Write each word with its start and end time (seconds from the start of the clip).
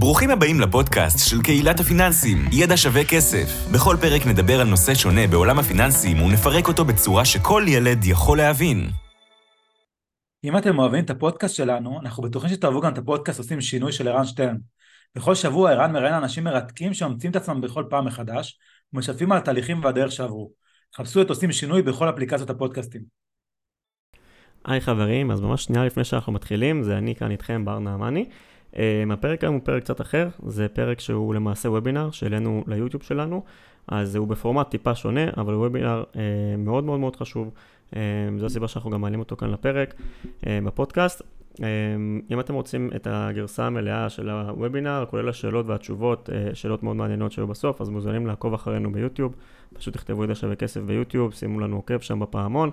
ברוכים 0.00 0.30
הבאים 0.30 0.60
לפודקאסט 0.60 1.30
של 1.30 1.42
קהילת 1.42 1.80
הפיננסים, 1.80 2.38
ידע 2.52 2.76
שווה 2.76 3.04
כסף. 3.04 3.48
בכל 3.74 3.96
פרק 4.00 4.26
נדבר 4.26 4.60
על 4.60 4.68
נושא 4.68 4.94
שונה 4.94 5.26
בעולם 5.26 5.58
הפיננסים 5.58 6.22
ונפרק 6.22 6.68
אותו 6.68 6.84
בצורה 6.84 7.24
שכל 7.24 7.62
ילד 7.68 8.04
יכול 8.04 8.38
להבין. 8.38 8.90
אם 10.44 10.56
אתם 10.56 10.78
אוהבים 10.78 11.04
את 11.04 11.10
הפודקאסט 11.10 11.54
שלנו, 11.54 12.00
אנחנו 12.00 12.22
בטוחים 12.22 12.50
שתאהבו 12.50 12.80
גם 12.80 12.92
את 12.92 12.98
הפודקאסט 12.98 13.38
עושים 13.38 13.60
שינוי 13.60 13.92
של 13.92 14.08
ערן 14.08 14.24
שטרן. 14.24 14.56
בכל 15.14 15.34
שבוע 15.34 15.70
ערן 15.70 15.92
מראיין 15.92 16.14
אנשים 16.14 16.44
מרתקים 16.44 16.94
שממציאים 16.94 17.30
את 17.30 17.36
עצמם 17.36 17.60
בכל 17.60 17.84
פעם 17.90 18.04
מחדש, 18.04 18.58
ומשתפים 18.92 19.32
על 19.32 19.38
התהליכים 19.38 19.84
והדרך 19.84 20.12
שעברו. 20.12 20.50
חפשו 20.96 21.22
את 21.22 21.30
עושים 21.30 21.52
שינוי 21.52 21.82
בכל 21.82 22.10
אפליקציות 22.10 22.50
הפודקאסטים. 22.50 23.02
היי 24.64 24.80
חברים, 24.80 25.30
אז 25.30 25.40
ממש 25.40 25.64
שנייה 25.64 25.84
לפני 25.84 26.04
שאנחנו 26.04 26.32
מתחילים, 26.32 26.82
זה 26.82 26.98
אני 26.98 27.14
כאן 27.14 27.30
איתכם, 27.30 27.64
בר 27.64 27.78
נעמני. 27.78 28.28
Um, 28.72 28.76
הפרק 29.10 29.44
היום 29.44 29.54
הוא 29.54 29.62
פרק 29.64 29.82
קצת 29.82 30.00
אחר, 30.00 30.28
זה 30.46 30.68
פרק 30.68 31.00
שהוא 31.00 31.34
למעשה 31.34 31.70
וובינר 31.70 32.10
שהעלינו 32.10 32.64
ליוטיוב 32.66 33.02
שלנו, 33.02 33.42
אז 33.88 34.16
הוא 34.16 34.28
בפורמט 34.28 34.68
טיפה 34.70 34.94
שונה, 34.94 35.24
אבל 35.36 35.54
הוא 35.54 35.64
וובינר 35.64 36.04
uh, 36.12 36.16
מאוד 36.58 36.84
מאוד 36.84 37.00
מאוד 37.00 37.16
חשוב, 37.16 37.50
um, 37.90 37.94
זו 38.36 38.46
הסיבה 38.46 38.68
שאנחנו 38.68 38.90
גם 38.90 39.00
מעלים 39.00 39.20
אותו 39.20 39.36
כאן 39.36 39.50
לפרק 39.50 39.94
בפודקאסט. 40.46 41.22
אם 42.30 42.40
אתם 42.40 42.54
רוצים 42.54 42.90
את 42.96 43.06
הגרסה 43.10 43.66
המלאה 43.66 44.08
של 44.08 44.30
הוובינר, 44.30 45.04
כולל 45.10 45.28
השאלות 45.28 45.66
והתשובות, 45.66 46.30
שאלות 46.54 46.82
מאוד 46.82 46.96
מעניינות 46.96 47.32
שהיו 47.32 47.46
בסוף, 47.46 47.80
אז 47.80 47.88
מוזמנים 47.88 48.26
לעקוב 48.26 48.54
אחרינו 48.54 48.92
ביוטיוב, 48.92 49.34
פשוט 49.74 49.94
תכתבו 49.94 50.24
ידע 50.24 50.34
שווה 50.34 50.56
כסף 50.56 50.80
ביוטיוב, 50.80 51.34
שימו 51.34 51.60
לנו 51.60 51.76
עוקב 51.76 52.00
שם 52.00 52.20
בפעמון, 52.20 52.70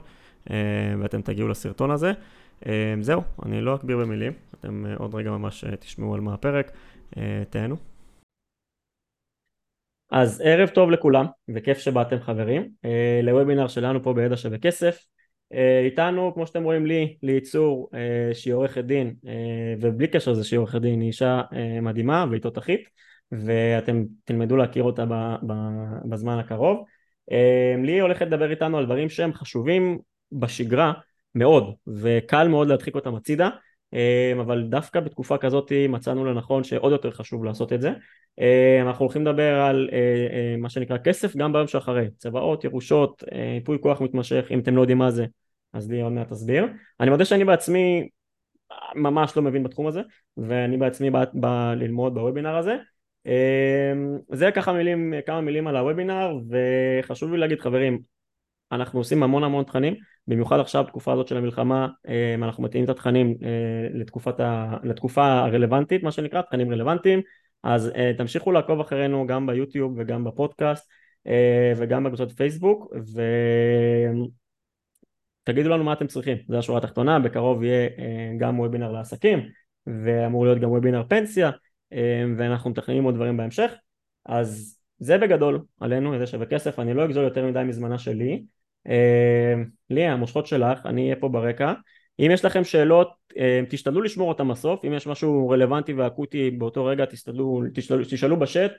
ואתם 0.99 1.21
תגיעו 1.21 1.47
לסרטון 1.47 1.91
הזה. 1.91 2.11
אמ, 2.65 3.03
זהו, 3.03 3.21
אני 3.45 3.61
לא 3.61 3.75
אכביר 3.75 3.97
במילים, 3.97 4.33
אתם 4.59 4.85
אה, 4.85 4.95
עוד 4.95 5.15
רגע 5.15 5.31
ממש 5.31 5.63
אה, 5.63 5.75
תשמעו 5.75 6.15
על 6.15 6.21
מה 6.21 6.33
הפרק, 6.33 6.71
אה, 7.17 7.43
תהנו. 7.49 7.75
אז 10.11 10.41
ערב 10.45 10.69
טוב 10.69 10.91
לכולם, 10.91 11.25
וכיף 11.55 11.77
שבאתם 11.77 12.19
חברים, 12.19 12.69
לוובינר 13.23 13.67
שלנו 13.67 14.03
פה 14.03 14.13
בידע 14.13 14.37
שווה 14.37 14.57
כסף. 14.57 15.05
איתנו, 15.85 16.33
כמו 16.33 16.47
שאתם 16.47 16.63
רואים 16.63 16.85
לי, 16.85 17.17
ליצור 17.23 17.89
שהיא 18.33 18.53
עורכת 18.53 18.83
דין, 18.83 19.15
ובלי 19.81 20.07
קשר 20.07 20.31
לזה 20.31 20.43
שהיא 20.43 20.57
עורכת 20.57 20.81
דין, 20.81 21.01
היא 21.01 21.07
אישה 21.07 21.41
מדהימה 21.81 22.25
והיא 22.29 22.41
תותחית, 22.41 22.89
ואתם 23.31 24.03
תלמדו 24.23 24.57
להכיר 24.57 24.83
אותה 24.83 25.05
בזמן 26.09 26.39
הקרוב. 26.39 26.85
לי 27.83 27.99
הולכת 27.99 28.25
לדבר 28.25 28.51
איתנו 28.51 28.77
על 28.77 28.85
דברים 28.85 29.09
שהם 29.09 29.33
חשובים 29.33 29.99
בשגרה, 30.31 30.93
מאוד, 31.35 31.73
וקל 31.87 32.47
מאוד 32.47 32.67
להדחיק 32.67 32.95
אותם 32.95 33.15
הצידה, 33.15 33.49
אמ, 33.93 34.39
אבל 34.39 34.63
דווקא 34.69 34.99
בתקופה 34.99 35.37
כזאת 35.37 35.71
מצאנו 35.89 36.25
לנכון 36.25 36.63
שעוד 36.63 36.91
יותר 36.91 37.11
חשוב 37.11 37.43
לעשות 37.43 37.73
את 37.73 37.81
זה. 37.81 37.91
אמ, 38.39 38.87
אנחנו 38.87 39.05
הולכים 39.05 39.21
לדבר 39.27 39.55
על 39.55 39.89
אה, 39.91 39.97
אה, 39.97 40.57
מה 40.57 40.69
שנקרא 40.69 40.97
כסף 40.97 41.35
גם 41.35 41.53
ביום 41.53 41.67
שאחרי, 41.67 42.07
צבאות, 42.17 42.63
ירושות, 42.63 43.23
ייפוי 43.55 43.77
כוח 43.81 44.01
מתמשך, 44.01 44.47
אם 44.51 44.59
אתם 44.59 44.75
לא 44.75 44.81
יודעים 44.81 44.97
מה 44.97 45.11
זה, 45.11 45.25
אז 45.73 45.91
לי 45.91 46.01
עוד 46.01 46.11
מעט 46.11 46.29
תסביר. 46.29 46.65
אני 46.99 47.09
מודה 47.09 47.25
שאני 47.25 47.45
בעצמי 47.45 48.09
ממש 48.95 49.37
לא 49.37 49.43
מבין 49.43 49.63
בתחום 49.63 49.87
הזה, 49.87 50.01
ואני 50.37 50.77
בעצמי 50.77 51.09
בא, 51.09 51.23
בא 51.33 51.73
ללמוד 51.73 52.13
בוובינר 52.13 52.55
הזה. 52.55 52.75
זה 54.31 54.51
ככה 54.51 54.73
מילים, 54.73 55.13
כמה 55.25 55.41
מילים 55.41 55.67
על 55.67 55.77
הוובינר, 55.77 56.37
וחשוב 56.49 57.31
לי 57.31 57.37
להגיד 57.37 57.59
חברים, 57.59 57.99
אנחנו 58.75 58.99
עושים 58.99 59.23
המון 59.23 59.43
המון 59.43 59.63
תכנים 59.63 59.95
במיוחד 60.27 60.59
עכשיו 60.59 60.83
בתקופה 60.83 61.13
הזאת 61.13 61.27
של 61.27 61.37
המלחמה 61.37 61.87
אה, 62.07 62.35
אנחנו 62.35 62.63
מתאימים 62.63 62.85
את 62.85 62.89
התכנים 62.89 63.35
אה, 63.43 64.45
ה... 64.45 64.77
לתקופה 64.83 65.25
הרלוונטית 65.25 66.03
מה 66.03 66.11
שנקרא 66.11 66.41
תכנים 66.41 66.71
רלוונטיים. 66.71 67.21
אז 67.63 67.91
אה, 67.95 68.11
תמשיכו 68.17 68.51
לעקוב 68.51 68.79
אחרינו 68.79 69.27
גם 69.27 69.47
ביוטיוב 69.47 69.93
וגם 69.97 70.23
בפודקאסט 70.23 70.89
וגם 71.77 72.03
בקבוצות 72.03 72.31
פייסבוק 72.31 72.93
ותגידו 75.43 75.69
לנו 75.69 75.83
מה 75.83 75.93
אתם 75.93 76.07
צריכים. 76.07 76.37
זה 76.47 76.57
השורה 76.57 76.77
התחתונה 76.77 77.19
בקרוב 77.19 77.63
יהיה 77.63 77.89
גם 78.37 78.59
וובינר 78.59 78.91
לעסקים 78.91 79.39
ואמור 79.87 80.45
להיות 80.45 80.59
גם 80.59 80.71
וובינר 80.71 81.03
פנסיה 81.09 81.51
ואנחנו 82.37 82.69
מתכננים 82.69 83.03
עוד 83.03 83.15
דברים 83.15 83.37
בהמשך. 83.37 83.71
אז 84.25 84.77
זה 84.99 85.17
בגדול 85.17 85.61
עלינו, 85.79 86.19
זה 86.19 86.27
שווה 86.27 86.45
כסף, 86.45 86.79
אני 86.79 86.93
לא 86.93 87.05
אגזול 87.05 87.23
יותר 87.23 87.45
מדי 87.45 87.63
מזמנה 87.63 87.97
שלי 87.97 88.43
לי 89.89 90.05
המושכות 90.05 90.47
שלך, 90.47 90.85
אני 90.85 91.03
אהיה 91.03 91.15
פה 91.15 91.29
ברקע. 91.29 91.73
אם 92.19 92.29
יש 92.33 92.45
לכם 92.45 92.63
שאלות, 92.63 93.11
אה, 93.37 93.61
תשתדלו 93.69 94.01
לשמור 94.01 94.29
אותם 94.29 94.47
בסוף, 94.47 94.85
אם 94.85 94.93
יש 94.93 95.07
משהו 95.07 95.49
רלוונטי 95.49 95.93
ואקוטי 95.93 96.51
באותו 96.51 96.85
רגע, 96.85 97.05
תשתדלו, 97.05 97.61
תשתדלו, 97.73 98.03
תשאלו 98.03 98.39
בשט, 98.39 98.71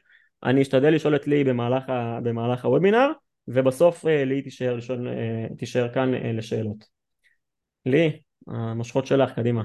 אני 0.45 0.63
אשתדל 0.63 0.95
לשאול 0.95 1.17
את 1.17 1.27
לי 1.27 1.45
במהלך, 1.45 1.89
ה, 1.89 2.19
במהלך 2.23 2.65
הוובינר, 2.65 3.13
ובסוף 3.49 4.07
אה, 4.07 4.25
לי 4.25 4.43
תישאר, 4.43 4.77
לשאול, 4.77 5.09
תישאר 5.59 5.95
כאן 5.95 6.15
לשאלות. 6.15 6.85
לי, 7.87 8.21
המושכות 8.47 9.07
שלך, 9.07 9.33
קדימה. 9.33 9.63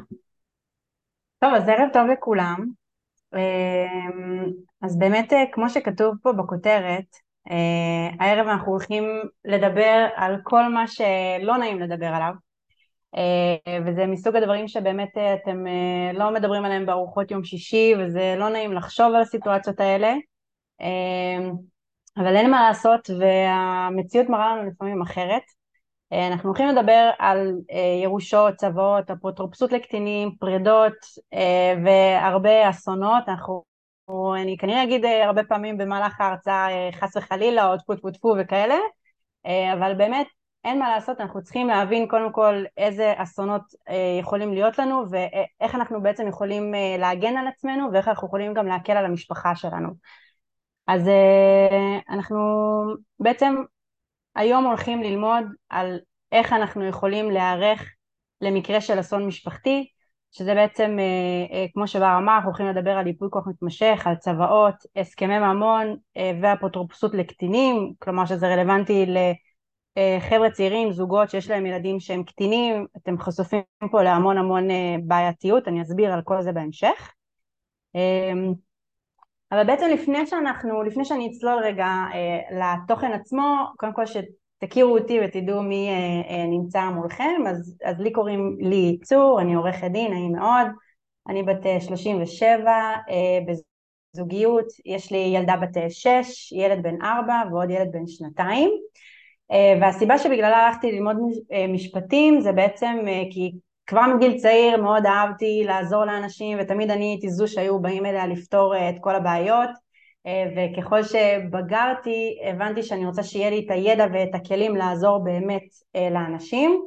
טוב, 1.40 1.54
אז 1.54 1.70
ערב 1.70 1.90
טוב 1.94 2.08
לכולם. 2.12 2.66
אז 4.82 5.00
באמת, 5.00 5.34
כמו 5.52 5.70
שכתוב 5.70 6.16
פה 6.24 6.34
בכותרת, 6.34 7.06
Uh, 7.50 7.54
הערב 8.20 8.48
אנחנו 8.48 8.72
הולכים 8.72 9.04
לדבר 9.46 10.08
על 10.16 10.36
כל 10.44 10.68
מה 10.74 10.88
שלא 10.88 11.58
נעים 11.58 11.80
לדבר 11.80 12.06
עליו 12.06 12.34
uh, 13.16 13.70
וזה 13.86 14.06
מסוג 14.06 14.36
הדברים 14.36 14.68
שבאמת 14.68 15.18
uh, 15.18 15.20
אתם 15.44 15.66
uh, 15.68 16.18
לא 16.18 16.34
מדברים 16.34 16.66
עליהם 16.66 16.86
בארוחות 16.86 17.32
יום 17.32 17.44
שישי 17.44 17.94
וזה 18.00 18.36
לא 18.38 18.50
נעים 18.50 18.74
לחשוב 18.74 19.06
על 19.06 19.22
הסיטואציות 19.22 19.80
האלה. 19.80 20.14
uh, 20.82 20.86
אבל 22.18 22.36
אין 22.36 22.52
מה 22.52 22.68
לעשות 22.68 23.10
והמציאות 23.20 24.30
מראה 24.30 24.56
לנו 24.56 24.70
לפעמים 24.70 25.02
אחרת. 25.02 25.44
uh, 26.14 26.18
אנחנו 26.32 26.50
הולכים 26.50 26.68
לדבר 26.68 27.10
על 27.20 27.52
uh, 27.72 27.76
ירושות, 28.04 28.56
צוואות, 28.56 29.12
אפוטרופסות 29.12 29.72
לקטינים, 29.72 30.36
פרידות 30.40 30.94
uh, 31.36 31.38
והרבה 31.86 32.70
אסונות. 32.70 33.24
אנחנו 33.30 33.71
אני 34.42 34.58
כנראה 34.58 34.84
אגיד 34.84 35.06
אה, 35.06 35.26
הרבה 35.26 35.44
פעמים 35.44 35.78
במהלך 35.78 36.22
ההרצאה 36.22 36.70
אה, 36.72 36.90
חס 36.92 37.18
וחלילה 37.18 37.68
או 37.68 37.78
טפו 37.78 37.96
טפו 37.96 38.12
טפו 38.12 38.36
וכאלה, 38.40 38.76
אה, 39.46 39.74
אבל 39.74 39.94
באמת 39.94 40.28
אין 40.64 40.80
מה 40.80 40.90
לעשות, 40.90 41.22
אנחנו 41.22 41.44
צריכים 41.44 41.68
להבין 41.68 42.08
קודם 42.08 42.32
כל 42.32 42.64
איזה 42.78 43.14
אסונות 43.18 43.62
יכולים 44.20 44.54
להיות 44.54 44.80
לנו 44.80 45.04
ואיך 45.10 45.76
אנחנו 45.76 46.02
בעצם 46.02 46.28
יכולים 46.28 46.74
להגן 47.00 47.38
על 47.38 47.48
עצמנו 47.48 47.94
ואיך 47.94 48.08
אנחנו 48.08 48.28
יכולים 48.28 48.54
גם 48.54 48.68
להקל 48.68 48.94
על 48.94 49.06
המשפחה 49.06 49.56
שלנו. 49.56 49.90
אז 50.88 51.10
אנחנו 52.10 52.40
בעצם 53.20 53.56
היום 54.36 54.66
הולכים 54.66 55.04
ללמוד 55.04 55.44
על 55.70 56.00
איך 56.32 56.54
אנחנו 56.54 56.88
יכולים 56.88 57.32
להיערך 57.32 57.94
למקרה 58.42 58.82
של 58.82 59.00
אסון 59.00 59.28
משפחתי, 59.28 59.88
שזה 60.32 60.54
בעצם, 60.56 60.98
אה, 61.00 61.56
אה, 61.56 61.66
כמו 61.74 61.88
שבר 61.88 62.18
אמר, 62.18 62.36
אנחנו 62.36 62.50
הולכים 62.50 62.66
לדבר 62.66 62.92
על 62.92 63.08
ייפוי 63.08 63.28
כוח 63.32 63.48
מתמשך, 63.48 64.02
על 64.06 64.16
צוואות, 64.16 64.76
הסכמי 64.96 65.40
ממון 65.40 65.96
אה, 66.18 66.32
ואפוטרופסות 66.42 67.14
לקטינים, 67.14 67.94
כלומר 68.00 68.26
שזה 68.26 68.48
רלוונטי 68.48 69.06
לחבר'ה 69.98 70.52
צעירים, 70.52 70.92
זוגות 70.92 71.30
שיש 71.30 71.50
להם 71.50 71.66
ילדים 71.66 72.00
שהם 72.00 72.24
קטינים, 72.24 72.86
אתם 72.98 73.18
חשופים 73.18 73.62
פה 73.92 74.04
להמון 74.04 74.38
המון 74.38 74.68
בעייתיות, 75.04 75.68
אני 75.68 75.82
אסביר 75.82 76.14
על 76.14 76.22
כל 76.22 76.42
זה 76.42 76.52
בהמשך. 76.52 77.12
אבל 79.52 79.64
בעצם 79.68 79.86
לפני 79.94 80.28
שאנחנו, 80.28 80.84
לפני 80.84 81.06
שאני 81.06 81.28
אצלול 81.32 81.60
רגע 81.64 81.88
לתוכן 82.52 83.12
עצמו, 83.12 83.66
קודם 83.78 83.94
כל 83.94 84.06
תכירו 84.62 84.98
אותי 84.98 85.20
ותדעו 85.24 85.64
מי 85.64 85.90
אה, 85.90 86.36
אה, 86.36 86.46
נמצא 86.48 86.84
מולכם, 86.84 87.42
אז, 87.50 87.78
אז 87.84 88.00
לי 88.00 88.12
קוראים 88.12 88.58
לי 88.60 89.00
צור, 89.04 89.42
אני 89.42 89.54
עורכת 89.54 89.88
דין, 89.92 90.12
נעים 90.12 90.32
מאוד, 90.32 90.68
אני 91.28 91.44
בת 91.44 91.82
37, 91.82 92.72
אה, 92.72 93.40
בזוגיות, 94.16 94.66
יש 94.86 95.12
לי 95.12 95.18
ילדה 95.18 95.56
בת 95.56 95.78
6, 95.90 96.52
ילד 96.52 96.84
בן 96.84 97.02
4 97.02 97.34
ועוד 97.52 97.70
ילד 97.70 97.92
בן 97.92 98.08
שנתיים, 98.08 98.70
והסיבה 99.82 100.18
שבגללה 100.18 100.58
הלכתי 100.58 100.92
ללמוד 100.92 101.18
משפטים 101.70 102.42
זה 102.42 102.52
בעצם 102.52 102.98
כי 103.32 103.52
כבר 103.86 104.02
מגיל 104.16 104.38
צעיר 104.38 104.82
מאוד 104.82 105.06
אהבתי 105.06 105.64
לעזור 105.66 106.06
לאנשים 106.06 106.58
ותמיד 106.62 106.92
אני 106.92 107.06
הייתי 107.06 107.30
זו 107.30 107.48
שהיו 107.48 107.80
באים 107.80 108.06
אליה 108.06 108.28
לפתור 108.28 108.74
את 108.78 108.96
כל 109.02 109.16
הבעיות 109.16 109.70
וככל 110.28 111.04
שבגרתי 111.04 112.40
הבנתי 112.44 112.84
שאני 112.84 113.06
רוצה 113.06 113.24
שיהיה 113.24 113.50
לי 113.50 113.66
את 113.66 113.72
הידע 113.72 114.06
ואת 114.14 114.36
הכלים 114.36 114.76
לעזור 114.76 115.24
באמת 115.24 115.64
אה, 115.96 116.10
לאנשים. 116.10 116.82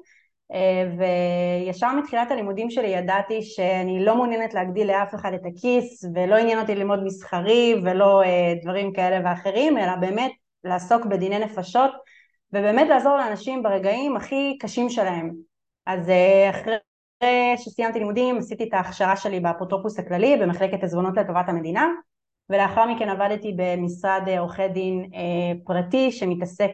אה, 0.53 0.91
וישר 0.99 1.93
מתחילת 1.93 2.31
הלימודים 2.31 2.71
שלי 2.71 2.87
ידעתי 2.87 3.43
שאני 3.43 4.05
לא 4.05 4.17
מעוניינת 4.17 4.55
להגדיל 4.55 4.87
לאף 4.87 5.15
אחד 5.15 5.33
את 5.35 5.41
הכיס 5.47 6.05
ולא 6.15 6.37
עניין 6.37 6.59
אותי 6.59 6.75
ללמוד 6.75 7.05
מסחרי 7.05 7.75
ולא 7.85 8.23
דברים 8.63 8.93
כאלה 8.93 9.21
ואחרים 9.25 9.79
אלא 9.79 9.97
באמת 10.01 10.33
לעסוק 10.65 11.07
בדיני 11.07 11.39
נפשות 11.39 11.91
ובאמת 12.53 12.89
לעזור 12.89 13.17
לאנשים 13.17 13.63
ברגעים 13.63 14.17
הכי 14.17 14.59
קשים 14.61 14.89
שלהם. 14.89 15.31
אז 15.87 16.11
אחרי 16.51 16.77
שסיימתי 17.57 17.99
לימודים 17.99 18.39
עשיתי 18.39 18.65
את 18.65 18.75
ההכשרה 18.75 19.17
שלי 19.17 19.41
באפוטרופוס 19.41 19.99
הכללי 19.99 20.37
במחלקת 20.37 20.83
עזבונות 20.83 21.17
לטובת 21.17 21.49
המדינה 21.49 21.89
ולאחר 22.51 22.87
מכן 22.87 23.09
עבדתי 23.09 23.55
במשרד 23.57 24.29
עורכי 24.39 24.69
דין 24.69 25.11
פרטי 25.65 26.13
שמתעסק 26.13 26.73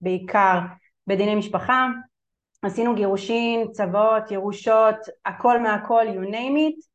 בעיקר 0.00 0.58
בדיני 1.06 1.34
משפחה. 1.34 1.86
עשינו 2.62 2.94
גירושין, 2.94 3.68
צוואות, 3.72 4.30
ירושות, 4.30 4.96
הכל 5.26 5.60
מהכל, 5.60 6.04
you 6.08 6.28
name 6.30 6.56
it, 6.56 6.86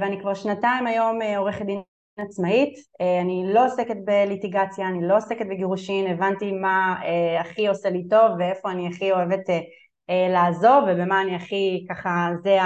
ואני 0.00 0.20
כבר 0.20 0.34
שנתיים 0.34 0.86
היום 0.86 1.18
עורכת 1.36 1.66
דין 1.66 1.80
עצמאית, 2.18 2.74
אני 3.22 3.44
לא 3.54 3.66
עוסקת 3.66 3.96
בליטיגציה, 4.04 4.88
אני 4.88 5.08
לא 5.08 5.16
עוסקת 5.16 5.46
בגירושין, 5.46 6.06
הבנתי 6.06 6.52
מה 6.52 6.96
הכי 7.40 7.68
עושה 7.68 7.90
לי 7.90 8.08
טוב 8.08 8.30
ואיפה 8.38 8.70
אני 8.70 8.88
הכי 8.88 9.12
אוהבת 9.12 9.44
לעזוב 10.08 10.84
ובמה 10.88 11.22
אני 11.22 11.36
הכי 11.36 11.86
ככה, 11.88 12.28
זה 12.42 12.58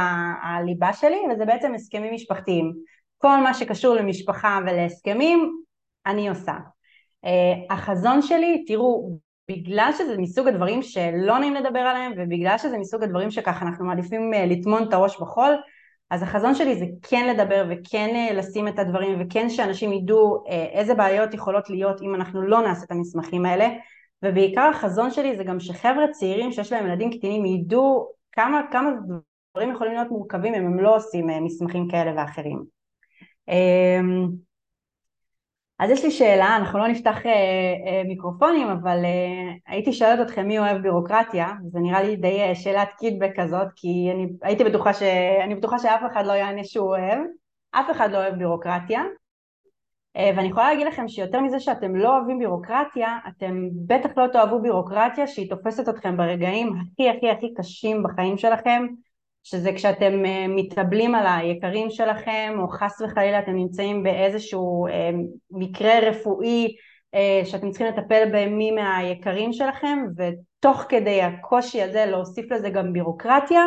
הליבה 0.42 0.92
שלי, 0.92 1.18
וזה 1.32 1.44
בעצם 1.44 1.74
הסכמים 1.74 2.14
משפחתיים. 2.14 2.72
כל 3.20 3.40
מה 3.40 3.54
שקשור 3.54 3.94
למשפחה 3.94 4.58
ולהסכמים, 4.62 5.62
אני 6.06 6.28
עושה. 6.28 6.52
החזון 7.70 8.22
שלי, 8.22 8.64
תראו, 8.66 9.18
בגלל 9.50 9.90
שזה 9.98 10.18
מסוג 10.18 10.48
הדברים 10.48 10.82
שלא 10.82 11.38
נעים 11.38 11.54
לדבר 11.54 11.78
עליהם 11.78 12.12
ובגלל 12.16 12.58
שזה 12.58 12.78
מסוג 12.78 13.02
הדברים 13.02 13.30
שככה 13.30 13.66
אנחנו 13.66 13.86
מעדיפים 13.86 14.32
לטמון 14.32 14.82
את 14.82 14.92
הראש 14.92 15.20
בחול 15.20 15.56
אז 16.10 16.22
החזון 16.22 16.54
שלי 16.54 16.76
זה 16.76 16.84
כן 17.02 17.34
לדבר 17.34 17.66
וכן 17.70 18.34
לשים 18.34 18.68
את 18.68 18.78
הדברים 18.78 19.18
וכן 19.20 19.48
שאנשים 19.48 19.92
ידעו 19.92 20.44
איזה 20.72 20.94
בעיות 20.94 21.34
יכולות 21.34 21.70
להיות 21.70 22.02
אם 22.02 22.14
אנחנו 22.14 22.42
לא 22.42 22.62
נעשה 22.62 22.84
את 22.84 22.90
המסמכים 22.90 23.46
האלה 23.46 23.68
ובעיקר 24.24 24.70
החזון 24.74 25.10
שלי 25.10 25.36
זה 25.36 25.44
גם 25.44 25.60
שחבר'ה 25.60 26.08
צעירים 26.10 26.52
שיש 26.52 26.72
להם 26.72 26.86
ילדים 26.86 27.10
קטינים 27.10 27.44
ידעו 27.44 28.08
כמה, 28.32 28.60
כמה 28.72 28.90
דברים 29.54 29.72
יכולים 29.72 29.92
להיות 29.92 30.10
מורכבים 30.10 30.54
אם 30.54 30.66
הם 30.66 30.80
לא 30.80 30.96
עושים 30.96 31.26
מסמכים 31.44 31.88
כאלה 31.88 32.12
ואחרים 32.16 32.79
אז 35.80 35.90
יש 35.90 36.04
לי 36.04 36.10
שאלה, 36.10 36.56
אנחנו 36.56 36.78
לא 36.78 36.88
נפתח 36.88 37.26
אה, 37.26 37.32
אה, 37.86 38.02
מיקרופונים, 38.04 38.68
אבל 38.68 39.04
אה, 39.04 39.52
הייתי 39.66 39.92
שואלת 39.92 40.26
אתכם 40.26 40.46
מי 40.46 40.58
אוהב 40.58 40.82
בירוקרטיה, 40.82 41.52
זה 41.72 41.78
נראה 41.78 42.02
לי 42.02 42.16
די 42.16 42.40
אה, 42.40 42.54
שאלת 42.54 42.88
קידבק 42.98 43.30
כזאת, 43.36 43.66
כי 43.76 44.10
אני 44.14 44.26
הייתי 44.42 44.64
בטוחה, 44.64 44.92
ש... 44.94 45.02
אני 45.44 45.54
בטוחה 45.54 45.78
שאף 45.78 46.00
אחד 46.12 46.26
לא 46.26 46.32
יענה 46.32 46.64
שהוא 46.64 46.88
אוהב, 46.88 47.18
אף 47.70 47.90
אחד 47.90 48.12
לא 48.12 48.16
אוהב 48.16 48.34
בירוקרטיה, 48.34 49.02
אה, 50.16 50.30
ואני 50.36 50.48
יכולה 50.48 50.68
להגיד 50.68 50.86
לכם 50.86 51.08
שיותר 51.08 51.40
מזה 51.40 51.60
שאתם 51.60 51.96
לא 51.96 52.16
אוהבים 52.16 52.38
בירוקרטיה, 52.38 53.18
אתם 53.28 53.68
בטח 53.86 54.10
לא 54.16 54.26
תאהבו 54.26 54.62
בירוקרטיה 54.62 55.26
שהיא 55.26 55.50
תופסת 55.50 55.88
אתכם 55.88 56.16
ברגעים 56.16 56.72
הכי 56.72 57.10
הכי 57.10 57.30
הכי 57.30 57.54
קשים 57.54 58.02
בחיים 58.02 58.38
שלכם, 58.38 58.86
שזה 59.42 59.72
כשאתם 59.72 60.24
אה, 60.24 60.46
מתאבלים 60.48 61.14
על 61.14 61.26
היקרים 61.26 61.90
שלכם 61.90 62.54
או 62.58 62.68
חס 62.68 63.00
וחלילה 63.00 63.38
אתם 63.38 63.52
נמצאים 63.52 64.02
באיזשהו 64.02 64.86
אה, 64.86 65.10
מקרה 65.50 65.98
רפואי 66.02 66.76
אה, 67.14 67.40
שאתם 67.44 67.70
צריכים 67.70 67.86
לטפל 67.86 68.28
במי 68.32 68.70
מהיקרים 68.70 69.52
שלכם 69.52 69.98
ותוך 70.16 70.84
כדי 70.88 71.22
הקושי 71.22 71.82
הזה 71.82 72.06
להוסיף 72.06 72.52
לזה 72.52 72.70
גם 72.70 72.92
בירוקרטיה 72.92 73.62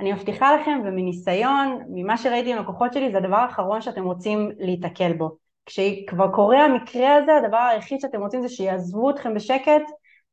אני 0.00 0.12
מבטיחה 0.12 0.56
לכם 0.56 0.80
ומניסיון 0.84 1.82
ממה 1.88 2.16
שראיתי 2.16 2.52
עם 2.52 2.58
לקוחות 2.58 2.92
שלי 2.92 3.10
זה 3.12 3.18
הדבר 3.18 3.36
האחרון 3.36 3.80
שאתם 3.80 4.04
רוצים 4.04 4.50
להיתקל 4.58 5.12
בו. 5.12 5.36
כשכבר 5.66 6.32
קורה 6.32 6.64
המקרה 6.64 7.14
הזה 7.14 7.36
הדבר 7.36 7.56
היחיד 7.56 8.00
שאתם 8.00 8.20
רוצים 8.20 8.42
זה 8.42 8.48
שיעזבו 8.48 9.10
אתכם 9.10 9.34
בשקט 9.34 9.82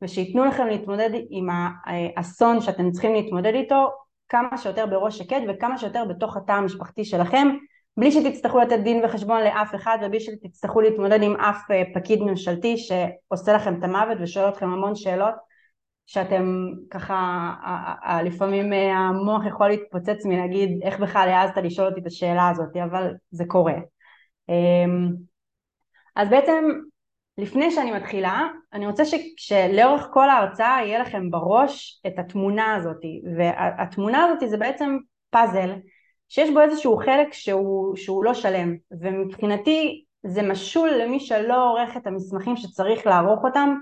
ושייתנו 0.01 0.45
לכם 0.45 0.67
להתמודד 0.67 1.09
עם 1.29 1.47
האסון 1.85 2.61
שאתם 2.61 2.91
צריכים 2.91 3.13
להתמודד 3.13 3.53
איתו 3.53 3.89
כמה 4.29 4.57
שיותר 4.57 4.85
בראש 4.85 5.17
שקט 5.17 5.41
וכמה 5.49 5.77
שיותר 5.77 6.05
בתוך 6.09 6.37
התא 6.37 6.51
המשפחתי 6.51 7.05
שלכם 7.05 7.47
בלי 7.97 8.11
שתצטרכו 8.11 8.59
לתת 8.59 8.79
דין 8.79 9.05
וחשבון 9.05 9.41
לאף 9.41 9.75
אחד 9.75 9.97
ובלי 10.01 10.19
שתצטרכו 10.19 10.81
להתמודד 10.81 11.21
עם 11.21 11.35
אף 11.35 11.71
אה, 11.71 11.83
פקיד 11.93 12.21
ממשלתי 12.21 12.77
שעושה 12.77 13.53
לכם 13.53 13.79
את 13.79 13.83
המוות 13.83 14.17
ושואל 14.21 14.49
אתכם 14.49 14.69
המון 14.69 14.95
שאלות 14.95 15.33
שאתם 16.05 16.67
ככה 16.89 17.53
לפעמים 18.25 18.73
אה, 18.73 18.97
המוח 18.97 19.45
יכול 19.45 19.67
להתפוצץ 19.67 20.25
מלהגיד 20.25 20.79
איך 20.83 20.99
בכלל 20.99 21.29
העזת 21.29 21.57
לשאול 21.57 21.87
אותי 21.87 21.99
את 21.99 22.05
השאלה 22.05 22.49
הזאת? 22.49 22.75
אבל 22.83 23.13
זה 23.31 23.43
קורה. 23.47 23.75
אמ, 24.49 25.09
אז 26.15 26.29
בעצם 26.29 26.65
לפני 27.37 27.71
שאני 27.71 27.91
מתחילה, 27.91 28.47
אני 28.73 28.87
רוצה 28.87 29.03
שלאורך 29.37 30.07
כל 30.13 30.29
ההרצאה 30.29 30.79
יהיה 30.85 30.99
לכם 30.99 31.29
בראש 31.31 32.01
את 32.07 32.19
התמונה 32.19 32.75
הזאת, 32.75 33.01
והתמונה 33.37 34.25
הזאת 34.25 34.49
זה 34.49 34.57
בעצם 34.57 34.97
פאזל 35.29 35.73
שיש 36.29 36.49
בו 36.49 36.61
איזשהו 36.61 36.97
חלק 36.97 37.33
שהוא, 37.33 37.95
שהוא 37.95 38.23
לא 38.23 38.33
שלם, 38.33 38.75
ומבחינתי 39.01 40.03
זה 40.23 40.41
משול 40.41 40.89
למי 40.89 41.19
שלא 41.19 41.69
עורך 41.69 41.97
את 41.97 42.07
המסמכים 42.07 42.57
שצריך 42.57 43.07
לערוך 43.07 43.43
אותם 43.43 43.75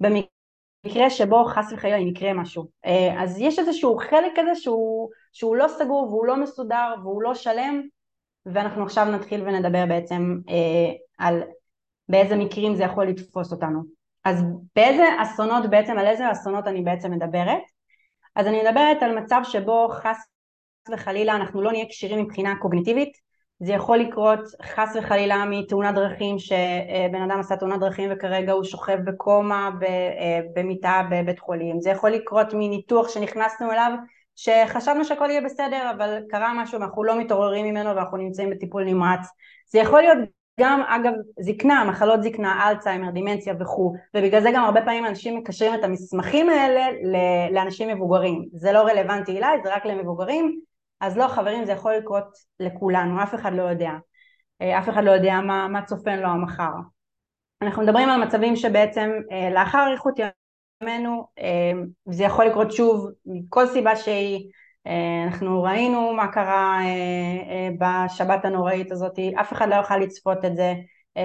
במקרה 0.00 1.10
שבו 1.10 1.44
חס 1.44 1.72
וחלילה 1.72 1.98
יקרה 1.98 2.32
משהו. 2.32 2.68
אה, 2.86 3.22
אז 3.22 3.38
יש 3.40 3.58
איזשהו 3.58 3.98
חלק 3.98 4.32
כזה 4.36 4.54
שהוא, 4.54 5.08
שהוא 5.32 5.56
לא 5.56 5.68
סגור 5.68 6.08
והוא 6.08 6.26
לא 6.26 6.36
מסודר 6.36 6.94
והוא 7.02 7.22
לא 7.22 7.34
שלם, 7.34 7.82
ואנחנו 8.46 8.82
עכשיו 8.82 9.04
נתחיל 9.04 9.42
ונדבר 9.42 9.86
בעצם 9.86 10.38
אה, 10.48 10.92
על 11.18 11.42
באיזה 12.10 12.36
מקרים 12.36 12.74
זה 12.74 12.84
יכול 12.84 13.06
לתפוס 13.06 13.52
אותנו. 13.52 13.82
אז 14.24 14.44
באיזה 14.76 15.04
אסונות 15.22 15.70
בעצם, 15.70 15.98
על 15.98 16.06
איזה 16.06 16.32
אסונות 16.32 16.66
אני 16.66 16.82
בעצם 16.82 17.10
מדברת? 17.10 17.62
אז 18.36 18.46
אני 18.46 18.62
מדברת 18.62 19.02
על 19.02 19.18
מצב 19.18 19.40
שבו 19.44 19.88
חס 19.90 20.26
וחלילה 20.92 21.36
אנחנו 21.36 21.62
לא 21.62 21.72
נהיה 21.72 21.84
כשירים 21.88 22.24
מבחינה 22.24 22.54
קוגניטיבית, 22.60 23.12
זה 23.62 23.72
יכול 23.72 23.98
לקרות 23.98 24.40
חס 24.62 24.96
וחלילה 24.98 25.44
מתאונת 25.44 25.94
דרכים 25.94 26.38
שבן 26.38 27.22
אדם 27.24 27.40
עשה 27.40 27.56
תאונת 27.56 27.80
דרכים 27.80 28.10
וכרגע 28.12 28.52
הוא 28.52 28.64
שוכב 28.64 28.98
בקומה 29.04 29.70
במיטה 30.54 31.02
בבית 31.10 31.38
חולים, 31.38 31.80
זה 31.80 31.90
יכול 31.90 32.10
לקרות 32.10 32.46
מניתוח 32.54 33.08
שנכנסנו 33.08 33.72
אליו 33.72 33.92
שחשבנו 34.36 35.04
שהכל 35.04 35.30
יהיה 35.30 35.40
בסדר 35.40 35.90
אבל 35.96 36.18
קרה 36.28 36.52
משהו 36.62 36.80
ואנחנו 36.80 37.04
לא 37.04 37.18
מתעוררים 37.18 37.66
ממנו 37.66 37.96
ואנחנו 37.96 38.16
נמצאים 38.16 38.50
בטיפול 38.50 38.84
נמרץ, 38.84 39.20
זה 39.68 39.78
יכול 39.78 40.02
להיות 40.02 40.18
גם 40.60 40.82
אגב 40.88 41.12
זקנה, 41.40 41.84
מחלות 41.84 42.22
זקנה, 42.22 42.68
אלצהיימר, 42.70 43.10
דימנציה 43.10 43.54
וכו', 43.60 43.94
ובגלל 44.16 44.42
זה 44.42 44.50
גם 44.54 44.64
הרבה 44.64 44.82
פעמים 44.82 45.06
אנשים 45.06 45.36
מקשרים 45.36 45.74
את 45.74 45.84
המסמכים 45.84 46.48
האלה 46.48 46.86
לאנשים 47.50 47.88
מבוגרים. 47.88 48.48
זה 48.52 48.72
לא 48.72 48.78
רלוונטי 48.78 49.38
אליי, 49.38 49.58
זה 49.64 49.74
רק 49.74 49.86
למבוגרים, 49.86 50.60
אז 51.00 51.16
לא 51.16 51.28
חברים, 51.28 51.64
זה 51.64 51.72
יכול 51.72 51.94
לקרות 51.94 52.24
לכולנו, 52.60 53.22
אף 53.22 53.34
אחד 53.34 53.52
לא 53.52 53.62
יודע. 53.62 53.90
אה, 54.62 54.78
אף 54.78 54.88
אחד 54.88 55.04
לא 55.04 55.10
יודע 55.10 55.40
מה, 55.40 55.68
מה 55.68 55.82
צופן 55.82 56.18
לו 56.18 56.28
המחר. 56.28 56.72
אנחנו 57.62 57.82
מדברים 57.82 58.08
על 58.08 58.24
מצבים 58.24 58.56
שבעצם 58.56 59.10
אה, 59.32 59.50
לאחר 59.50 59.86
אריכות 59.88 60.14
ימינו, 60.82 61.26
אה, 61.38 61.72
זה 62.10 62.24
יכול 62.24 62.44
לקרות 62.44 62.72
שוב 62.72 63.10
מכל 63.26 63.66
סיבה 63.66 63.96
שהיא, 63.96 64.50
אנחנו 65.26 65.62
ראינו 65.62 66.12
מה 66.12 66.32
קרה 66.32 66.78
אה, 66.80 66.86
אה, 67.50 68.04
בשבת 68.06 68.44
הנוראית 68.44 68.92
הזאת, 68.92 69.18
אף 69.40 69.52
אחד 69.52 69.68
לא 69.68 69.74
יוכל 69.74 69.96
לצפות 69.96 70.44
את 70.44 70.56
זה, 70.56 70.74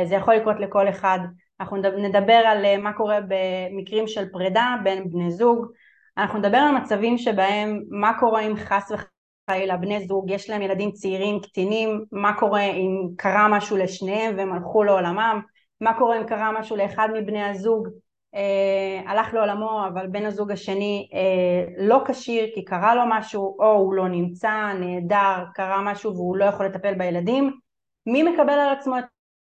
זה 0.06 0.16
יכול 0.16 0.36
לקרות 0.36 0.56
לכל 0.60 0.90
אחד, 0.90 1.20
אנחנו 1.60 1.78
נדבר 1.78 2.34
על 2.34 2.82
מה 2.82 2.94
קורה 2.94 3.20
במקרים 3.28 4.08
של 4.08 4.30
פרידה 4.32 4.76
בין 4.84 5.10
בני 5.10 5.32
זוג, 5.32 5.66
אנחנו 6.18 6.40
נדבר 6.40 6.58
על 6.58 6.76
מצבים 6.76 7.18
שבהם 7.18 7.82
מה 7.90 8.20
קורה 8.20 8.42
אם 8.42 8.56
חס 8.56 8.92
וחלילה 8.92 9.78
בני 9.78 10.08
זוג 10.08 10.32
יש 10.32 10.50
להם 10.50 10.62
ילדים 10.62 10.92
צעירים 10.92 11.40
קטינים, 11.42 12.06
מה 12.12 12.40
קורה 12.40 12.64
אם 12.64 13.08
קרה 13.18 13.48
משהו 13.48 13.78
לשניהם 13.78 14.38
והם 14.38 14.54
הלכו 14.54 14.84
לעולמם, 14.84 15.42
מה 15.82 15.98
קורה 15.98 16.18
אם 16.18 16.28
קרה 16.28 16.52
משהו 16.60 16.76
לאחד 16.76 17.10
מבני 17.14 17.44
הזוג. 17.44 17.88
אה, 17.88 18.05
הלך 19.06 19.34
לעולמו 19.34 19.88
אבל 19.88 20.08
בן 20.08 20.26
הזוג 20.26 20.52
השני 20.52 21.10
אה, 21.14 21.74
לא 21.78 22.04
כשיר 22.08 22.46
כי 22.54 22.66
קרה 22.66 22.96
לו 22.96 23.02
משהו 23.10 23.56
או 23.60 23.72
הוא 23.72 23.94
לא 23.94 24.08
נמצא, 24.08 24.74
נהדר, 24.80 25.46
קרה 25.54 25.82
משהו 25.82 26.14
והוא 26.14 26.38
לא 26.38 26.46
יכול 26.46 26.66
לטפל 26.66 26.94
בילדים. 26.94 27.52
מי 28.06 28.24
מקבל 28.24 28.54
על 28.54 28.70
עצמו 28.70 28.98
את 28.98 29.04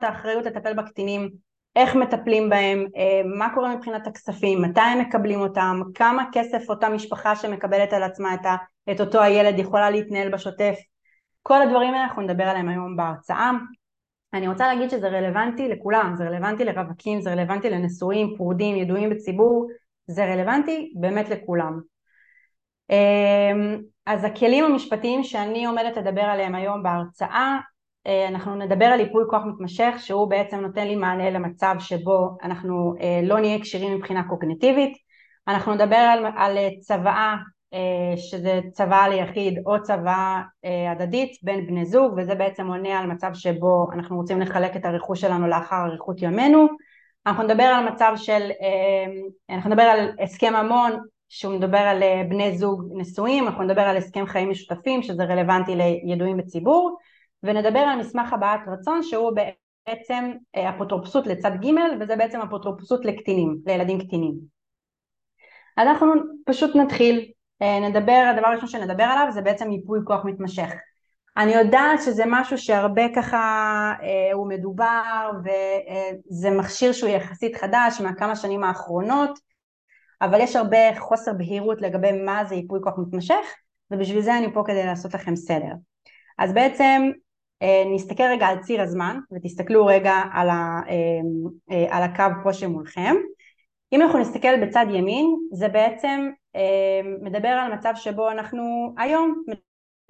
האחריות 0.02 0.46
לטפל 0.46 0.74
בקטינים, 0.74 1.30
איך 1.76 1.96
מטפלים 1.96 2.50
בהם, 2.50 2.86
אה, 2.98 3.22
מה 3.38 3.54
קורה 3.54 3.76
מבחינת 3.76 4.08
הכספים, 4.08 4.62
מתי 4.62 4.82
הם 4.82 5.00
מקבלים 5.00 5.40
אותם, 5.40 5.82
כמה 5.96 6.24
כסף 6.32 6.70
אותה 6.70 6.90
משפחה 6.90 7.36
שמקבלת 7.36 7.94
על 7.94 8.04
עצמה 8.04 8.34
את, 8.34 8.46
את 8.92 9.02
אותו 9.02 9.22
הילד 9.22 9.60
יכולה 9.60 9.90
להתנהל 9.90 10.32
בשוטף 10.32 10.76
כל 11.48 11.62
הדברים 11.62 11.94
האלה 11.94 12.04
אנחנו 12.04 12.22
נדבר 12.22 12.44
עליהם 12.44 12.70
היום 12.70 12.98
בהרצאה 12.98 13.52
אני 14.34 14.48
רוצה 14.48 14.68
להגיד 14.68 14.90
שזה 14.90 15.08
רלוונטי 15.08 15.68
לכולם, 15.68 16.14
זה 16.18 16.24
רלוונטי 16.24 16.66
לרווקים, 16.66 17.22
זה 17.22 17.34
רלוונטי 17.34 17.70
לנשואים, 17.70 18.34
פרודים, 18.38 18.76
ידועים 18.76 19.10
בציבור, 19.10 19.68
זה 20.08 20.26
רלוונטי 20.26 20.94
באמת 20.96 21.30
לכולם. 21.30 21.80
אמ, 22.90 23.82
אז 24.06 24.24
הכלים 24.24 24.64
המשפטיים 24.66 25.24
שאני 25.24 25.66
עומדת 25.66 25.98
לדבר 25.98 26.22
עליהם 26.22 26.56
היום 26.56 26.84
בהרצאה, 26.84 27.58
אה, 28.08 28.28
אנחנו 28.28 28.56
נדבר 28.56 28.86
על 28.86 29.00
ייפוי 29.00 29.24
כוח 29.30 29.42
מתמשך 29.46 29.94
שהוא 30.00 30.30
בעצם 30.30 30.60
נותן 30.60 30.88
לי 30.88 30.96
מענה 30.96 31.30
למצב 31.30 31.76
שבו 31.80 32.38
אנחנו 32.44 32.96
אה, 33.02 33.20
לא 33.24 33.40
נהיה 33.40 33.62
כשירים 33.62 33.96
מבחינה 33.96 34.28
קוגניטיבית, 34.30 34.94
אנחנו 35.48 35.74
נדבר 35.74 35.96
על, 35.96 36.26
על 36.38 36.58
צוואה 36.80 37.36
שזה 38.16 38.60
צוואה 38.72 39.10
ליחיד 39.10 39.60
או 39.66 39.84
צוואה 39.84 40.42
הדדית 40.92 41.38
בין 41.44 41.68
בני 41.68 41.86
זוג 41.86 42.14
וזה 42.18 42.36
בעצם 42.36 42.68
עונה 42.68 43.00
על 43.00 43.08
מצב 43.08 43.30
שבו 43.34 43.88
אנחנו 43.94 44.18
רוצים 44.18 44.42
לחלק 44.42 44.76
את 44.76 44.86
הרכוש 44.86 45.22
שלנו 45.22 45.48
לאחר 45.48 45.86
אריכות 45.86 46.22
ימינו 46.22 46.68
אנחנו 47.28 47.44
נדבר 47.44 47.64
על 47.64 47.90
מצב 47.90 48.14
של, 48.16 48.50
אנחנו 49.50 49.70
נדבר 49.70 49.84
על 49.84 50.10
הסכם 50.20 50.54
ממון 50.54 50.92
שהוא 51.30 51.54
מדבר 51.54 51.78
על 51.78 52.04
בני 52.30 52.58
זוג 52.58 52.84
נשואים, 52.96 53.48
אנחנו 53.48 53.64
נדבר 53.64 53.82
על 53.82 53.98
הסכם 53.98 54.26
חיים 54.26 54.50
משותפים 54.50 55.04
שזה 55.04 55.24
רלוונטי 55.24 55.76
לידועים 55.76 56.38
בציבור 56.38 56.98
ונדבר 57.44 57.80
על 57.80 58.00
מסמך 58.00 58.34
הבעת 58.34 58.60
רצון 58.68 59.04
שהוא 59.04 59.32
בעצם 59.88 60.32
אפוטרופסות 60.56 61.28
לצד 61.28 61.52
ג' 61.52 61.70
וזה 62.00 62.16
בעצם 62.16 62.42
אפוטרופסות 62.42 63.06
לקטינים, 63.06 63.58
לילדים 63.66 64.00
קטינים. 64.00 64.34
אנחנו 65.78 66.08
פשוט 66.46 66.76
נתחיל, 66.76 67.32
נדבר, 67.62 68.32
הדבר 68.36 68.48
הראשון 68.48 68.70
שנדבר 68.70 69.04
עליו 69.04 69.28
זה 69.32 69.42
בעצם 69.42 69.72
ייפוי 69.72 70.00
כוח 70.06 70.26
מתמשך. 70.26 70.70
אני 71.38 71.54
יודעת 71.54 72.02
שזה 72.02 72.24
משהו 72.28 72.58
שהרבה 72.58 73.02
ככה 73.16 73.38
אה, 74.02 74.34
הוא 74.34 74.50
מדובר 74.50 75.32
וזה 75.44 76.50
מכשיר 76.52 76.92
שהוא 76.92 77.10
יחסית 77.10 77.56
חדש 77.56 78.02
מהכמה 78.02 78.36
שנים 78.36 78.64
האחרונות 78.64 79.40
אבל 80.22 80.42
יש 80.42 80.56
הרבה 80.56 81.00
חוסר 81.00 81.34
בהירות 81.34 81.82
לגבי 81.82 82.12
מה 82.12 82.46
זה 82.46 82.56
ייפוי 82.56 82.80
כוח 82.84 82.94
מתמשך 82.98 83.46
ובשביל 83.92 84.22
זה 84.22 84.38
אני 84.38 84.54
פה 84.54 84.64
כדי 84.66 84.86
לעשות 84.86 85.14
לכם 85.14 85.36
סדר. 85.36 85.74
אז 86.40 86.54
בעצם 86.54 87.12
אה, 87.62 87.84
נסתכל 87.96 88.24
רגע 88.24 88.46
על 88.46 88.60
ציר 88.60 88.82
הזמן 88.82 89.20
ותסתכלו 89.32 89.86
רגע 89.86 90.14
על, 90.34 90.50
ה, 90.50 90.82
אה, 90.90 90.96
אה, 91.72 91.98
על 91.98 92.04
הקו 92.04 92.44
פה 92.44 92.54
שמולכם 92.54 93.16
אם 93.94 94.02
אנחנו 94.02 94.20
נסתכל 94.20 94.66
בצד 94.66 94.86
ימין 94.90 95.36
זה 95.54 95.68
בעצם 95.68 96.30
מדבר 97.22 97.48
על 97.48 97.74
מצב 97.74 97.94
שבו 97.96 98.32
אנחנו 98.32 98.94
היום 98.98 99.44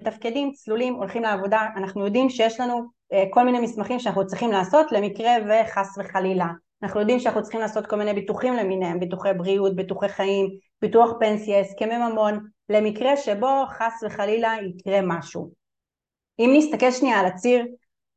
מתפקדים, 0.02 0.52
צלולים, 0.52 0.94
הולכים 0.94 1.22
לעבודה, 1.22 1.66
אנחנו 1.76 2.04
יודעים 2.04 2.30
שיש 2.30 2.60
לנו 2.60 2.82
כל 3.30 3.44
מיני 3.44 3.60
מסמכים 3.60 3.98
שאנחנו 3.98 4.26
צריכים 4.26 4.50
לעשות 4.50 4.92
למקרה 4.92 5.32
וחס 5.48 5.98
וחלילה 5.98 6.46
אנחנו 6.82 7.00
יודעים 7.00 7.18
שאנחנו 7.20 7.42
צריכים 7.42 7.60
לעשות 7.60 7.86
כל 7.86 7.96
מיני 7.96 8.14
ביטוחים 8.14 8.54
למיניהם, 8.54 9.00
ביטוחי 9.00 9.28
בריאות, 9.36 9.76
ביטוחי 9.76 10.08
חיים, 10.08 10.50
ביטוח 10.82 11.10
פנסיה, 11.20 11.60
הסכמי 11.60 11.96
ממון, 11.98 12.48
למקרה 12.68 13.16
שבו 13.16 13.64
חס 13.68 14.02
וחלילה 14.06 14.54
יקרה 14.62 15.00
משהו. 15.02 15.50
אם 16.38 16.50
נסתכל 16.56 16.90
שנייה 16.90 17.20
על 17.20 17.26
הציר, 17.26 17.66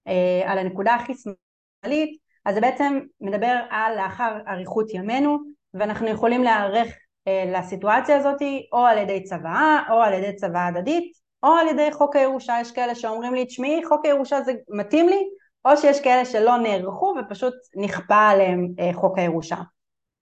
אה, 0.07 0.51
על 0.51 0.57
הנקודה 0.57 0.95
הכי 0.95 1.13
שמאלית, 1.13 2.17
אז 2.45 2.55
זה 2.55 2.61
בעצם 2.61 3.00
מדבר 3.21 3.59
על 3.69 3.95
לאחר 3.95 4.38
אריכות 4.47 4.93
ימינו, 4.93 5.38
ואנחנו 5.73 6.07
יכולים 6.07 6.43
להיערך 6.43 6.88
אה, 6.88 6.93
לסיטואציה 7.28 8.18
הזאת 8.18 8.42
או 8.74 8.86
על 8.86 8.98
ידי 8.98 9.24
צוואה, 9.24 9.84
או 9.90 10.01
על 10.01 10.13
ידי 10.13 10.36
צוואה 10.36 10.68
הדדית, 10.68 11.13
או 11.44 11.50
על 11.50 11.68
ידי 11.68 11.92
חוק 11.92 12.16
הירושה, 12.16 12.58
יש 12.62 12.72
כאלה 12.72 12.96
שאומרים 12.96 13.34
לי, 13.34 13.46
תשמעי, 13.46 13.82
חוק 13.86 14.06
הירושה 14.06 14.42
זה 14.42 14.54
מתאים 14.70 15.10
לי, 15.10 15.24
או 15.66 15.78
שיש 15.78 16.01
כאלה 16.01 16.25
שלא 16.25 16.58
נערכו 16.58 17.13
ופשוט 17.20 17.54
נכפה 17.75 18.28
עליהם 18.30 18.68
אה, 18.80 18.94
חוק 18.94 19.18
הירושה. 19.18 19.56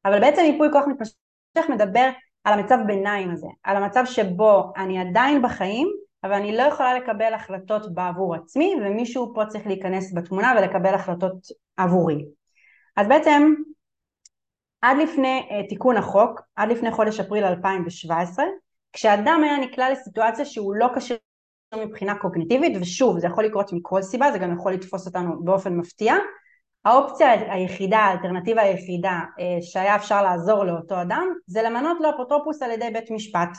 אבל 0.05 0.19
בעצם 0.19 0.41
ייפוי 0.41 0.71
כוח 0.71 0.85
מתמשך 0.87 1.69
מדבר 1.69 2.09
על 2.43 2.59
המצב 2.59 2.77
ביניים 2.87 3.31
הזה, 3.31 3.47
על 3.63 3.77
המצב 3.77 4.03
שבו 4.05 4.73
אני 4.77 4.99
עדיין 4.99 5.41
בחיים 5.41 5.87
אבל 6.23 6.33
אני 6.33 6.57
לא 6.57 6.63
יכולה 6.63 6.93
לקבל 6.93 7.33
החלטות 7.33 7.93
בעבור 7.93 8.35
עצמי 8.35 8.75
ומישהו 8.81 9.31
פה 9.35 9.45
צריך 9.45 9.67
להיכנס 9.67 10.13
בתמונה 10.13 10.53
ולקבל 10.57 10.93
החלטות 10.93 11.37
עבורי. 11.77 12.25
אז 12.97 13.07
בעצם 13.07 13.53
עד 14.81 14.97
לפני 14.97 15.47
uh, 15.49 15.69
תיקון 15.69 15.97
החוק, 15.97 16.41
עד 16.55 16.69
לפני 16.69 16.91
חודש 16.91 17.19
אפריל 17.19 17.43
2017, 17.43 18.45
כשאדם 18.93 19.41
היה 19.43 19.57
נקלע 19.57 19.89
לסיטואציה 19.89 20.45
שהוא 20.45 20.75
לא 20.75 20.87
קשה 20.95 21.15
מבחינה 21.75 22.15
קוגניטיבית, 22.15 22.77
ושוב 22.81 23.19
זה 23.19 23.27
יכול 23.27 23.45
לקרות 23.45 23.73
מכל 23.73 24.01
סיבה, 24.01 24.31
זה 24.31 24.37
גם 24.37 24.53
יכול 24.53 24.73
לתפוס 24.73 25.07
אותנו 25.07 25.43
באופן 25.43 25.73
מפתיע, 25.77 26.15
האופציה 26.85 27.53
היחידה, 27.53 27.97
האלטרנטיבה 27.97 28.61
היחידה 28.61 29.19
uh, 29.37 29.41
שהיה 29.61 29.95
אפשר 29.95 30.23
לעזור 30.23 30.63
לאותו 30.63 31.01
אדם 31.01 31.27
זה 31.47 31.61
למנות 31.61 31.97
לו 32.01 32.09
אפוטרופוס 32.09 32.61
על 32.61 32.71
ידי 32.71 32.89
בית 32.93 33.11
משפט. 33.11 33.49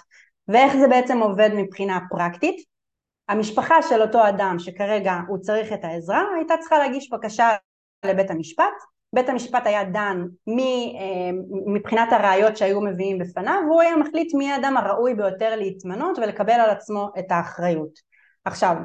ואיך 0.48 0.76
זה 0.76 0.88
בעצם 0.88 1.18
עובד 1.18 1.50
מבחינה 1.54 1.98
פרקטית? 2.10 2.56
המשפחה 3.28 3.82
של 3.82 4.02
אותו 4.02 4.28
אדם 4.28 4.56
שכרגע 4.58 5.14
הוא 5.28 5.38
צריך 5.38 5.72
את 5.72 5.84
העזרה 5.84 6.24
הייתה 6.36 6.54
צריכה 6.60 6.78
להגיש 6.78 7.10
בקשה 7.12 7.48
לבית 8.04 8.30
המשפט 8.30 8.64
בית 9.12 9.28
המשפט 9.28 9.66
היה 9.66 9.84
דן 9.84 10.24
אה, 10.48 11.30
מבחינת 11.66 12.12
הראיות 12.12 12.56
שהיו 12.56 12.80
מביאים 12.80 13.18
בפניו 13.18 13.60
והוא 13.68 13.80
היה 13.80 13.96
מחליט 13.96 14.34
מי 14.34 14.52
האדם 14.52 14.76
הראוי 14.76 15.14
ביותר 15.14 15.56
להתמנות 15.56 16.18
ולקבל 16.18 16.52
על 16.52 16.70
עצמו 16.70 17.08
את 17.18 17.26
האחריות. 17.30 17.90
עכשיו 18.44 18.76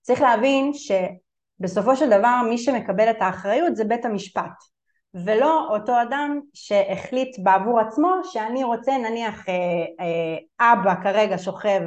צריך 0.00 0.20
להבין 0.20 0.72
שבסופו 0.74 1.96
של 1.96 2.10
דבר 2.10 2.40
מי 2.48 2.58
שמקבל 2.58 3.10
את 3.10 3.16
האחריות 3.20 3.76
זה 3.76 3.84
בית 3.84 4.04
המשפט 4.04 4.72
ולא 5.14 5.68
אותו 5.70 6.02
אדם 6.02 6.40
שהחליט 6.54 7.36
בעבור 7.42 7.80
עצמו 7.80 8.10
שאני 8.24 8.64
רוצה 8.64 8.98
נניח 8.98 9.48
אה, 9.48 9.54
אה, 10.00 10.72
אבא 10.72 11.02
כרגע 11.02 11.38
שוכב 11.38 11.80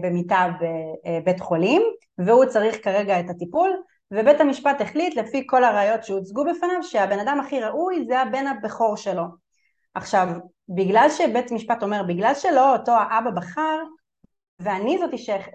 במיטה 0.00 0.48
בבית 0.60 1.40
חולים 1.40 1.82
והוא 2.18 2.44
צריך 2.44 2.84
כרגע 2.84 3.20
את 3.20 3.30
הטיפול 3.30 3.70
ובית 4.12 4.40
המשפט 4.40 4.80
החליט 4.80 5.16
לפי 5.16 5.46
כל 5.46 5.64
הראיות 5.64 6.04
שהוצגו 6.04 6.44
בפניו 6.44 6.82
שהבן 6.82 7.18
אדם 7.18 7.40
הכי 7.40 7.60
ראוי 7.60 8.04
זה 8.08 8.20
הבן 8.20 8.46
הבכור 8.46 8.96
שלו 8.96 9.24
עכשיו 9.94 10.28
בגלל 10.68 11.08
שבית 11.10 11.52
משפט 11.52 11.82
אומר 11.82 12.02
בגלל 12.02 12.34
שלא 12.34 12.72
אותו 12.72 12.92
האבא 12.92 13.30
בחר 13.30 13.78
ואני, 14.60 14.98
זאת, 14.98 15.10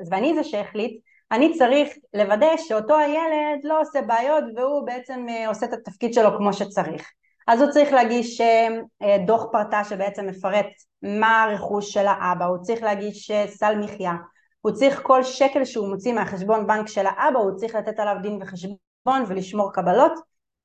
ואני 0.09 0.33
זה 0.35 0.43
שהחליט 0.43 1.01
אני 1.31 1.53
צריך 1.53 1.89
לוודא 2.13 2.47
שאותו 2.57 2.97
הילד 2.97 3.59
לא 3.63 3.81
עושה 3.81 4.01
בעיות 4.01 4.43
והוא 4.55 4.85
בעצם 4.85 5.25
אה, 5.29 5.47
עושה 5.47 5.65
את 5.65 5.73
התפקיד 5.73 6.13
שלו 6.13 6.37
כמו 6.37 6.53
שצריך. 6.53 7.11
אז 7.47 7.61
הוא 7.61 7.71
צריך 7.71 7.93
להגיש 7.93 8.41
אה, 8.41 9.17
דוח 9.25 9.45
פרטה 9.51 9.83
שבעצם 9.83 10.27
מפרט 10.27 10.65
מה 11.01 11.43
הרכוש 11.43 11.93
של 11.93 12.07
האבא, 12.07 12.45
הוא 12.45 12.57
צריך 12.61 12.83
להגיש 12.83 13.31
אה, 13.31 13.45
סל 13.47 13.75
מחיה, 13.79 14.13
הוא 14.65 14.71
צריך 14.71 14.99
כל 15.03 15.23
שקל 15.23 15.65
שהוא 15.65 15.87
מוציא 15.87 16.13
מהחשבון 16.13 16.67
בנק 16.67 16.87
של 16.87 17.05
האבא 17.05 17.39
הוא 17.39 17.57
צריך 17.57 17.75
לתת 17.75 17.99
עליו 17.99 18.15
דין 18.21 18.39
וחשבון 18.41 19.23
ולשמור 19.27 19.73
קבלות 19.73 20.11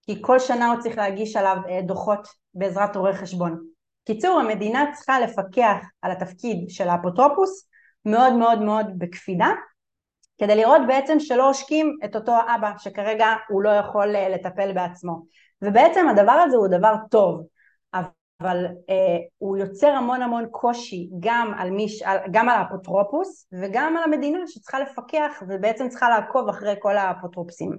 כי 0.02 0.22
כל 0.22 0.38
שנה 0.38 0.72
הוא 0.72 0.80
צריך 0.80 0.98
להגיש 0.98 1.36
עליו 1.36 1.56
דוחות 1.86 2.28
בעזרת 2.54 2.96
עורך 2.96 3.16
חשבון. 3.16 3.64
קיצור 4.04 4.40
המדינה 4.40 4.84
צריכה 4.94 5.20
לפקח 5.20 5.76
על 6.02 6.12
התפקיד 6.12 6.64
של 6.68 6.88
האפוטרופוס 6.88 7.68
מאוד 8.04 8.32
מאוד 8.32 8.62
מאוד 8.62 8.86
בקפידה 8.98 9.48
כדי 10.38 10.56
לראות 10.56 10.82
בעצם 10.86 11.20
שלא 11.20 11.50
עושקים 11.50 11.98
את 12.04 12.16
אותו 12.16 12.32
האבא 12.32 12.72
שכרגע 12.78 13.26
הוא 13.48 13.62
לא 13.62 13.70
יכול 13.70 14.16
אה, 14.16 14.28
לטפל 14.28 14.72
בעצמו 14.72 15.22
ובעצם 15.62 16.08
הדבר 16.08 16.32
הזה 16.32 16.56
הוא 16.56 16.68
דבר 16.68 16.94
טוב 17.10 17.46
אבל 18.40 18.64
אה, 18.64 19.18
הוא 19.38 19.57
יוצר 19.57 19.88
המון 19.88 20.23
המון 20.23 20.47
קושי 20.50 21.11
גם 21.21 21.52
על, 21.59 21.71
מיש, 21.71 22.02
גם 22.30 22.49
על 22.49 22.59
האפוטרופוס 22.59 23.49
וגם 23.52 23.97
על 23.97 24.02
המדינה 24.04 24.38
שצריכה 24.47 24.80
לפקח 24.80 25.42
ובעצם 25.49 25.88
צריכה 25.88 26.09
לעקוב 26.09 26.49
אחרי 26.49 26.75
כל 26.78 26.97
האפוטרופסים 26.97 27.78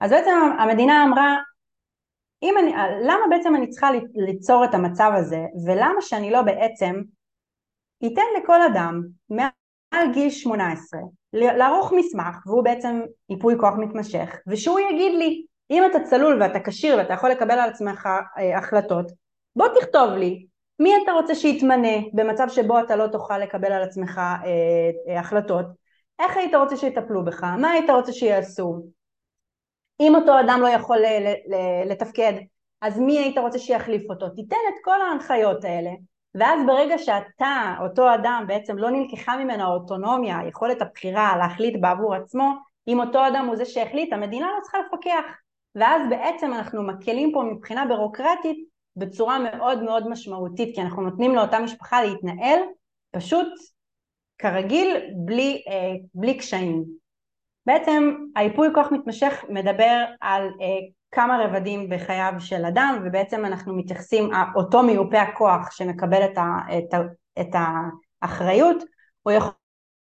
אז 0.00 0.10
בעצם 0.10 0.30
המדינה 0.58 1.04
אמרה 1.04 1.36
אני, 2.58 2.72
למה 3.02 3.20
בעצם 3.30 3.56
אני 3.56 3.68
צריכה 3.68 3.88
ליצור 4.14 4.64
את 4.64 4.74
המצב 4.74 5.10
הזה 5.14 5.40
ולמה 5.66 6.00
שאני 6.00 6.30
לא 6.30 6.42
בעצם 6.42 7.02
ייתן 8.02 8.22
לכל 8.38 8.62
אדם 8.62 9.02
מעל 9.30 10.12
גיל 10.12 10.30
18 10.30 11.00
לערוך 11.32 11.92
מסמך 11.96 12.46
והוא 12.46 12.64
בעצם 12.64 13.00
ייפוי 13.30 13.54
כוח 13.60 13.74
מתמשך 13.78 14.36
ושהוא 14.46 14.80
יגיד 14.80 15.12
לי 15.18 15.46
אם 15.70 15.82
אתה 15.90 15.98
צלול 16.04 16.42
ואתה 16.42 16.58
כשיר 16.60 16.96
ואתה 16.96 17.12
יכול 17.12 17.30
לקבל 17.30 17.58
על 17.58 17.70
עצמך 17.70 18.08
אה, 18.38 18.58
החלטות 18.58 19.23
בוא 19.56 19.68
תכתוב 19.80 20.10
לי 20.10 20.46
מי 20.78 20.92
אתה 21.02 21.12
רוצה 21.12 21.34
שיתמנה 21.34 21.98
במצב 22.12 22.46
שבו 22.48 22.80
אתה 22.80 22.96
לא 22.96 23.06
תוכל 23.06 23.38
לקבל 23.38 23.72
על 23.72 23.82
עצמך 23.82 24.18
אה, 24.18 24.40
אה, 25.08 25.20
החלטות? 25.20 25.66
איך 26.18 26.36
היית 26.36 26.54
רוצה 26.54 26.76
שיטפלו 26.76 27.24
בך? 27.24 27.44
מה 27.44 27.70
היית 27.70 27.90
רוצה 27.90 28.12
שיעשו? 28.12 28.82
אם 30.00 30.14
אותו 30.14 30.40
אדם 30.40 30.58
לא 30.62 30.68
יכול 30.68 30.98
לתפקד 31.86 32.32
אז 32.80 32.98
מי 32.98 33.18
היית 33.18 33.38
רוצה 33.38 33.58
שיחליף 33.58 34.10
אותו? 34.10 34.28
תיתן 34.28 34.56
את 34.68 34.84
כל 34.84 35.00
ההנחיות 35.02 35.64
האלה 35.64 35.90
ואז 36.34 36.66
ברגע 36.66 36.98
שאתה, 36.98 37.74
אותו 37.80 38.14
אדם, 38.14 38.44
בעצם 38.48 38.78
לא 38.78 38.90
נלקחה 38.90 39.36
ממנו 39.36 39.62
האוטונומיה, 39.62 40.38
יכולת 40.48 40.82
הבחירה 40.82 41.36
להחליט 41.38 41.80
בעבור 41.80 42.14
עצמו, 42.14 42.52
אם 42.88 43.00
אותו 43.00 43.26
אדם 43.28 43.46
הוא 43.46 43.56
זה 43.56 43.64
שהחליט, 43.64 44.12
המדינה 44.12 44.46
לא 44.46 44.62
צריכה 44.62 44.78
לפקח. 44.78 45.24
ואז 45.74 46.02
בעצם 46.10 46.52
אנחנו 46.52 46.82
מקלים 46.82 47.32
פה 47.32 47.42
מבחינה 47.42 47.86
בירוקרטית 47.86 48.73
בצורה 48.96 49.38
מאוד 49.38 49.82
מאוד 49.82 50.08
משמעותית, 50.08 50.74
כי 50.74 50.82
אנחנו 50.82 51.02
נותנים 51.02 51.34
לאותה 51.34 51.58
משפחה 51.58 52.02
להתנהל 52.02 52.58
פשוט 53.10 53.48
כרגיל 54.38 54.96
בלי, 55.16 55.62
אה, 55.68 55.92
בלי 56.14 56.38
קשיים. 56.38 56.84
בעצם 57.66 58.14
היפוי 58.36 58.68
כוח 58.74 58.86
מתמשך 58.92 59.44
מדבר 59.48 60.04
על 60.20 60.42
אה, 60.42 60.66
כמה 61.12 61.44
רבדים 61.44 61.88
בחייו 61.88 62.32
של 62.38 62.64
אדם 62.64 63.02
ובעצם 63.04 63.44
אנחנו 63.44 63.76
מתייחסים, 63.76 64.30
אותו 64.54 64.82
מיופה 64.82 65.20
הכוח 65.20 65.70
שמקבל 65.70 66.24
את, 66.24 66.38
ה, 66.38 66.78
את, 66.78 66.94
ה, 66.94 66.98
את 67.40 67.54
האחריות, 68.22 68.84
הוא 69.22 69.32
יכול 69.32 69.52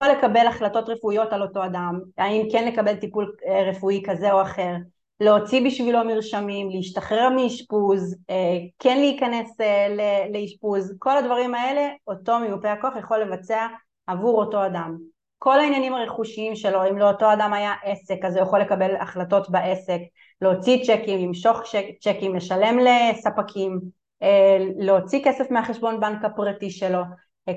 לקבל 0.03 0.47
החלטות 0.47 0.89
רפואיות 0.89 1.33
על 1.33 1.41
אותו 1.41 1.65
אדם, 1.65 1.99
האם 2.17 2.47
כן 2.51 2.67
לקבל 2.67 2.95
טיפול 2.95 3.35
אה, 3.47 3.69
רפואי 3.69 4.03
כזה 4.05 4.31
או 4.31 4.41
אחר, 4.41 4.75
להוציא 5.19 5.65
בשבילו 5.65 6.03
מרשמים, 6.03 6.69
להשתחרר 6.69 7.29
מאשפוז, 7.29 8.15
אה, 8.29 8.57
כן 8.79 8.97
להיכנס 8.99 9.61
אה, 9.61 9.87
לאשפוז, 10.33 10.95
כל 10.99 11.17
הדברים 11.17 11.55
האלה 11.55 11.87
אותו 12.07 12.39
מיופה 12.39 12.71
הכוח 12.71 12.93
יכול 12.99 13.17
לבצע 13.17 13.67
עבור 14.07 14.41
אותו 14.41 14.65
אדם. 14.65 14.97
כל 15.37 15.59
העניינים 15.59 15.93
הרכושיים 15.93 16.55
שלו, 16.55 16.89
אם 16.89 16.97
לאותו 16.97 17.33
אדם 17.33 17.53
היה 17.53 17.73
עסק 17.83 18.25
אז 18.25 18.35
הוא 18.35 18.43
יכול 18.43 18.59
לקבל 18.59 18.95
החלטות 18.95 19.49
בעסק, 19.49 19.99
להוציא 20.41 20.83
צ'קים, 20.83 21.27
למשוך 21.27 21.61
צ'קים, 22.01 22.35
לשלם 22.35 22.79
לספקים, 22.79 23.79
אה, 24.23 24.57
להוציא 24.77 25.21
כסף 25.23 25.51
מהחשבון 25.51 25.99
בנק 25.99 26.25
הפרטי 26.25 26.69
שלו, 26.69 27.01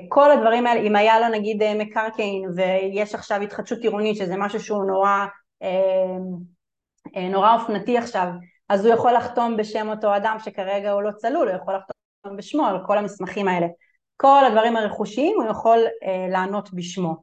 כל 0.09 0.31
הדברים 0.31 0.67
האלה, 0.67 0.81
אם 0.81 0.95
היה 0.95 1.19
לו 1.19 1.27
נגיד 1.27 1.63
מקרקעין 1.75 2.49
ויש 2.55 3.15
עכשיו 3.15 3.41
התחדשות 3.41 3.79
עירונית 3.79 4.17
שזה 4.17 4.33
משהו 4.37 4.59
שהוא 4.59 4.85
נורא 4.85 5.25
נורא 7.15 7.53
אופנתי 7.53 7.97
עכשיו, 7.97 8.27
אז 8.69 8.85
הוא 8.85 8.93
יכול 8.93 9.13
לחתום 9.13 9.57
בשם 9.57 9.89
אותו 9.89 10.15
אדם 10.15 10.37
שכרגע 10.39 10.91
הוא 10.91 11.01
לא 11.01 11.11
צלול, 11.11 11.49
הוא 11.49 11.57
יכול 11.57 11.73
לחתום 11.75 12.37
בשמו 12.37 12.65
על 12.65 12.77
כל 12.85 12.97
המסמכים 12.97 13.47
האלה. 13.47 13.67
כל 14.17 14.45
הדברים 14.45 14.75
הרכושיים 14.75 15.35
הוא 15.35 15.51
יכול 15.51 15.79
אה, 16.03 16.27
לענות 16.29 16.73
בשמו. 16.73 17.15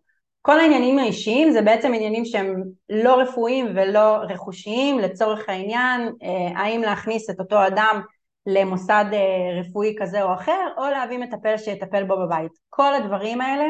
כל 0.42 0.60
העניינים 0.60 0.98
האישיים 0.98 1.50
זה 1.50 1.62
בעצם 1.62 1.94
עניינים 1.94 2.24
שהם 2.24 2.62
לא 2.88 3.20
רפואיים 3.20 3.66
ולא 3.74 4.16
רכושיים 4.16 4.98
לצורך 4.98 5.48
העניין, 5.48 6.12
אה, 6.22 6.60
האם 6.60 6.80
להכניס 6.80 7.30
את 7.30 7.40
אותו 7.40 7.66
אדם 7.66 8.00
למוסד 8.46 9.04
אה, 9.12 9.60
רפואי 9.60 9.96
כזה 9.98 10.22
או 10.22 10.34
אחר, 10.34 10.68
או 10.78 10.82
להביא 10.82 11.18
מטפל 11.18 11.56
שיטפל 11.56 12.04
בו 12.04 12.16
בבית. 12.16 12.52
כל 12.68 12.94
הדברים 12.94 13.40
האלה 13.40 13.64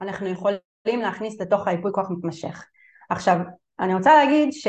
אנחנו 0.00 0.28
יכולים 0.28 1.00
להכניס 1.00 1.40
לתוך 1.40 1.68
היפוי 1.68 1.92
כוח 1.94 2.10
מתמשך. 2.10 2.64
עכשיו, 3.10 3.36
אני 3.80 3.94
רוצה 3.94 4.14
להגיד 4.14 4.52
ש... 4.52 4.66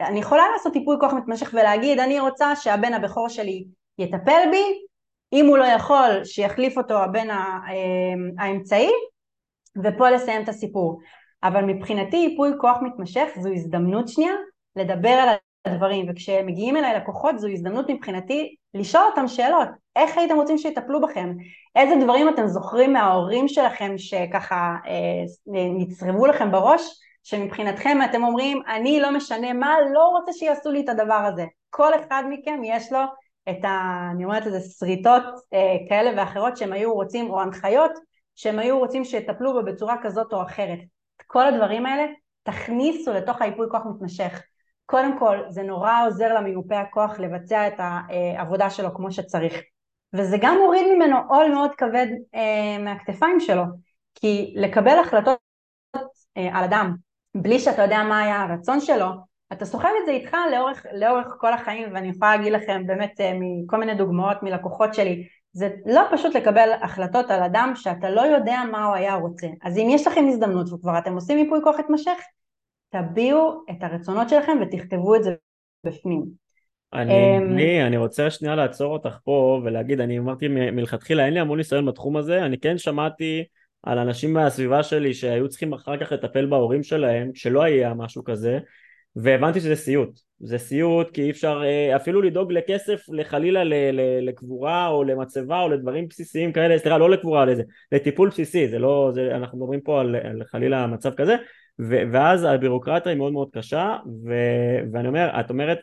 אני 0.00 0.18
יכולה 0.18 0.42
לעשות 0.52 0.72
טיפול 0.72 0.96
כוח 1.00 1.12
מתמשך 1.12 1.50
ולהגיד 1.52 1.98
אני 1.98 2.20
רוצה 2.20 2.56
שהבן 2.56 2.94
הבכור 2.94 3.28
שלי 3.28 3.64
יטפל 3.98 4.50
בי, 4.50 4.64
אם 5.32 5.46
הוא 5.46 5.58
לא 5.58 5.64
יכול 5.64 6.24
שיחליף 6.24 6.78
אותו 6.78 6.98
הבן 6.98 7.30
אה, 7.30 7.58
האמצעי 8.38 8.90
ופה 9.84 10.10
לסיים 10.10 10.42
את 10.42 10.48
הסיפור. 10.48 11.00
אבל 11.42 11.64
מבחינתי 11.64 12.16
ייפוי 12.16 12.50
כוח 12.58 12.76
מתמשך 12.82 13.28
זו 13.40 13.48
הזדמנות 13.52 14.08
שנייה 14.08 14.32
לדבר 14.76 15.08
על 15.08 15.28
הדברים 15.64 16.06
וכשמגיעים 16.10 16.76
אליי 16.76 16.96
לקוחות 16.96 17.38
זו 17.38 17.48
הזדמנות 17.48 17.90
מבחינתי 17.90 18.54
לשאול 18.74 19.04
אותם 19.04 19.28
שאלות. 19.28 19.68
איך 19.96 20.18
הייתם 20.18 20.36
רוצים 20.36 20.58
שיטפלו 20.58 21.00
בכם? 21.00 21.32
איזה 21.76 21.94
דברים 22.04 22.28
אתם 22.28 22.46
זוכרים 22.46 22.92
מההורים 22.92 23.48
שלכם 23.48 23.98
שככה 23.98 24.74
אה, 24.86 25.24
נצרבו 25.78 26.26
לכם 26.26 26.52
בראש 26.52 27.00
שמבחינתכם 27.28 27.98
אתם 28.10 28.24
אומרים 28.24 28.62
אני 28.68 29.00
לא 29.00 29.10
משנה 29.10 29.52
מה, 29.52 29.74
לא 29.94 30.08
רוצה 30.08 30.32
שיעשו 30.32 30.70
לי 30.70 30.80
את 30.80 30.88
הדבר 30.88 31.14
הזה. 31.14 31.44
כל 31.70 31.92
אחד 31.94 32.22
מכם 32.28 32.60
יש 32.64 32.92
לו 32.92 32.98
את 33.48 33.64
ה... 33.64 34.08
אני 34.12 34.24
אומרת 34.24 34.46
לזה 34.46 34.60
שריטות 34.60 35.22
אה, 35.52 35.76
כאלה 35.88 36.10
ואחרות 36.16 36.56
שהם 36.56 36.72
היו 36.72 36.94
רוצים, 36.94 37.30
או 37.30 37.40
הנחיות 37.40 37.90
שהם 38.34 38.58
היו 38.58 38.78
רוצים 38.78 39.04
שיטפלו 39.04 39.52
בו 39.52 39.62
בצורה 39.62 39.96
כזאת 40.02 40.32
או 40.32 40.42
אחרת. 40.42 40.78
את 41.16 41.22
כל 41.26 41.46
הדברים 41.46 41.86
האלה 41.86 42.06
תכניסו 42.42 43.12
לתוך 43.12 43.42
היפוי 43.42 43.66
כוח 43.70 43.82
מתמשך. 43.94 44.42
קודם 44.86 45.18
כל 45.18 45.38
זה 45.48 45.62
נורא 45.62 46.06
עוזר 46.06 46.34
למיופה 46.34 46.80
הכוח 46.80 47.18
לבצע 47.18 47.68
את 47.68 47.74
העבודה 47.78 48.70
שלו 48.70 48.94
כמו 48.94 49.12
שצריך. 49.12 49.54
וזה 50.12 50.36
גם 50.40 50.58
מוריד 50.58 50.86
ממנו 50.94 51.16
עול 51.28 51.52
מאוד 51.52 51.70
כבד 51.74 52.06
אה, 52.34 52.78
מהכתפיים 52.78 53.40
שלו. 53.40 53.62
כי 54.14 54.54
לקבל 54.56 54.98
החלטות 54.98 55.38
אה, 56.36 56.58
על 56.58 56.64
אדם 56.64 57.05
בלי 57.42 57.58
שאתה 57.58 57.82
יודע 57.82 58.02
מה 58.02 58.20
היה 58.20 58.42
הרצון 58.42 58.80
שלו, 58.80 59.06
אתה 59.52 59.64
סוחב 59.64 59.88
את 60.00 60.06
זה 60.06 60.12
איתך 60.12 60.36
לאורך, 60.52 60.86
לאורך 60.92 61.26
כל 61.38 61.52
החיים 61.52 61.88
ואני 61.94 62.08
יכולה 62.08 62.36
להגיד 62.36 62.52
לכם 62.52 62.86
באמת 62.86 63.20
אה, 63.20 63.32
מכל 63.40 63.76
מיני 63.76 63.94
דוגמאות 63.94 64.42
מלקוחות 64.42 64.94
שלי 64.94 65.26
זה 65.52 65.70
לא 65.86 66.02
פשוט 66.12 66.36
לקבל 66.36 66.70
החלטות 66.82 67.30
על 67.30 67.42
אדם 67.42 67.72
שאתה 67.74 68.10
לא 68.10 68.20
יודע 68.20 68.60
מה 68.70 68.84
הוא 68.84 68.94
היה 68.94 69.14
רוצה. 69.14 69.46
אז 69.62 69.78
אם 69.78 69.86
יש 69.90 70.06
לכם 70.06 70.24
הזדמנות 70.28 70.72
וכבר 70.72 70.98
אתם 70.98 71.14
עושים 71.14 71.38
מיפוי 71.38 71.60
כוח 71.64 71.76
מתמשך 71.78 72.18
תביעו 72.90 73.64
את 73.70 73.76
הרצונות 73.82 74.28
שלכם 74.28 74.58
ותכתבו 74.62 75.14
את 75.14 75.24
זה 75.24 75.34
בפנים. 75.84 76.24
אני, 76.92 77.38
אמ, 77.38 77.52
אני, 77.52 77.86
אני 77.86 77.96
רוצה 77.96 78.30
שנייה 78.30 78.54
לעצור 78.54 78.92
אותך 78.92 79.18
פה 79.24 79.60
ולהגיד, 79.64 80.00
אני 80.00 80.18
אמרתי 80.18 80.48
מלכתחילה 80.48 81.24
אין 81.24 81.34
לי 81.34 81.40
המון 81.40 81.58
ניסיון 81.58 81.86
בתחום 81.86 82.16
הזה, 82.16 82.44
אני 82.44 82.58
כן 82.58 82.78
שמעתי 82.78 83.44
על 83.86 83.98
אנשים 83.98 84.32
מהסביבה 84.32 84.82
שלי 84.82 85.14
שהיו 85.14 85.48
צריכים 85.48 85.72
אחר 85.72 85.96
כך 85.96 86.12
לטפל 86.12 86.46
בהורים 86.46 86.82
שלהם 86.82 87.32
כשלא 87.32 87.62
היה 87.62 87.94
משהו 87.94 88.24
כזה 88.24 88.58
והבנתי 89.16 89.60
שזה 89.60 89.76
סיוט. 89.76 90.20
זה 90.40 90.58
סיוט 90.58 91.10
כי 91.10 91.22
אי 91.22 91.30
אפשר 91.30 91.62
אה, 91.64 91.96
אפילו 91.96 92.22
לדאוג 92.22 92.52
לכסף 92.52 93.04
לחלילה 93.08 93.62
לקבורה 94.22 94.88
או 94.88 95.04
למצבה 95.04 95.60
או 95.60 95.68
לדברים 95.68 96.08
בסיסיים 96.08 96.52
כאלה. 96.52 96.78
סליחה 96.78 96.98
לא 96.98 97.10
לקבורה 97.10 97.44
לזה. 97.44 97.62
לטיפול 97.92 98.28
בסיסי. 98.28 98.68
זה 98.68 98.78
לא 98.78 99.10
זה 99.14 99.36
אנחנו 99.36 99.58
מדברים 99.58 99.80
פה 99.80 100.00
על, 100.00 100.16
על 100.16 100.42
חלילה 100.44 100.86
מצב 100.86 101.14
כזה. 101.14 101.36
ו, 101.80 101.96
ואז 102.12 102.44
הבירוקרטיה 102.44 103.12
היא 103.12 103.18
מאוד 103.18 103.32
מאוד 103.32 103.48
קשה 103.52 103.96
ו, 104.26 104.34
ואני 104.92 105.08
אומר 105.08 105.40
את 105.40 105.50
אומרת 105.50 105.78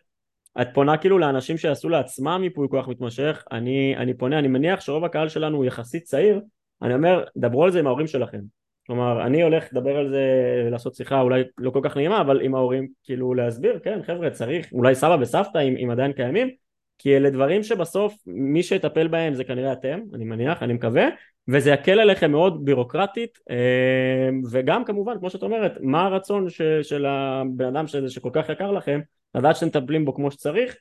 את 0.61 0.67
פונה 0.73 0.97
כאילו 0.97 1.19
לאנשים 1.19 1.57
שעשו 1.57 1.89
לעצמם 1.89 2.37
מיפוי 2.41 2.67
כוח 2.69 2.87
מתמשך. 2.87 3.43
אני, 3.51 3.95
אני 3.97 4.13
פונה. 4.13 4.39
אני 4.39 4.47
מניח 4.47 4.81
שרוב 4.81 5.05
הקהל 5.05 5.29
שלנו 5.29 5.57
הוא 5.57 5.65
יחסית 5.65 6.03
צעיר 6.03 6.41
אני 6.83 6.93
אומר, 6.93 7.23
דברו 7.37 7.63
על 7.63 7.71
זה 7.71 7.79
עם 7.79 7.87
ההורים 7.87 8.07
שלכם. 8.07 8.39
כלומר, 8.87 9.25
אני 9.25 9.43
הולך 9.43 9.67
לדבר 9.71 9.97
על 9.97 10.09
זה, 10.09 10.23
לעשות 10.71 10.95
שיחה 10.95 11.21
אולי 11.21 11.43
לא 11.57 11.69
כל 11.69 11.79
כך 11.83 11.97
נעימה, 11.97 12.21
אבל 12.21 12.41
עם 12.41 12.55
ההורים, 12.55 12.87
כאילו 13.03 13.33
להסביר, 13.33 13.79
כן, 13.83 13.99
חבר'ה, 14.03 14.29
צריך, 14.29 14.73
אולי 14.73 14.95
סבא 14.95 15.17
וסבתא 15.21 15.57
אם, 15.57 15.75
אם 15.83 15.89
עדיין 15.89 16.13
קיימים, 16.13 16.49
כי 16.97 17.17
אלה 17.17 17.29
דברים 17.29 17.63
שבסוף 17.63 18.15
מי 18.27 18.63
שיטפל 18.63 19.07
בהם 19.07 19.33
זה 19.33 19.43
כנראה 19.43 19.73
אתם, 19.73 19.99
אני 20.13 20.25
מניח, 20.25 20.63
אני 20.63 20.73
מקווה, 20.73 21.07
וזה 21.47 21.71
יקל 21.71 21.99
עליכם 21.99 22.31
מאוד 22.31 22.65
בירוקרטית, 22.65 23.39
אה, 23.49 24.29
וגם 24.51 24.85
כמובן, 24.85 25.19
כמו 25.19 25.29
שאת 25.29 25.43
אומרת, 25.43 25.77
מה 25.81 26.05
הרצון 26.05 26.49
ש, 26.49 26.61
של 26.81 27.05
הבן 27.05 27.65
אדם 27.65 27.87
שזה 27.87 28.09
שכל 28.09 28.29
כך 28.33 28.49
יקר 28.49 28.71
לכם, 28.71 28.99
לדעת 29.35 29.55
שאתם 29.55 29.67
מטפלים 29.67 30.05
בו 30.05 30.13
כמו 30.13 30.31
שצריך, 30.31 30.75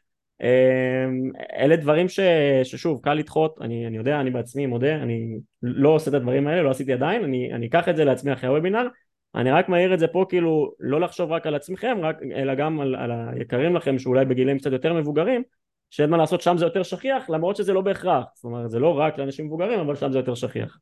אלה 1.56 1.76
דברים 1.76 2.08
ש, 2.08 2.20
ששוב 2.64 3.00
קל 3.02 3.14
לדחות 3.14 3.58
אני, 3.60 3.86
אני 3.86 3.96
יודע 3.96 4.20
אני 4.20 4.30
בעצמי 4.30 4.66
מודה 4.66 4.94
אני 4.94 5.38
לא 5.62 5.88
עושה 5.88 6.10
את 6.10 6.14
הדברים 6.14 6.46
האלה 6.46 6.62
לא 6.62 6.70
עשיתי 6.70 6.92
עדיין 6.92 7.24
אני, 7.24 7.52
אני 7.52 7.66
אקח 7.66 7.88
את 7.88 7.96
זה 7.96 8.04
לעצמי 8.04 8.32
אחרי 8.32 8.48
הוובינר. 8.48 8.86
אני 9.34 9.50
רק 9.50 9.68
מעיר 9.68 9.94
את 9.94 9.98
זה 9.98 10.08
פה 10.08 10.26
כאילו 10.28 10.72
לא 10.80 11.00
לחשוב 11.00 11.32
רק 11.32 11.46
על 11.46 11.54
עצמכם 11.54 11.98
רק, 12.02 12.16
אלא 12.34 12.54
גם 12.54 12.80
על, 12.80 12.94
על 12.94 13.10
היקרים 13.12 13.76
לכם 13.76 13.98
שאולי 13.98 14.24
בגילים 14.24 14.58
קצת 14.58 14.72
יותר 14.72 14.92
מבוגרים 14.94 15.42
שאין 15.90 16.10
מה 16.10 16.16
לעשות 16.16 16.40
שם 16.40 16.58
זה 16.58 16.64
יותר 16.64 16.82
שכיח 16.82 17.30
למרות 17.30 17.56
שזה 17.56 17.72
לא 17.72 17.80
בהכרח. 17.80 18.24
זאת 18.34 18.44
אומרת 18.44 18.70
זה 18.70 18.78
לא 18.78 18.98
רק 18.98 19.18
לאנשים 19.18 19.46
מבוגרים 19.46 19.80
אבל 19.80 19.94
שם 19.94 20.12
זה 20.12 20.18
יותר 20.18 20.34
שכיח 20.34 20.78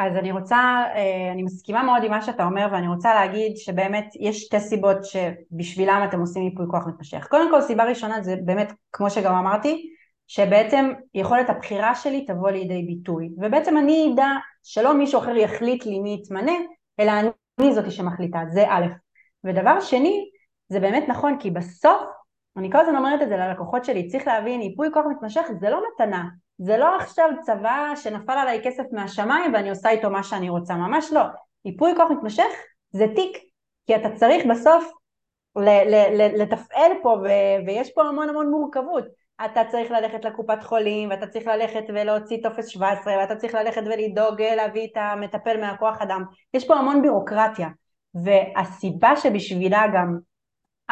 אז 0.00 0.16
אני 0.16 0.32
רוצה, 0.32 0.56
אה, 0.94 1.32
אני 1.32 1.42
מסכימה 1.42 1.82
מאוד 1.82 2.04
עם 2.04 2.10
מה 2.10 2.22
שאתה 2.22 2.44
אומר 2.44 2.68
ואני 2.72 2.88
רוצה 2.88 3.14
להגיד 3.14 3.56
שבאמת 3.56 4.14
יש 4.20 4.40
שתי 4.40 4.60
סיבות 4.60 4.96
שבשבילם 5.04 6.06
אתם 6.08 6.20
עושים 6.20 6.42
ייפוי 6.42 6.66
כוח 6.70 6.86
מתמשך. 6.86 7.26
קודם 7.30 7.50
כל 7.50 7.60
סיבה 7.62 7.84
ראשונה 7.84 8.22
זה 8.22 8.36
באמת 8.44 8.72
כמו 8.92 9.10
שגם 9.10 9.34
אמרתי 9.34 9.90
שבעצם 10.26 10.92
יכולת 11.14 11.50
הבחירה 11.50 11.94
שלי 11.94 12.24
תבוא 12.24 12.50
לידי 12.50 12.82
ביטוי 12.82 13.30
ובעצם 13.38 13.76
אני 13.76 14.10
אדע 14.14 14.28
שלא 14.62 14.94
מישהו 14.94 15.20
אחר 15.20 15.36
יחליט 15.36 15.86
לי 15.86 15.98
מי 15.98 16.18
יתמנה 16.22 16.52
אלא 17.00 17.12
אני 17.58 17.74
זאתי 17.74 17.90
שמחליטה, 17.90 18.40
זה 18.48 18.64
א'. 18.68 18.86
ודבר 19.44 19.80
שני 19.80 20.30
זה 20.68 20.80
באמת 20.80 21.04
נכון 21.08 21.36
כי 21.40 21.50
בסוף 21.50 22.00
אני 22.56 22.72
כל 22.72 22.78
הזמן 22.78 22.96
אומרת 22.96 23.22
את 23.22 23.28
זה 23.28 23.36
ללקוחות 23.36 23.84
שלי 23.84 24.08
צריך 24.08 24.26
להבין 24.26 24.62
ייפוי 24.62 24.88
כוח 24.92 25.04
מתמשך 25.10 25.46
זה 25.60 25.70
לא 25.70 25.82
מתנה 25.92 26.24
זה 26.62 26.76
לא 26.76 26.96
עכשיו 26.96 27.30
צבא 27.42 27.92
שנפל 27.96 28.32
עליי 28.32 28.60
כסף 28.64 28.84
מהשמיים 28.92 29.54
ואני 29.54 29.70
עושה 29.70 29.90
איתו 29.90 30.10
מה 30.10 30.22
שאני 30.22 30.48
רוצה, 30.48 30.74
ממש 30.74 31.12
לא. 31.12 31.22
ייפוי 31.64 31.92
כוח 31.96 32.10
מתמשך 32.10 32.48
זה 32.90 33.06
תיק, 33.14 33.36
כי 33.86 33.96
אתה 33.96 34.08
צריך 34.14 34.46
בסוף 34.50 34.92
לתפעל 36.38 36.92
פה 37.02 37.08
ו- 37.08 37.66
ויש 37.66 37.90
פה 37.94 38.02
המון 38.02 38.28
המון 38.28 38.50
מורכבות. 38.50 39.04
אתה 39.44 39.62
צריך 39.68 39.90
ללכת 39.90 40.24
לקופת 40.24 40.62
חולים 40.62 41.10
ואתה 41.10 41.26
צריך 41.26 41.46
ללכת 41.46 41.84
ולהוציא 41.88 42.38
טופס 42.42 42.66
17 42.66 43.16
ואתה 43.16 43.36
צריך 43.36 43.54
ללכת 43.54 43.82
ולדאוג 43.86 44.42
להביא 44.42 44.88
את 44.92 44.96
המטפל 44.96 45.60
מהכוח 45.60 46.02
אדם. 46.02 46.24
יש 46.54 46.66
פה 46.66 46.74
המון 46.74 47.02
בירוקרטיה 47.02 47.68
והסיבה 48.14 49.16
שבשבילה 49.16 49.82
גם 49.94 50.18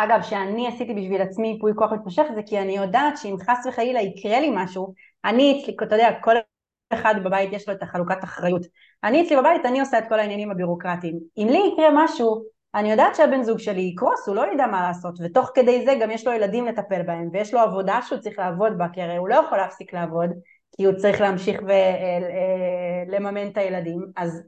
אגב, 0.00 0.22
שאני 0.22 0.68
עשיתי 0.68 0.94
בשביל 0.94 1.22
עצמי 1.22 1.48
ייפוי 1.48 1.72
כוח 1.76 1.92
מתמשך 1.92 2.22
זה 2.34 2.42
כי 2.46 2.58
אני 2.58 2.76
יודעת 2.76 3.16
שאם 3.16 3.36
חס 3.40 3.66
וחלילה 3.66 4.00
יקרה 4.00 4.40
לי 4.40 4.50
משהו, 4.54 4.94
אני 5.24 5.60
אצלי, 5.62 5.76
אתה 5.82 5.94
יודע, 5.94 6.08
כל 6.20 6.34
אחד 6.92 7.14
בבית 7.24 7.52
יש 7.52 7.68
לו 7.68 7.74
את 7.74 7.82
החלוקת 7.82 8.24
אחריות. 8.24 8.62
אני 9.04 9.22
אצלי 9.22 9.36
בבית, 9.36 9.66
אני 9.66 9.80
עושה 9.80 9.98
את 9.98 10.04
כל 10.08 10.18
העניינים 10.18 10.50
הבירוקרטיים. 10.50 11.18
אם 11.38 11.46
לי 11.50 11.58
יקרה 11.72 11.88
משהו, 11.92 12.42
אני 12.74 12.90
יודעת 12.90 13.16
שהבן 13.16 13.42
זוג 13.42 13.58
שלי 13.58 13.80
יקרוס, 13.80 14.28
הוא 14.28 14.36
לא 14.36 14.52
ידע 14.52 14.66
מה 14.66 14.82
לעשות, 14.82 15.14
ותוך 15.20 15.50
כדי 15.54 15.84
זה 15.84 15.94
גם 16.00 16.10
יש 16.10 16.26
לו 16.26 16.32
ילדים 16.32 16.66
לטפל 16.66 17.02
בהם, 17.02 17.28
ויש 17.32 17.54
לו 17.54 17.60
עבודה 17.60 18.02
שהוא 18.02 18.18
צריך 18.18 18.38
לעבוד 18.38 18.78
בה, 18.78 18.86
כי 18.92 19.02
הרי 19.02 19.16
הוא 19.16 19.28
לא 19.28 19.34
יכול 19.34 19.58
להפסיק 19.58 19.94
לעבוד, 19.94 20.30
כי 20.76 20.84
הוא 20.84 20.94
צריך 20.94 21.20
להמשיך 21.20 21.60
ולממן 23.08 23.48
את 23.48 23.56
הילדים, 23.56 24.06
אז 24.16 24.42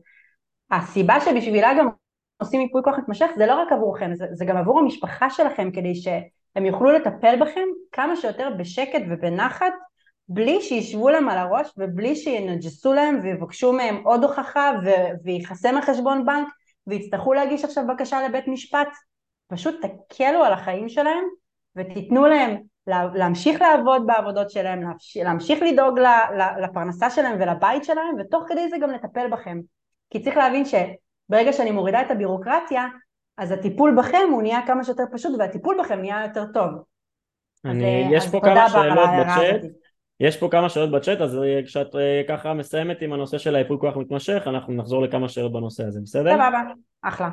הסיבה 0.70 1.20
שבשבילה 1.20 1.70
גם 1.78 1.88
עושים 2.42 2.60
ייפוי 2.60 2.82
כוח 2.84 2.98
מתמשך 2.98 3.26
זה 3.36 3.46
לא 3.46 3.54
רק 3.54 3.72
עבורכם, 3.72 4.14
זה, 4.14 4.26
זה 4.32 4.44
גם 4.44 4.56
עבור 4.56 4.78
המשפחה 4.78 5.30
שלכם 5.30 5.70
כדי 5.70 5.94
שהם 5.94 6.66
יוכלו 6.66 6.92
לטפל 6.92 7.40
בכם 7.40 7.68
כמה 7.92 8.16
שיותר 8.16 8.48
בשקט 8.58 9.02
ובנחת 9.10 9.72
בלי 10.32 10.60
שישבו 10.60 11.10
להם 11.10 11.28
על 11.28 11.38
הראש 11.38 11.72
ובלי 11.76 12.16
שינג'סו 12.16 12.92
להם 12.92 13.20
ויבקשו 13.22 13.72
מהם 13.72 14.02
עוד 14.04 14.24
הוכחה 14.24 14.72
וייחסם 15.24 15.76
החשבון 15.76 16.24
בנק 16.24 16.48
ויצטרכו 16.86 17.32
להגיש 17.32 17.64
עכשיו 17.64 17.84
בקשה 17.86 18.28
לבית 18.28 18.48
משפט. 18.48 18.88
פשוט 19.48 19.74
תקלו 19.84 20.44
על 20.44 20.52
החיים 20.52 20.88
שלהם 20.88 21.24
ותיתנו 21.76 22.26
להם 22.26 22.56
להמשיך 22.86 23.60
לעבוד 23.60 24.06
בעבודות 24.06 24.50
שלהם, 24.50 24.82
להמשיך 25.24 25.62
לדאוג 25.62 25.98
לפרנסה 26.62 27.10
שלהם 27.10 27.36
ולבית 27.40 27.84
שלהם 27.84 28.14
ותוך 28.18 28.44
כדי 28.48 28.68
זה 28.68 28.76
גם 28.78 28.90
לטפל 28.90 29.30
בכם. 29.30 29.60
כי 30.10 30.20
צריך 30.20 30.36
להבין 30.36 30.64
שברגע 30.64 31.52
שאני 31.52 31.70
מורידה 31.70 32.00
את 32.00 32.10
הבירוקרטיה 32.10 32.86
אז 33.38 33.50
הטיפול 33.50 33.96
בכם 33.98 34.28
הוא 34.32 34.42
נהיה 34.42 34.66
כמה 34.66 34.84
שיותר 34.84 35.04
פשוט 35.12 35.32
והטיפול 35.38 35.76
בכם 35.80 36.00
נהיה 36.00 36.22
יותר 36.22 36.44
טוב. 36.54 36.70
אני, 37.64 38.06
אז, 38.06 38.12
יש 38.12 38.24
אז 38.24 38.32
פה 38.32 38.40
כמה 38.40 38.68
שאלות 38.68 39.08
בצ'אט, 39.20 39.70
יש 40.20 40.36
פה 40.36 40.48
כמה 40.50 40.68
שאלות 40.68 40.90
בצ'אט 40.90 41.20
אז 41.20 41.38
אה, 41.38 41.60
כשאת 41.66 41.96
אה, 41.96 42.22
ככה 42.28 42.54
מסיימת 42.54 43.02
עם 43.02 43.12
הנושא 43.12 43.38
של 43.38 43.56
היפוי 43.56 43.76
כוח 43.80 43.96
מתמשך 43.96 44.42
אנחנו 44.46 44.74
נחזור 44.74 45.02
לכמה 45.02 45.28
שאלות 45.28 45.52
בנושא 45.52 45.84
הזה, 45.84 46.00
בסדר? 46.00 46.32
סבבה, 46.32 46.62
אחלה. 47.02 47.28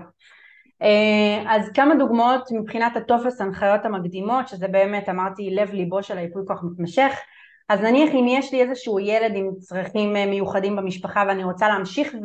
אה, 0.81 1.43
אז 1.55 1.69
כמה 1.73 1.95
דוגמאות 1.95 2.51
מבחינת 2.51 2.95
הטופס 2.97 3.41
הנחיות 3.41 3.85
המקדימות 3.85 4.47
שזה 4.47 4.67
באמת 4.67 5.09
אמרתי 5.09 5.49
לב 5.49 5.71
ליבו 5.73 6.03
של 6.03 6.17
היפוי 6.17 6.43
כוח 6.47 6.63
מתמשך 6.63 7.11
אז 7.69 7.81
נניח 7.81 8.09
אם 8.13 8.25
יש 8.27 8.53
לי 8.53 8.61
איזשהו 8.61 8.99
ילד 8.99 9.31
עם 9.35 9.49
צרכים 9.59 10.13
מיוחדים 10.13 10.75
במשפחה 10.75 11.23
ואני 11.27 11.43
רוצה 11.43 11.67
להמשיך 11.67 12.15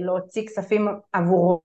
ולהוציא 0.00 0.46
כספים 0.46 0.88
עבורו 1.12 1.60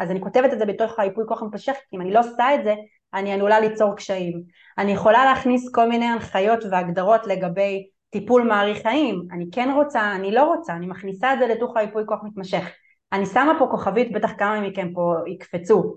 אז 0.00 0.10
אני 0.10 0.20
כותבת 0.20 0.52
את 0.52 0.58
זה 0.58 0.66
בתוך 0.66 0.98
היפוי 0.98 1.24
כוח 1.28 1.42
מתמשך 1.42 1.72
כי 1.90 1.96
אם 1.96 2.00
אני 2.00 2.12
לא 2.12 2.20
עושה 2.20 2.54
את 2.54 2.64
זה 2.64 2.74
אני 3.14 3.32
עלולה 3.32 3.60
ליצור 3.60 3.96
קשיים. 3.96 4.42
אני 4.78 4.92
יכולה 4.92 5.24
להכניס 5.24 5.70
כל 5.72 5.88
מיני 5.88 6.04
הנחיות 6.04 6.64
והגדרות 6.70 7.26
לגבי 7.26 7.86
טיפול 8.10 8.42
מאריך 8.42 8.82
חיים, 8.82 9.22
אני 9.32 9.44
כן 9.52 9.70
רוצה, 9.74 10.12
אני 10.12 10.32
לא 10.32 10.42
רוצה, 10.42 10.72
אני 10.72 10.86
מכניסה 10.86 11.32
את 11.34 11.38
זה 11.38 11.46
לתוך 11.46 11.76
היפוי 11.76 12.02
כוח 12.06 12.20
מתמשך. 12.24 12.70
אני 13.12 13.26
שמה 13.26 13.52
פה 13.58 13.66
כוכבית, 13.70 14.12
בטח 14.12 14.30
כמה 14.38 14.60
מכם 14.60 14.92
פה 14.94 15.14
יקפצו. 15.26 15.96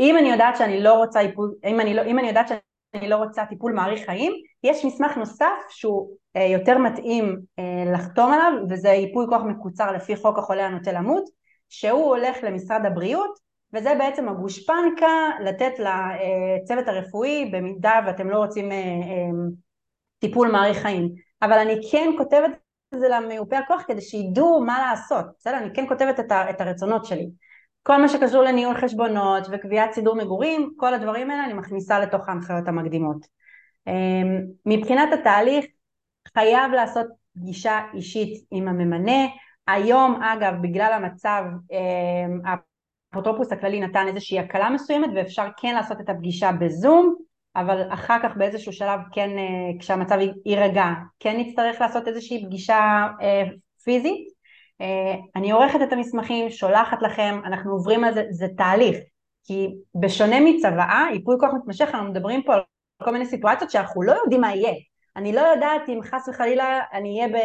אם 0.00 0.16
אני 0.18 0.30
יודעת 0.30 0.56
שאני 0.56 0.82
לא 0.82 0.94
רוצה 0.94 1.20
אם 1.64 1.80
אני, 1.80 1.94
לא, 1.94 2.02
אם 2.02 2.18
אני 2.18 2.28
יודעת 2.28 2.48
שאני 2.48 3.08
לא 3.08 3.16
רוצה 3.16 3.46
טיפול 3.46 3.72
מאריך 3.72 4.06
חיים, 4.06 4.32
יש 4.62 4.84
מסמך 4.84 5.16
נוסף 5.16 5.68
שהוא 5.68 6.10
אה, 6.36 6.44
יותר 6.44 6.78
מתאים 6.78 7.38
אה, 7.58 7.92
לחתום 7.92 8.32
עליו, 8.32 8.52
וזה 8.70 8.88
ייפוי 8.88 9.26
כוח 9.28 9.42
מקוצר 9.42 9.92
לפי 9.92 10.16
חוק 10.16 10.38
החולה 10.38 10.66
הנוטה 10.66 10.92
למות, 10.92 11.24
שהוא 11.68 12.04
הולך 12.04 12.36
למשרד 12.42 12.80
הבריאות 12.86 13.47
וזה 13.74 13.94
בעצם 13.98 14.28
הגושפנקה 14.28 15.30
לתת 15.44 15.72
לצוות 15.78 16.88
הרפואי 16.88 17.50
במידה 17.52 18.00
ואתם 18.06 18.30
לא 18.30 18.36
רוצים 18.36 18.72
אה, 18.72 18.76
אה, 18.76 19.48
טיפול 20.18 20.50
מאריך 20.50 20.78
חיים. 20.78 21.12
אבל 21.42 21.58
אני 21.58 21.80
כן 21.90 22.10
כותבת 22.18 22.50
את 22.94 23.00
זה 23.00 23.08
למיופה 23.08 23.58
הכוח 23.58 23.82
כדי 23.86 24.00
שידעו 24.00 24.60
מה 24.60 24.78
לעשות, 24.78 25.26
בסדר? 25.38 25.58
אני 25.58 25.74
כן 25.74 25.88
כותבת 25.88 26.20
את 26.50 26.60
הרצונות 26.60 27.04
שלי. 27.04 27.30
כל 27.82 27.96
מה 27.96 28.08
שקשור 28.08 28.42
לניהול 28.42 28.80
חשבונות 28.80 29.46
וקביעת 29.50 29.92
סידור 29.92 30.16
מגורים, 30.16 30.70
כל 30.76 30.94
הדברים 30.94 31.30
האלה 31.30 31.44
אני 31.44 31.52
מכניסה 31.52 32.00
לתוך 32.00 32.28
ההנחיות 32.28 32.68
המקדימות. 32.68 33.26
אה, 33.88 34.22
מבחינת 34.66 35.08
התהליך 35.12 35.66
חייב 36.34 36.72
לעשות 36.72 37.06
פגישה 37.34 37.80
אישית 37.94 38.44
עם 38.50 38.68
הממנה, 38.68 39.26
היום 39.66 40.22
אגב 40.22 40.52
בגלל 40.62 40.92
המצב 40.92 41.44
האפוטרופוס 43.12 43.52
הכללי 43.52 43.80
נתן 43.80 44.06
איזושהי 44.08 44.38
הקלה 44.38 44.70
מסוימת 44.70 45.10
ואפשר 45.14 45.46
כן 45.56 45.74
לעשות 45.74 46.00
את 46.00 46.08
הפגישה 46.08 46.52
בזום 46.52 47.14
אבל 47.56 47.82
אחר 47.90 48.16
כך 48.22 48.36
באיזשהו 48.36 48.72
שלב 48.72 49.00
כן 49.12 49.30
אה, 49.38 49.78
כשהמצב 49.80 50.18
יירגע 50.46 50.86
כן 51.20 51.36
נצטרך 51.40 51.80
לעשות 51.80 52.08
איזושהי 52.08 52.44
פגישה 52.46 53.06
אה, 53.22 53.42
פיזית. 53.84 54.28
אה, 54.80 55.14
אני 55.36 55.50
עורכת 55.50 55.78
את 55.82 55.92
המסמכים, 55.92 56.50
שולחת 56.50 57.02
לכם, 57.02 57.40
אנחנו 57.44 57.72
עוברים 57.72 58.04
על 58.04 58.14
זה, 58.14 58.24
זה 58.30 58.46
תהליך. 58.56 58.96
כי 59.44 59.68
בשונה 60.00 60.36
מצוואה, 60.40 61.06
ייפוי 61.12 61.36
כוח 61.40 61.50
מתמשך, 61.54 61.88
אנחנו 61.94 62.10
מדברים 62.10 62.42
פה 62.42 62.54
על 62.54 62.60
כל 63.02 63.10
מיני 63.10 63.26
סיטואציות 63.26 63.70
שאנחנו 63.70 64.02
לא 64.02 64.12
יודעים 64.12 64.40
מה 64.40 64.54
יהיה. 64.54 64.74
אני 65.16 65.32
לא 65.32 65.40
יודעת 65.40 65.88
אם 65.88 66.00
חס 66.02 66.28
וחלילה 66.28 66.80
אני 66.92 67.20
אהיה, 67.20 67.28
ב... 67.28 67.36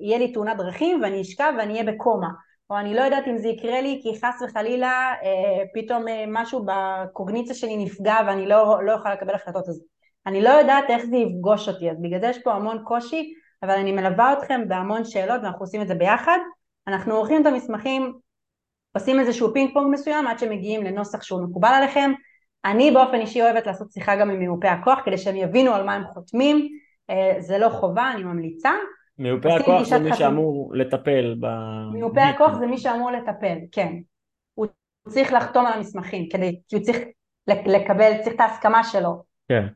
יהיה 0.00 0.18
לי 0.18 0.32
תאונת 0.32 0.56
דרכים 0.56 1.02
ואני 1.02 1.20
אשכב 1.20 1.52
ואני 1.58 1.72
אהיה 1.72 1.92
בקומה 1.92 2.28
או 2.72 2.78
אני 2.78 2.94
לא 2.94 3.00
יודעת 3.00 3.28
אם 3.28 3.38
זה 3.38 3.48
יקרה 3.48 3.80
לי 3.80 4.00
כי 4.02 4.20
חס 4.20 4.42
וחלילה 4.42 5.14
אה, 5.22 5.64
פתאום 5.74 6.08
אה, 6.08 6.24
משהו 6.28 6.66
בקוגניציה 6.66 7.54
שלי 7.54 7.76
נפגע 7.76 8.16
ואני 8.26 8.46
לא, 8.46 8.84
לא 8.84 8.92
יכולה 8.92 9.14
לקבל 9.14 9.34
החלטות. 9.34 9.68
אז 9.68 9.82
אני 10.26 10.42
לא 10.42 10.48
יודעת 10.48 10.84
איך 10.88 11.04
זה 11.04 11.16
יפגוש 11.16 11.68
אותי. 11.68 11.90
אז 11.90 11.96
בגלל 12.02 12.20
זה 12.20 12.26
יש 12.26 12.38
פה 12.38 12.52
המון 12.52 12.82
קושי 12.84 13.34
אבל 13.62 13.70
אני 13.70 13.92
מלווה 13.92 14.32
אתכם 14.32 14.68
בהמון 14.68 15.04
שאלות 15.04 15.40
ואנחנו 15.42 15.60
עושים 15.60 15.82
את 15.82 15.88
זה 15.88 15.94
ביחד. 15.94 16.38
אנחנו 16.88 17.14
עורכים 17.14 17.42
את 17.42 17.46
המסמכים 17.46 18.12
עושים 18.92 19.20
איזשהו 19.20 19.52
פינג 19.52 19.74
פונג 19.74 19.92
מסוים 19.92 20.26
עד 20.26 20.38
שמגיעים 20.38 20.82
לנוסח 20.82 21.22
שהוא 21.22 21.42
מקובל 21.42 21.68
עליכם. 21.68 22.12
אני 22.64 22.90
באופן 22.90 23.20
אישי 23.20 23.42
אוהבת 23.42 23.66
לעשות 23.66 23.92
שיחה 23.92 24.16
גם 24.16 24.30
עם 24.30 24.38
מיופי 24.38 24.68
הכוח 24.68 24.98
כדי 25.04 25.18
שהם 25.18 25.36
יבינו 25.36 25.74
על 25.74 25.84
מה 25.84 25.94
הם 25.94 26.04
חותמים. 26.04 26.68
אה, 27.10 27.36
זה 27.40 27.58
לא 27.58 27.68
חובה 27.68 28.10
אני 28.14 28.24
ממליצה 28.24 28.70
מיופה 29.18 29.54
הכוח 29.54 29.82
זה 29.82 29.98
מי 29.98 30.16
שאמור 30.16 30.72
לטפל 30.74 31.36
ב... 31.40 31.46
מיופה 31.92 32.22
הכוח 32.22 32.58
זה 32.58 32.66
מי 32.66 32.78
שאמור 32.78 33.10
לטפל, 33.10 33.58
כן. 33.72 33.92
הוא 34.54 34.66
צריך 35.08 35.32
לחתום 35.32 35.66
על 35.66 35.72
המסמכים, 35.72 36.28
כדי, 36.28 36.60
כי 36.68 36.76
הוא 36.76 36.84
צריך 36.84 36.98
לקבל, 37.46 38.12
צריך 38.22 38.34
את 38.34 38.40
ההסכמה 38.40 38.84
שלו. 38.84 39.22
כן. 39.48 39.66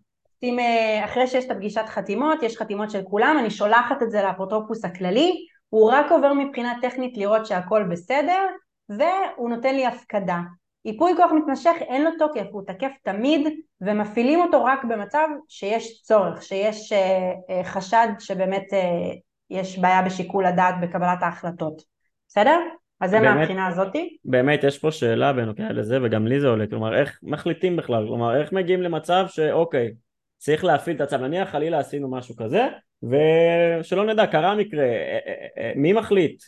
אם, 0.43 0.59
אה, 0.59 1.05
אחרי 1.05 1.27
שיש 1.27 1.45
את 1.45 1.51
הפגישת 1.51 1.85
חתימות, 1.87 2.43
יש 2.43 2.57
חתימות 2.57 2.91
של 2.91 3.03
כולם, 3.03 3.37
אני 3.41 3.51
שולחת 3.51 4.03
את 4.03 4.11
זה 4.11 4.23
לאפוטרופוס 4.23 4.85
הכללי, 4.85 5.47
הוא 5.69 5.91
רק 5.93 6.13
עובר 6.13 6.33
מבחינה 6.33 6.75
טכנית 6.83 7.17
לראות 7.17 7.47
שהכל 7.47 7.85
בסדר, 7.91 8.47
והוא 8.89 9.51
נותן 9.51 9.75
לי 9.75 9.87
הפקדה. 9.87 10.39
ייפוי 10.87 11.13
כוח 11.17 11.31
מתמשך 11.33 11.75
אין 11.81 12.05
לו 12.05 12.11
תוקף, 12.19 12.47
הוא 12.51 12.63
תקף 12.67 12.93
תמיד 13.03 13.49
ומפעילים 13.81 14.41
אותו 14.41 14.65
רק 14.65 14.85
במצב 14.85 15.29
שיש 15.49 16.03
צורך, 16.03 16.43
שיש 16.43 16.93
אה, 16.93 17.33
אה, 17.51 17.65
חשד 17.65 18.09
שבאמת 18.19 18.65
אה, 18.73 19.13
יש 19.51 19.79
בעיה 19.79 20.03
בשיקול 20.03 20.47
הדעת 20.47 20.75
בקבלת 20.83 21.23
ההחלטות, 21.23 21.83
בסדר? 22.29 22.61
אז 23.01 23.11
זה 23.11 23.21
מהבחינה 23.21 23.67
הזאתי. 23.67 24.17
באמת 24.25 24.65
יש 24.65 24.79
פה 24.79 24.91
שאלה 24.91 25.33
בנוגע 25.33 25.73
לזה 25.73 25.99
וגם 26.03 26.27
לי 26.27 26.41
זה 26.41 26.49
עולה, 26.49 26.67
כלומר 26.67 27.01
איך 27.01 27.19
מחליטים 27.23 27.77
בכלל, 27.77 28.07
כלומר 28.07 28.41
איך 28.41 28.53
מגיעים 28.53 28.83
למצב 28.83 29.25
שאוקיי 29.29 29.93
צריך 30.39 30.65
להפעיל 30.65 30.97
את 30.97 31.01
הצו, 31.01 31.17
נניח 31.17 31.49
חלילה 31.49 31.79
עשינו 31.79 32.11
משהו 32.11 32.37
כזה 32.37 32.67
ושלא 33.03 34.07
נדע 34.07 34.27
קרה 34.27 34.55
מקרה, 34.55 34.85
אה, 34.85 35.19
אה, 35.27 35.47
אה, 35.59 35.73
מי 35.77 35.93
מחליט, 35.93 36.43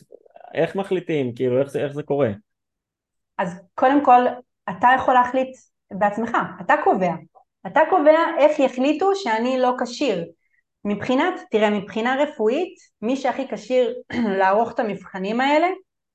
איך 0.53 0.75
מחליטים, 0.75 1.33
כאילו 1.33 1.59
איך 1.59 1.69
זה, 1.69 1.83
איך 1.83 1.93
זה 1.93 2.03
קורה? 2.03 2.29
אז 3.39 3.61
קודם 3.75 4.05
כל 4.05 4.21
אתה 4.69 4.87
יכול 4.95 5.13
להחליט 5.13 5.57
בעצמך, 5.91 6.37
אתה 6.61 6.73
קובע, 6.83 7.13
אתה 7.67 7.79
קובע 7.89 8.19
איך 8.37 8.59
יחליטו 8.59 9.15
שאני 9.15 9.59
לא 9.59 9.73
כשיר 9.83 10.25
מבחינת, 10.85 11.33
תראה, 11.51 11.69
מבחינה 11.69 12.15
רפואית, 12.15 12.75
מי 13.01 13.15
שהכי 13.15 13.47
כשיר 13.51 13.93
לערוך 14.39 14.71
את 14.71 14.79
המבחנים 14.79 15.41
האלה 15.41 15.67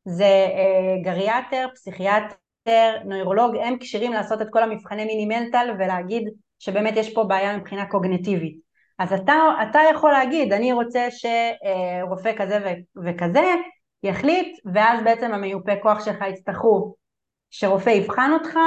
זה 0.05 0.25
אה, 0.25 1.03
גריאטר, 1.03 1.67
פסיכיאטר, 1.75 2.97
נוירולוג, 3.05 3.57
הם 3.57 3.79
כשירים 3.81 4.13
לעשות 4.13 4.43
את 4.43 4.47
כל 4.51 4.63
המבחני 4.63 5.05
מינימנטל 5.05 5.75
ולהגיד 5.79 6.29
שבאמת 6.59 6.97
יש 6.97 7.15
פה 7.15 7.25
בעיה 7.25 7.57
מבחינה 7.57 7.87
קוגנטיבית. 7.87 8.57
אז 8.99 9.13
אתה, 9.13 9.35
אתה 9.71 9.81
יכול 9.93 10.13
להגיד, 10.13 10.53
אני 10.53 10.73
רוצה 10.73 11.09
שרופא 11.11 12.33
כזה 12.37 12.75
וכזה 13.05 13.45
יחליט, 14.03 14.59
ואז 14.75 15.05
בעצם 15.05 15.35
המיופה 15.35 15.73
כוח 15.83 16.05
שלך 16.05 16.25
יצטרכו 16.29 16.95
שרופא 17.57 17.91
יבחן 17.91 18.31
אותך, 18.33 18.59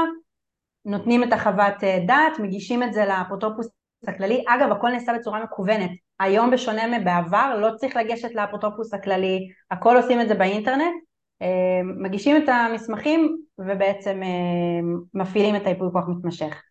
נותנים 0.85 1.23
את 1.23 1.33
החוות 1.33 1.83
אה, 1.83 1.99
דעת, 2.07 2.39
מגישים 2.39 2.83
את 2.83 2.93
זה 2.93 3.05
לאפוטרופוס 3.05 3.67
הכללי, 4.07 4.43
אגב 4.47 4.71
הכל 4.71 4.89
נעשה 4.89 5.13
בצורה 5.19 5.43
מקוונת, 5.43 5.91
היום 6.19 6.51
בשונה 6.51 6.99
מבעבר 6.99 7.57
לא 7.61 7.75
צריך 7.75 7.95
לגשת 7.95 8.35
לאפוטרופוס 8.35 8.93
הכללי, 8.93 9.39
הכל 9.71 9.97
עושים 9.97 10.21
את 10.21 10.27
זה 10.27 10.35
באינטרנט, 10.35 10.93
אה, 11.41 11.81
מגישים 11.83 12.37
את 12.43 12.49
המסמכים 12.49 13.37
ובעצם 13.59 14.23
אה, 14.23 14.79
מפעילים 15.13 15.55
את 15.55 15.65
הייפוי 15.65 15.87
כוח 15.91 16.03
מתמשך. 16.07 16.61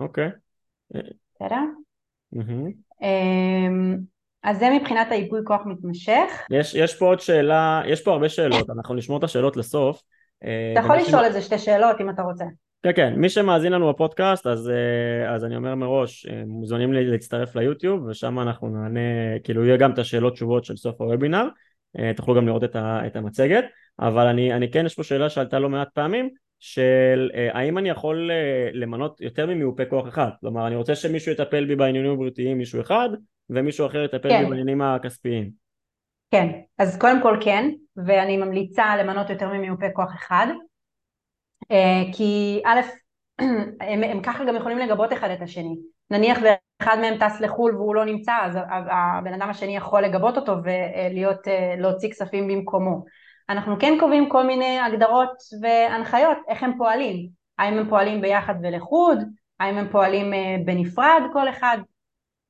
אוקיי. 0.00 0.28
בסדר? 1.34 1.60
אז 4.42 4.58
זה 4.58 4.70
מבחינת 4.70 5.06
הייפוי 5.10 5.40
כוח 5.44 5.60
מתמשך. 5.66 6.30
יש, 6.50 6.74
יש 6.74 6.98
פה 6.98 7.06
עוד 7.06 7.20
שאלה, 7.20 7.82
יש 7.86 8.04
פה 8.04 8.12
הרבה 8.12 8.28
שאלות, 8.28 8.70
אנחנו 8.70 8.94
נשמור 8.94 9.18
את 9.18 9.24
השאלות 9.24 9.56
לסוף. 9.56 10.02
אתה 10.38 10.80
יכול 10.80 10.96
לשאול 10.96 11.26
את 11.26 11.32
זה 11.32 11.40
שתי 11.42 11.58
שאלות 11.58 12.00
אם 12.00 12.10
אתה 12.10 12.22
רוצה. 12.22 12.44
כן, 12.82 12.92
כן, 12.96 13.14
מי 13.16 13.28
שמאזין 13.28 13.72
לנו 13.72 13.88
בפודקאסט, 13.88 14.46
אז, 14.46 14.70
אה, 14.70 15.34
אז 15.34 15.44
אני 15.44 15.56
אומר 15.56 15.74
מראש, 15.74 16.26
אה, 16.26 16.42
מוזמנים 16.46 16.92
להצטרף 16.92 17.56
ליוטיוב, 17.56 18.06
ושם 18.06 18.40
אנחנו 18.40 18.68
נענה, 18.68 19.00
כאילו 19.44 19.64
יהיה 19.64 19.76
גם 19.76 19.92
את 19.92 19.98
השאלות 19.98 20.32
תשובות 20.32 20.64
של 20.64 20.76
סוף 20.76 21.00
הוובינר, 21.00 21.48
אה, 21.98 22.12
תוכלו 22.16 22.34
גם 22.34 22.46
לראות 22.46 22.64
את, 22.64 22.76
ה, 22.76 23.06
את 23.06 23.16
המצגת, 23.16 23.64
אבל 24.00 24.26
אני, 24.26 24.52
אני 24.52 24.70
כן, 24.70 24.86
יש 24.86 24.94
פה 24.94 25.02
שאלה 25.02 25.30
שעלתה 25.30 25.58
לא 25.58 25.68
מעט 25.68 25.88
פעמים, 25.94 26.30
של 26.60 27.30
האם 27.52 27.78
אני 27.78 27.88
יכול 27.88 28.30
למנות 28.72 29.20
יותר 29.20 29.46
ממיופה 29.46 29.84
כוח 29.84 30.08
אחד, 30.08 30.28
כלומר 30.40 30.66
אני 30.66 30.76
רוצה 30.76 30.94
שמישהו 30.94 31.32
יטפל 31.32 31.64
בי 31.64 31.76
בעניינים 31.76 32.12
הבריאותיים 32.12 32.58
מישהו 32.58 32.80
אחד, 32.80 33.08
ומישהו 33.50 33.86
אחר 33.86 34.04
יטפל 34.04 34.28
כן. 34.28 34.42
בי 34.42 34.48
בעניינים 34.48 34.82
הכספיים. 34.82 35.50
כן, 36.30 36.48
אז 36.78 36.98
קודם 36.98 37.22
כל 37.22 37.36
כן, 37.40 37.70
ואני 38.06 38.36
ממליצה 38.36 38.96
למנות 38.96 39.30
יותר 39.30 39.48
ממיופה 39.48 39.86
כוח 39.92 40.14
אחד. 40.14 40.46
אה, 41.70 42.02
כי 42.12 42.62
א', 42.64 42.80
הם, 43.90 44.04
הם 44.04 44.22
ככה 44.22 44.44
גם 44.44 44.56
יכולים 44.56 44.78
לגבות 44.78 45.12
אחד 45.12 45.30
את 45.30 45.42
השני. 45.42 45.76
נניח 46.10 46.38
ואחד 46.42 46.98
מהם 47.00 47.18
טס 47.18 47.40
לחו"ל 47.40 47.76
והוא 47.76 47.94
לא 47.94 48.04
נמצא, 48.04 48.32
אז 48.42 48.58
הבן 48.90 49.34
אדם 49.34 49.50
השני 49.50 49.76
יכול 49.76 50.02
לגבות 50.02 50.36
אותו 50.36 50.56
ולהיות, 50.64 51.48
אה, 51.48 52.10
כספים 52.10 52.48
במקומו. 52.48 53.04
אנחנו 53.48 53.78
כן 53.78 53.96
קובעים 54.00 54.28
כל 54.28 54.46
מיני 54.46 54.78
הגדרות 54.78 55.36
והנחיות 55.62 56.38
איך 56.48 56.62
הם 56.62 56.78
פועלים. 56.78 57.28
האם 57.58 57.78
הם 57.78 57.88
פועלים 57.88 58.20
ביחד 58.20 58.54
ולחוד, 58.62 59.18
האם 59.60 59.78
הם 59.78 59.88
פועלים 59.90 60.34
אה, 60.34 60.56
בנפרד 60.64 61.22
כל 61.32 61.48
אחד. 61.48 61.78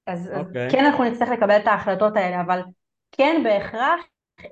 אז, 0.06 0.26
okay. 0.26 0.30
אז 0.30 0.46
אוקיי. 0.46 0.70
כן 0.70 0.84
אנחנו 0.84 1.04
נצטרך 1.04 1.28
לקבל 1.28 1.56
את 1.56 1.66
ההחלטות 1.66 2.16
האלה, 2.16 2.40
אבל 2.40 2.62
כן 3.12 3.40
בהכרח 3.44 4.00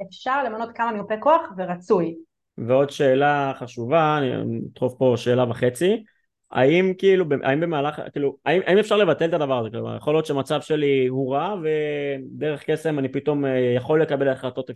אפשר 0.08 0.44
למנות 0.44 0.68
כמה 0.74 0.92
מיופי 0.92 1.14
כוח 1.20 1.42
ורצוי. 1.56 2.14
ועוד 2.58 2.90
שאלה 2.90 3.52
חשובה, 3.58 4.18
אני 4.18 4.58
אדחוף 4.72 4.94
פה 4.98 5.14
שאלה 5.16 5.50
וחצי, 5.50 6.04
האם 6.50 6.92
כאילו, 6.98 7.24
האם 7.42 7.60
במהלך, 7.60 8.00
כאילו, 8.12 8.36
האם, 8.46 8.60
האם 8.66 8.78
אפשר 8.78 8.96
לבטל 8.96 9.28
את 9.28 9.34
הדבר 9.34 9.58
הזה? 9.58 9.70
כלומר, 9.70 9.96
יכול 9.96 10.14
להיות 10.14 10.26
שמצב 10.26 10.60
שלי 10.60 11.06
הוא 11.06 11.34
רע 11.34 11.54
ודרך 11.62 12.70
קסם 12.70 12.98
אני 12.98 13.08
פתאום 13.08 13.44
אה, 13.44 13.72
יכול 13.76 14.02
לקבל 14.02 14.28
החלטות 14.28 14.70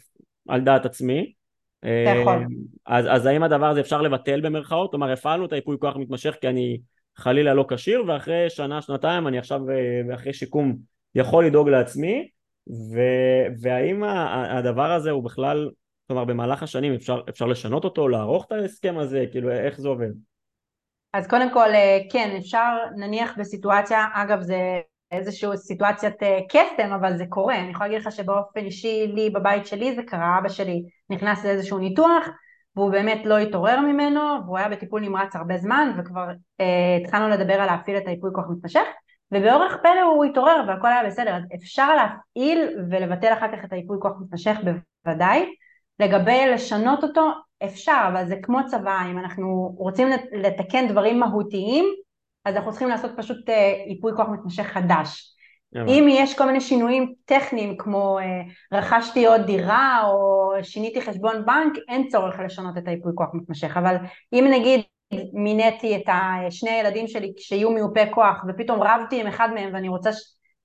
על 0.48 0.60
דעת 0.60 0.86
עצמי. 0.86 1.32
אתה 1.80 1.88
יכול. 2.20 2.32
אה, 2.32 2.44
אז, 2.86 3.06
אז 3.08 3.26
האם 3.26 3.42
הדבר 3.42 3.66
הזה 3.66 3.80
אפשר 3.80 4.02
לבטל 4.02 4.40
במרכאות? 4.40 4.90
כלומר, 4.90 5.12
הפעלנו 5.12 5.44
את 5.44 5.52
היפוי 5.52 5.76
כוח 5.80 5.96
מתמשך 5.96 6.36
כי 6.40 6.48
אני 6.48 6.78
חלילה 7.16 7.54
לא 7.54 7.64
כשיר, 7.68 8.04
ואחרי 8.06 8.50
שנה, 8.50 8.82
שנתיים 8.82 9.28
אני 9.28 9.38
עכשיו, 9.38 9.70
אה, 9.70 10.00
ואחרי 10.08 10.32
שיקום, 10.32 10.76
יכול 11.14 11.46
לדאוג 11.46 11.68
לעצמי, 11.68 12.28
ו, 12.68 13.00
והאם 13.60 14.02
הדבר 14.48 14.92
הזה 14.92 15.10
הוא 15.10 15.24
בכלל 15.24 15.70
כלומר 16.08 16.24
במהלך 16.24 16.62
השנים 16.62 16.94
אפשר, 16.94 17.20
אפשר 17.28 17.46
לשנות 17.46 17.84
אותו, 17.84 18.08
לערוך 18.08 18.44
את 18.46 18.52
ההסכם 18.52 18.98
הזה, 18.98 19.24
כאילו 19.30 19.50
איך 19.50 19.80
זה 19.80 19.88
עובד? 19.88 20.10
אז 21.12 21.26
קודם 21.26 21.52
כל 21.52 21.68
אה, 21.74 21.98
כן, 22.10 22.34
אפשר 22.38 22.76
נניח 22.96 23.38
בסיטואציה, 23.38 24.06
אגב 24.12 24.40
זה 24.40 24.80
איזושהי 25.12 25.56
סיטואציית 25.56 26.22
אה, 26.22 26.38
קסם 26.48 26.92
אבל 26.92 27.16
זה 27.16 27.24
קורה, 27.28 27.58
אני 27.58 27.70
יכולה 27.70 27.88
להגיד 27.88 28.06
לך 28.06 28.12
שבאופן 28.12 28.60
אישי 28.60 29.06
לי 29.14 29.30
בבית 29.30 29.66
שלי 29.66 29.94
זה 29.94 30.02
קרה, 30.02 30.38
אבא 30.38 30.48
שלי 30.48 30.82
נכנס 31.10 31.44
לאיזשהו 31.44 31.78
ניתוח 31.78 32.28
והוא 32.76 32.90
באמת 32.90 33.22
לא 33.24 33.38
התעורר 33.38 33.80
ממנו 33.80 34.20
והוא 34.44 34.58
היה 34.58 34.68
בטיפול 34.68 35.00
נמרץ 35.00 35.36
הרבה 35.36 35.56
זמן 35.58 35.92
וכבר 35.98 36.28
אה, 36.60 36.96
התחלנו 37.04 37.28
לדבר 37.28 37.54
על 37.54 37.66
להפעיל 37.66 37.96
את 37.96 38.06
היפוי 38.06 38.30
כוח 38.34 38.44
מתמשך 38.50 38.86
ובאורך 39.32 39.76
פלא 39.82 40.02
הוא 40.02 40.24
התעורר 40.24 40.64
והכל 40.68 40.88
היה 40.88 41.04
בסדר, 41.06 41.36
אז 41.36 41.42
אפשר 41.54 41.94
להפעיל 41.94 42.86
ולבטל 42.90 43.32
אחר 43.32 43.56
כך 43.56 43.64
את 43.64 43.72
היפוי 43.72 43.96
כוח 44.00 44.12
מתמשך 44.20 44.56
בוודאי. 45.04 45.54
לגבי 46.00 46.46
לשנות 46.46 47.02
אותו 47.04 47.30
אפשר, 47.64 48.08
אבל 48.12 48.28
זה 48.28 48.36
כמו 48.42 48.58
צבא, 48.66 48.98
אם 49.10 49.18
אנחנו 49.18 49.74
רוצים 49.78 50.08
לתקן 50.32 50.88
דברים 50.88 51.20
מהותיים, 51.20 51.84
אז 52.44 52.56
אנחנו 52.56 52.70
צריכים 52.70 52.88
לעשות 52.88 53.10
פשוט 53.16 53.48
אה, 53.48 53.74
ייפוי 53.86 54.12
כוח 54.16 54.28
מתמשך 54.28 54.62
חדש. 54.62 55.34
אם 55.86 56.06
יש 56.10 56.38
כל 56.38 56.46
מיני 56.46 56.60
שינויים 56.60 57.14
טכניים 57.24 57.76
כמו 57.76 58.18
אה, 58.18 58.40
רכשתי 58.72 59.26
עוד 59.26 59.40
דירה 59.40 60.02
או 60.04 60.52
שיניתי 60.62 61.02
חשבון 61.02 61.46
בנק, 61.46 61.72
אין 61.88 62.08
צורך 62.08 62.38
לשנות 62.44 62.78
את 62.78 62.88
היפוי 62.88 63.12
כוח 63.14 63.28
מתמשך, 63.34 63.76
אבל 63.76 63.96
אם 64.32 64.46
נגיד 64.50 64.80
מיניתי 65.32 65.96
את 65.96 66.08
שני 66.50 66.70
הילדים 66.70 67.06
שלי 67.06 67.32
שיהיו 67.36 67.70
מיופה 67.70 68.06
כוח 68.10 68.44
ופתאום 68.48 68.82
רבתי 68.82 69.20
עם 69.20 69.26
אחד 69.26 69.48
מהם 69.54 69.74
ואני 69.74 69.88
רוצה 69.88 70.10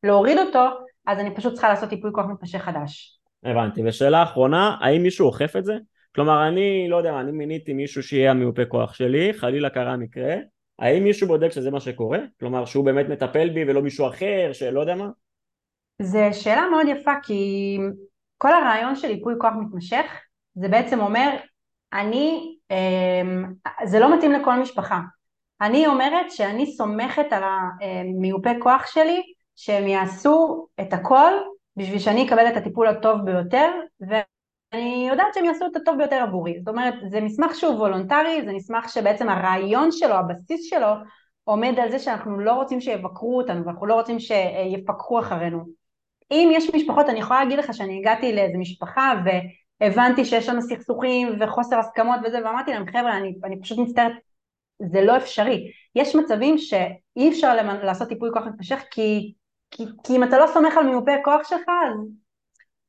להוריד 0.04 0.38
אותו, 0.38 0.70
אז 1.08 1.20
אני 1.20 1.36
פשוט 1.36 1.54
צריכה 1.54 1.70
לעשות 1.70 1.92
ייפוי 1.92 2.12
כוח 2.14 2.26
מתמשך 2.26 2.60
חדש. 2.60 3.20
הבנתי. 3.44 3.82
ושאלה 3.86 4.24
אחרונה, 4.24 4.78
האם 4.82 5.04
מישהו 5.04 5.28
אוכף 5.28 5.56
את 5.56 5.66
זה? 5.66 5.74
כלומר, 6.16 6.48
אני, 6.48 6.88
לא 6.90 6.98
יודע, 6.98 7.20
אני 7.20 7.32
מיניתי 7.32 7.74
מישהו 7.74 8.04
שיהיה 8.04 8.32
המיופה 8.32 8.66
כוח 8.66 8.94
שלי, 8.94 9.34
חלילה 9.34 9.70
קרה 9.70 9.98
מקרה, 9.98 10.36
האם 10.80 11.04
מישהו 11.04 11.28
בודק 11.28 11.52
שזה 11.52 11.72
מה 11.72 11.80
שקורה? 11.80 12.20
כלומר, 12.40 12.66
שהוא 12.66 12.86
באמת 12.86 13.10
מטפל 13.10 13.50
בי 13.50 13.64
ולא 13.64 13.82
מישהו 13.82 14.08
אחר, 14.08 14.50
שלא 14.54 14.80
יודע 14.80 14.96
מה? 14.96 15.10
זו 16.02 16.20
שאלה 16.32 16.66
מאוד 16.72 16.88
יפה, 16.88 17.12
כי 17.24 17.78
כל 18.38 18.54
הרעיון 18.54 18.96
של 18.96 19.10
ייפוי 19.10 19.34
כוח 19.38 19.54
מתמשך, 19.62 20.06
זה 20.56 20.68
בעצם 20.68 21.00
אומר, 21.00 21.30
אני, 21.94 22.53
זה 23.84 24.00
לא 24.00 24.18
מתאים 24.18 24.32
לכל 24.32 24.56
משפחה. 24.56 25.00
אני 25.62 25.88
אומרת 25.88 26.32
שאני 26.32 26.66
סומכת 26.66 27.26
על 27.32 27.44
המיופה 27.44 28.50
כוח 28.60 28.86
שלי, 28.88 29.22
שהם 29.56 29.88
יעשו 29.88 30.68
את 30.82 30.94
הכל 30.94 31.34
בשביל 31.78 32.00
שאני 32.00 32.28
אקבל 32.28 32.48
את 32.48 32.58
הטיפול 32.58 32.88
הטוב 32.88 33.22
ביותר 33.26 33.72
ואני 34.00 35.08
יודעת 35.10 35.34
שהם 35.34 35.46
יעשו 35.46 35.66
את 35.66 35.76
הטוב 35.76 35.98
ביותר 35.98 36.16
עבורי 36.16 36.60
זאת 36.60 36.68
אומרת 36.68 36.94
זה 37.08 37.22
מסמך 37.22 37.56
שהוא 37.56 37.74
וולונטרי 37.74 38.42
זה 38.46 38.54
מסמך 38.54 38.90
שבעצם 38.90 39.30
הרעיון 39.30 39.92
שלו 39.92 40.16
הבסיס 40.16 40.70
שלו 40.70 40.88
עומד 41.44 41.80
על 41.80 41.92
זה 41.92 42.00
שאנחנו 42.00 42.40
לא 42.40 42.54
רוצים 42.54 42.82
שיבקרו 42.82 43.38
אותנו 43.38 43.66
ואנחנו 43.66 43.86
לא 43.86 43.94
רוצים 43.94 44.20
שיפקחו 44.20 45.20
אחרינו 45.20 45.64
אם 46.32 46.50
יש 46.54 46.76
משפחות 46.76 47.10
אני 47.10 47.20
יכולה 47.20 47.44
להגיד 47.44 47.60
לך 47.60 47.74
שאני 47.74 48.00
הגעתי 48.00 48.36
לאיזה 48.36 48.58
משפחה 48.58 49.14
והבנתי 49.84 50.26
שיש 50.26 50.50
לנו 50.50 50.62
סכסוכים 50.62 51.30
וחוסר 51.40 51.80
הסכמות 51.80 52.20
וזה 52.24 52.38
ואמרתי 52.46 52.72
להם 52.72 52.86
חבר'ה 52.88 53.18
אני, 53.18 53.36
אני 53.44 53.62
פשוט 53.62 53.78
מצטערת 53.78 54.14
זה 54.92 55.02
לא 55.02 55.18
אפשרי 55.18 55.72
יש 55.96 56.16
מצבים 56.16 56.58
שאי 56.58 57.30
אפשר 57.30 57.56
לעשות 57.84 58.10
טיפול 58.10 58.32
כוח 58.34 58.44
מתמשך 58.48 58.84
כי 58.92 59.34
כי, 59.74 59.86
כי 60.04 60.16
אם 60.16 60.24
אתה 60.24 60.38
לא 60.38 60.48
סומך 60.48 60.78
על 60.78 60.86
מיופה 60.86 61.12
כוח 61.24 61.50
שלך, 61.50 61.70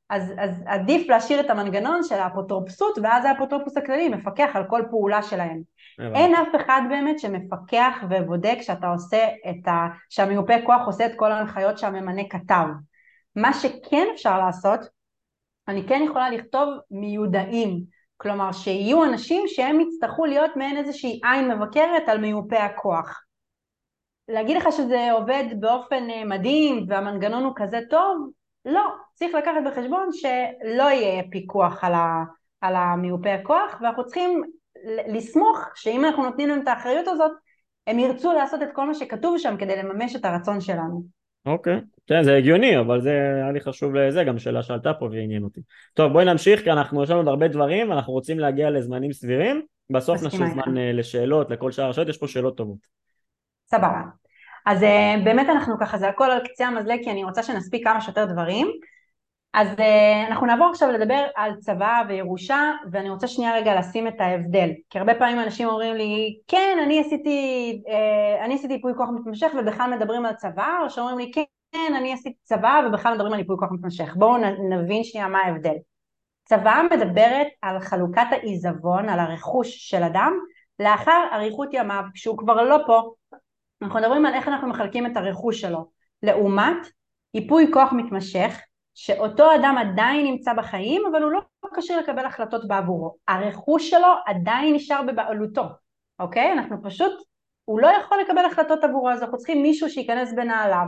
אז, 0.09 0.23
אז, 0.29 0.31
אז 0.37 0.63
עדיף 0.65 1.09
להשאיר 1.09 1.39
את 1.39 1.49
המנגנון 1.49 2.03
של 2.03 2.15
האפוטרופסות, 2.15 2.97
ואז 3.03 3.25
האפוטרופוס 3.25 3.77
הכללי 3.77 4.09
מפקח 4.09 4.49
על 4.53 4.63
כל 4.69 4.81
פעולה 4.89 5.23
שלהם. 5.23 5.61
אין 5.99 6.35
אף 6.35 6.47
אחד 6.55 6.81
באמת 6.89 7.19
שמפקח 7.19 8.03
ובודק 8.09 8.57
שאתה 8.61 8.87
עושה 8.87 9.27
את 9.49 9.67
ה... 9.67 9.87
שהמיופה 10.09 10.53
כוח 10.65 10.81
עושה 10.85 11.05
את 11.05 11.11
כל 11.15 11.31
ההנחיות 11.31 11.77
שהממנה 11.77 12.21
כתב. 12.29 12.65
מה 13.35 13.53
שכן 13.53 14.07
אפשר 14.13 14.39
לעשות, 14.39 14.79
אני 15.67 15.87
כן 15.87 16.01
יכולה 16.05 16.29
לכתוב 16.29 16.69
מיודעים, 16.91 17.83
כלומר 18.17 18.51
שיהיו 18.51 19.03
אנשים 19.03 19.43
שהם 19.47 19.79
יצטרכו 19.79 20.25
להיות 20.25 20.51
מעין 20.55 20.77
איזושהי 20.77 21.19
עין 21.23 21.51
מבקרת 21.51 22.09
על 22.09 22.17
מיופה 22.17 22.57
הכוח. 22.57 23.23
להגיד 24.27 24.57
לך 24.57 24.67
שזה 24.71 25.11
עובד 25.11 25.43
באופן 25.59 26.09
אה, 26.09 26.25
מדהים 26.25 26.85
והמנגנון 26.89 27.43
הוא 27.43 27.53
כזה 27.55 27.79
טוב, 27.89 28.29
לא, 28.65 28.83
צריך 29.13 29.35
לקחת 29.35 29.61
בחשבון 29.65 30.09
שלא 30.11 30.83
יהיה 30.83 31.23
פיקוח 31.31 31.83
על, 31.83 31.93
ה, 31.93 32.23
על 32.61 32.75
המיופה 32.75 33.33
הכוח 33.33 33.77
ואנחנו 33.81 34.05
צריכים 34.05 34.43
לסמוך 35.07 35.59
שאם 35.75 36.05
אנחנו 36.05 36.23
נותנים 36.23 36.49
להם 36.49 36.61
את 36.61 36.67
האחריות 36.67 37.07
הזאת 37.07 37.31
הם 37.87 37.99
ירצו 37.99 38.33
לעשות 38.33 38.61
את 38.61 38.67
כל 38.73 38.87
מה 38.87 38.93
שכתוב 38.93 39.37
שם 39.37 39.57
כדי 39.57 39.75
לממש 39.75 40.15
את 40.15 40.25
הרצון 40.25 40.61
שלנו. 40.61 41.03
אוקיי, 41.45 41.81
כן 42.07 42.23
זה 42.23 42.35
הגיוני 42.35 42.79
אבל 42.79 43.01
זה 43.01 43.09
היה 43.35 43.51
לי 43.51 43.59
חשוב 43.59 43.95
לזה 43.95 44.23
גם 44.23 44.39
שאלה 44.39 44.63
שעלתה 44.63 44.93
פה 44.93 45.05
ועניין 45.05 45.43
אותי. 45.43 45.61
טוב 45.93 46.11
בואי 46.11 46.25
נמשיך 46.25 46.63
כי 46.63 46.71
אנחנו 46.71 47.03
יש 47.03 47.09
לנו 47.09 47.19
עוד 47.19 47.27
הרבה 47.27 47.47
דברים 47.47 47.89
ואנחנו 47.89 48.13
רוצים 48.13 48.39
להגיע 48.39 48.69
לזמנים 48.69 49.13
סבירים 49.13 49.61
בסוף 49.89 50.23
נשאיר 50.23 50.45
זמן 50.45 50.77
אה, 50.77 50.91
לשאלות 50.91 51.51
לכל 51.51 51.71
שאר 51.71 51.89
השאלות 51.89 52.09
יש 52.09 52.17
פה 52.17 52.27
שאלות 52.27 52.57
טובות. 52.57 52.77
סבבה. 53.67 54.01
אז 54.65 54.83
uh, 54.83 54.85
באמת 55.23 55.49
אנחנו 55.49 55.75
ככה, 55.79 55.97
זה 55.97 56.07
הכל 56.07 56.31
על 56.31 56.47
קצה 56.47 56.67
המזלג 56.67 57.03
כי 57.03 57.11
אני 57.11 57.23
רוצה 57.23 57.43
שנספיק 57.43 57.83
כמה 57.83 58.01
שיותר 58.01 58.25
דברים. 58.25 58.67
אז 59.53 59.67
uh, 59.67 59.81
אנחנו 60.27 60.47
נעבור 60.47 60.69
עכשיו 60.69 60.91
לדבר 60.91 61.25
על 61.35 61.51
צבא 61.59 62.03
וירושה 62.07 62.71
ואני 62.91 63.09
רוצה 63.09 63.27
שנייה 63.27 63.55
רגע 63.55 63.79
לשים 63.79 64.07
את 64.07 64.21
ההבדל 64.21 64.69
כי 64.89 64.99
הרבה 64.99 65.15
פעמים 65.15 65.39
אנשים 65.39 65.67
אומרים 65.67 65.95
לי 65.95 66.37
כן 66.47 66.77
אני 66.83 66.99
עשיתי 66.99 67.81
אני 68.45 68.55
עשיתי 68.55 68.73
ייפוי 68.73 68.93
כוח 68.97 69.09
מתמשך 69.15 69.51
ובכלל 69.59 69.95
מדברים 69.95 70.25
על 70.25 70.33
צבא 70.33 70.77
או 70.83 70.89
שאומרים 70.89 71.17
לי 71.17 71.31
כן 71.33 71.43
אני 71.97 72.13
עשיתי 72.13 72.37
צבא 72.43 72.81
ובכלל 72.87 73.13
מדברים 73.13 73.33
על 73.33 73.39
ייפוי 73.39 73.55
כוח 73.59 73.71
מתמשך. 73.71 74.15
בואו 74.15 74.37
נבין 74.69 75.03
שנייה 75.03 75.27
מה 75.27 75.39
ההבדל. 75.39 75.75
צבא 76.45 76.81
מדברת 76.91 77.47
על 77.61 77.79
חלוקת 77.79 78.27
העיזבון 78.31 79.09
על 79.09 79.19
הרכוש 79.19 79.89
של 79.89 80.03
אדם 80.03 80.33
לאחר 80.79 81.27
אריכות 81.31 81.69
ימיו 81.73 82.03
כשהוא 82.13 82.37
כבר 82.37 82.63
לא 82.63 82.77
פה. 82.87 83.13
אנחנו 83.81 83.99
מדברים 83.99 84.25
על 84.25 84.33
איך 84.33 84.47
אנחנו 84.47 84.67
מחלקים 84.67 85.05
את 85.05 85.17
הרכוש 85.17 85.61
שלו. 85.61 85.91
לעומת 86.23 86.77
ייפוי 87.33 87.71
כוח 87.73 87.93
מתמשך 87.93 88.61
שאותו 88.93 89.55
אדם 89.55 89.75
עדיין 89.77 90.25
נמצא 90.25 90.53
בחיים 90.53 91.01
אבל 91.11 91.23
הוא 91.23 91.31
לא 91.31 91.41
כשיר 91.77 91.99
לקבל 91.99 92.25
החלטות 92.25 92.67
בעבורו. 92.67 93.15
הרכוש 93.27 93.89
שלו 93.89 94.07
עדיין 94.25 94.75
נשאר 94.75 95.01
בבעלותו 95.07 95.63
אוקיי? 96.19 96.53
אנחנו 96.53 96.77
פשוט 96.83 97.11
הוא 97.65 97.79
לא 97.79 97.87
יכול 97.87 98.17
לקבל 98.21 98.45
החלטות 98.45 98.83
עבורו, 98.83 99.09
אז 99.09 99.21
אנחנו 99.21 99.37
צריכים 99.37 99.61
מישהו 99.61 99.89
שייכנס 99.89 100.33
בנעליו. 100.33 100.87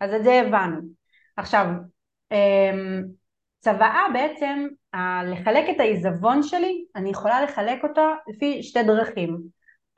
אז 0.00 0.14
את 0.14 0.24
זה 0.24 0.40
הבנו. 0.40 0.80
עכשיו, 1.36 1.66
אמ, 2.32 3.02
צוואה 3.60 4.04
בעצם, 4.12 4.66
לחלק 5.24 5.64
את 5.70 5.80
העיזבון 5.80 6.42
שלי, 6.42 6.84
אני 6.96 7.10
יכולה 7.10 7.42
לחלק 7.42 7.84
אותו 7.84 8.10
לפי 8.28 8.62
שתי 8.62 8.82
דרכים. 8.82 9.38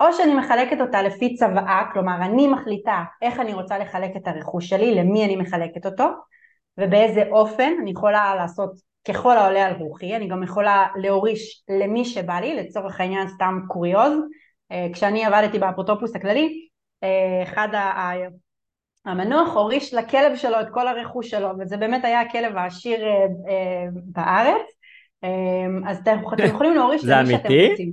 או 0.01 0.13
שאני 0.13 0.35
מחלקת 0.35 0.81
אותה 0.81 1.03
לפי 1.03 1.35
צוואה, 1.35 1.83
כלומר 1.93 2.17
אני 2.23 2.47
מחליטה 2.47 3.05
איך 3.23 3.41
אני 3.41 3.55
רוצה 3.55 3.79
לחלק 3.79 4.11
את 4.17 4.29
הרכוש 4.29 4.69
שלי, 4.69 4.95
למי 4.95 5.25
אני 5.25 5.37
מחלקת 5.37 5.87
אותו, 5.87 6.09
ובאיזה 6.79 7.23
אופן, 7.33 7.73
אני 7.83 7.91
יכולה 7.91 8.35
לעשות 8.35 8.71
ככל 9.09 9.37
העולה 9.37 9.67
על 9.67 9.73
רוחי, 9.73 10.17
אני 10.17 10.29
גם 10.29 10.43
יכולה 10.43 10.87
להוריש 10.97 11.65
למי 11.81 12.05
שבא 12.05 12.41
לי, 12.41 12.55
לצורך 12.57 13.01
העניין 13.01 13.29
סתם 13.29 13.61
קוריוז, 13.69 14.13
אה, 14.73 14.87
כשאני 14.93 15.25
עבדתי 15.25 15.59
באפוטרופוס 15.59 16.17
הכללי, 16.17 16.69
אה, 17.03 17.43
אחד 17.43 17.69
המנוח 19.05 19.55
הוריש 19.55 19.95
לכלב 19.95 20.37
שלו 20.37 20.61
את 20.61 20.67
כל 20.71 20.89
הרכוש 20.89 21.31
שלו, 21.31 21.49
וזה 21.59 21.77
באמת 21.77 22.05
היה 22.05 22.21
הכלב 22.21 22.57
העשיר 22.57 23.05
אה, 23.49 23.87
בארץ, 23.93 24.67
אז 25.87 25.99
אתם 26.03 26.45
יכולים 26.45 26.75
להוריש 26.75 27.05
למי 27.05 27.33
שאתם 27.33 27.49
רוצים. 27.71 27.93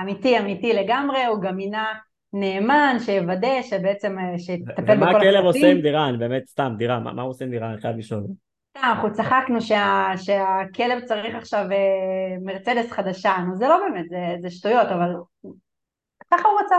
אמיתי, 0.00 0.38
אמיתי 0.38 0.72
לגמרי, 0.72 1.24
הוא 1.24 1.42
גם 1.42 1.56
מינה 1.56 1.86
נאמן 2.32 2.96
שיוודא 2.98 3.62
שבעצם, 3.62 4.16
שיטפל 4.38 4.82
בכל 4.82 4.92
הכספים. 4.92 5.02
ומה 5.02 5.10
הכלב 5.10 5.44
עושה 5.44 5.70
עם? 5.70 6.06
אני 6.08 6.18
באמת 6.18 6.46
סתם, 6.46 6.74
דירה, 6.78 7.00
מה, 7.00 7.12
מה 7.12 7.22
הוא 7.22 7.30
עושה 7.30 7.44
עם 7.44 7.50
דירה? 7.50 7.70
אני 7.70 7.80
חייב 7.80 7.96
לשאול. 7.96 8.22
אנחנו 8.76 9.12
צחקנו 9.12 9.60
שה, 9.60 10.12
שהכלב 10.16 11.00
צריך 11.04 11.34
עכשיו 11.34 11.64
אה, 11.72 12.36
מרצדס 12.44 12.90
חדשה, 12.90 13.36
נו 13.48 13.56
זה 13.56 13.68
לא 13.68 13.78
באמת, 13.78 14.04
זה, 14.08 14.34
זה 14.40 14.50
שטויות, 14.50 14.88
אבל 14.88 15.12
ככה 16.30 16.48
הוא 16.48 16.60
רצה, 16.64 16.76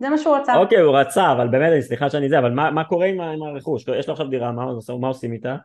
זה 0.00 0.08
מה 0.08 0.18
שהוא 0.18 0.36
רצה. 0.36 0.56
אוקיי, 0.56 0.80
הוא 0.80 0.96
רצה, 0.96 1.32
אבל 1.32 1.48
באמת, 1.48 1.82
סליחה 1.82 2.10
שאני 2.10 2.28
זה, 2.28 2.38
אבל 2.38 2.50
מה, 2.50 2.70
מה 2.70 2.84
קורה 2.84 3.06
עם, 3.06 3.20
עם 3.20 3.42
הרכוש? 3.42 3.84
יש 3.98 4.08
לו 4.08 4.12
עכשיו 4.12 4.26
דירה, 4.28 4.52
מה, 4.52 4.66
מה 5.00 5.08
עושים 5.08 5.32
איתה? 5.32 5.56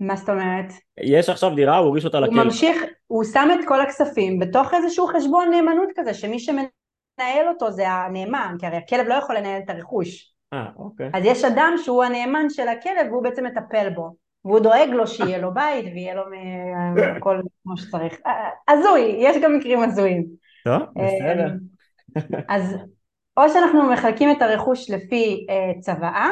מה 0.00 0.16
זאת 0.16 0.28
אומרת? 0.28 0.72
יש 1.00 1.28
עכשיו 1.28 1.54
דירה, 1.54 1.76
הוא 1.76 1.86
הוריש 1.86 2.04
אותה 2.04 2.20
לכלב. 2.20 2.36
הוא 2.36 2.44
ממשיך, 2.44 2.82
הוא 3.06 3.24
שם 3.24 3.48
את 3.54 3.68
כל 3.68 3.80
הכספים 3.80 4.38
בתוך 4.38 4.74
איזשהו 4.74 5.06
חשבון 5.06 5.50
נאמנות 5.50 5.88
כזה, 5.96 6.14
שמי 6.14 6.38
שמנהל 6.38 7.48
אותו 7.48 7.70
זה 7.70 7.88
הנאמן, 7.88 8.56
כי 8.58 8.66
הרי 8.66 8.76
הכלב 8.76 9.06
לא 9.06 9.14
יכול 9.14 9.36
לנהל 9.36 9.60
את 9.64 9.70
הרכוש. 9.70 10.34
אה, 10.52 10.66
אוקיי. 10.76 11.10
אז 11.14 11.24
יש 11.24 11.44
אדם 11.44 11.72
שהוא 11.84 12.04
הנאמן 12.04 12.50
של 12.50 12.68
הכלב 12.68 13.06
והוא 13.10 13.22
בעצם 13.22 13.46
מטפל 13.46 13.90
בו. 13.90 14.10
והוא 14.44 14.60
דואג 14.60 14.88
לו 14.88 15.06
שיהיה 15.06 15.38
לו 15.38 15.54
בית 15.54 15.84
ויהיה 15.84 16.14
לו 16.14 16.22
הכל 17.16 17.40
כמו 17.62 17.76
שצריך. 17.76 18.16
אה, 18.26 18.48
הזוי, 18.68 19.16
יש 19.18 19.36
גם 19.42 19.56
מקרים 19.56 19.82
הזויים. 19.82 20.26
טוב, 20.64 20.82
בסדר. 20.96 21.48
אז 22.48 22.76
או 23.36 23.48
שאנחנו 23.48 23.82
מחלקים 23.82 24.30
את 24.30 24.42
הרכוש 24.42 24.90
לפי 24.90 25.46
uh, 25.48 25.80
צוואה, 25.80 26.30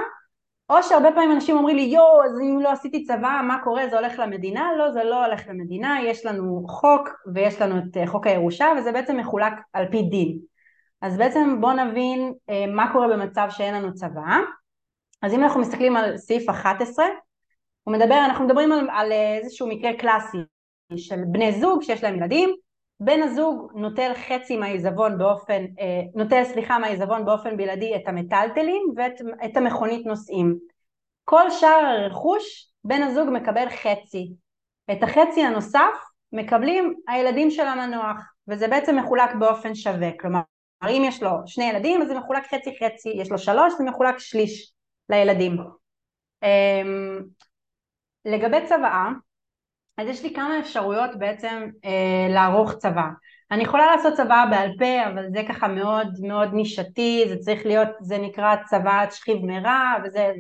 או 0.69 0.83
שהרבה 0.83 1.13
פעמים 1.13 1.33
אנשים 1.33 1.57
אומרים 1.57 1.77
לי 1.77 1.83
יואו 1.83 2.25
אז 2.25 2.41
אם 2.41 2.61
לא 2.61 2.73
עשיתי 2.73 3.05
צוואה 3.05 3.43
מה 3.43 3.59
קורה 3.65 3.89
זה 3.89 3.99
הולך 3.99 4.19
למדינה? 4.19 4.69
לא 4.79 4.91
זה 4.91 5.05
לא 5.05 5.25
הולך 5.25 5.49
למדינה 5.49 5.99
יש 6.03 6.27
לנו 6.27 6.65
חוק 6.69 7.09
ויש 7.35 7.61
לנו 7.61 7.79
את 7.79 7.97
uh, 7.97 8.07
חוק 8.07 8.27
הירושה 8.27 8.67
וזה 8.79 8.93
בעצם 8.93 9.17
מחולק 9.17 9.53
על 9.73 9.87
פי 9.91 10.03
דין 10.03 10.39
אז 11.03 11.17
בעצם 11.17 11.61
בואו 11.61 11.73
נבין 11.73 12.33
אה, 12.51 12.67
מה 12.67 12.93
קורה 12.93 13.09
במצב 13.09 13.49
שאין 13.51 13.75
לנו 13.75 13.95
צבא. 13.95 14.39
אז 15.23 15.35
אם 15.35 15.45
אנחנו 15.45 15.61
מסתכלים 15.61 15.97
על 15.97 16.17
סעיף 16.17 16.49
11, 16.49 17.05
הוא 17.85 17.95
מדבר, 17.95 18.25
אנחנו 18.25 18.45
מדברים 18.45 18.73
על, 18.73 18.89
על 18.91 19.13
איזשהו 19.13 19.69
מקרה 19.69 19.93
קלאסי 19.99 20.39
של 20.97 21.21
בני 21.27 21.61
זוג 21.61 21.83
שיש 21.83 22.05
להם 22.05 22.17
ילדים, 22.17 22.51
בן 23.01 23.23
הזוג 23.23 23.73
נוטל 23.75 24.13
חצי 24.15 24.57
מהעיזבון 24.57 25.19
באופן, 25.19 25.65
אה, 25.81 26.01
נוטל 26.15 26.45
סליחה 26.45 26.79
מהעיזבון 26.79 27.25
באופן 27.25 27.57
בלעדי 27.57 27.97
את 27.97 28.09
המטלטלים 28.09 28.83
ואת 28.97 29.57
המכונית 29.57 30.07
נוסעים. 30.07 30.59
כל 31.25 31.51
שאר 31.51 31.69
הרכוש 31.69 32.73
בן 32.85 33.03
הזוג 33.03 33.29
מקבל 33.33 33.69
חצי. 33.71 34.33
את 34.93 35.03
החצי 35.03 35.43
הנוסף 35.43 36.11
מקבלים 36.33 36.95
הילדים 37.09 37.51
של 37.51 37.67
המנוח 37.67 38.35
וזה 38.49 38.69
בעצם 38.69 38.99
מחולק 38.99 39.35
באופן 39.39 39.75
שווה, 39.75 40.11
כלומר 40.21 40.41
אם 40.89 41.03
יש 41.07 41.23
לו 41.23 41.31
שני 41.47 41.65
ילדים 41.65 42.03
אז 42.03 42.09
זה 42.09 42.15
מחולק 42.15 42.47
חצי 42.47 42.71
חצי, 42.85 43.09
יש 43.09 43.31
לו 43.31 43.39
שלוש 43.39 43.73
זה 43.79 43.85
מחולק 43.85 44.19
שליש 44.19 44.73
לילדים. 45.09 45.57
אמ, 46.43 47.21
לגבי 48.25 48.67
צוואה, 48.67 49.09
אז 50.01 50.09
יש 50.09 50.23
לי 50.23 50.35
כמה 50.35 50.59
אפשרויות 50.59 51.11
בעצם 51.19 51.71
אה, 51.85 52.27
לערוך 52.31 52.73
צוואה. 52.73 53.11
אני 53.51 53.63
יכולה 53.63 53.97
לעשות 53.97 54.15
צוואה 54.15 54.47
בעל 54.51 54.71
פה, 54.79 55.07
אבל 55.13 55.27
זה 55.33 55.43
ככה 55.49 55.69
מאוד 55.69 56.09
מאוד 56.21 56.49
נישתי, 56.53 57.25
זה 57.29 57.37
צריך 57.37 57.67
להיות, 57.67 57.89
זה 58.01 58.19
נקרא 58.19 58.57
צוואת 58.65 59.13
שכיב 59.13 59.39
מרע, 59.43 59.95
וזה, 60.05 60.33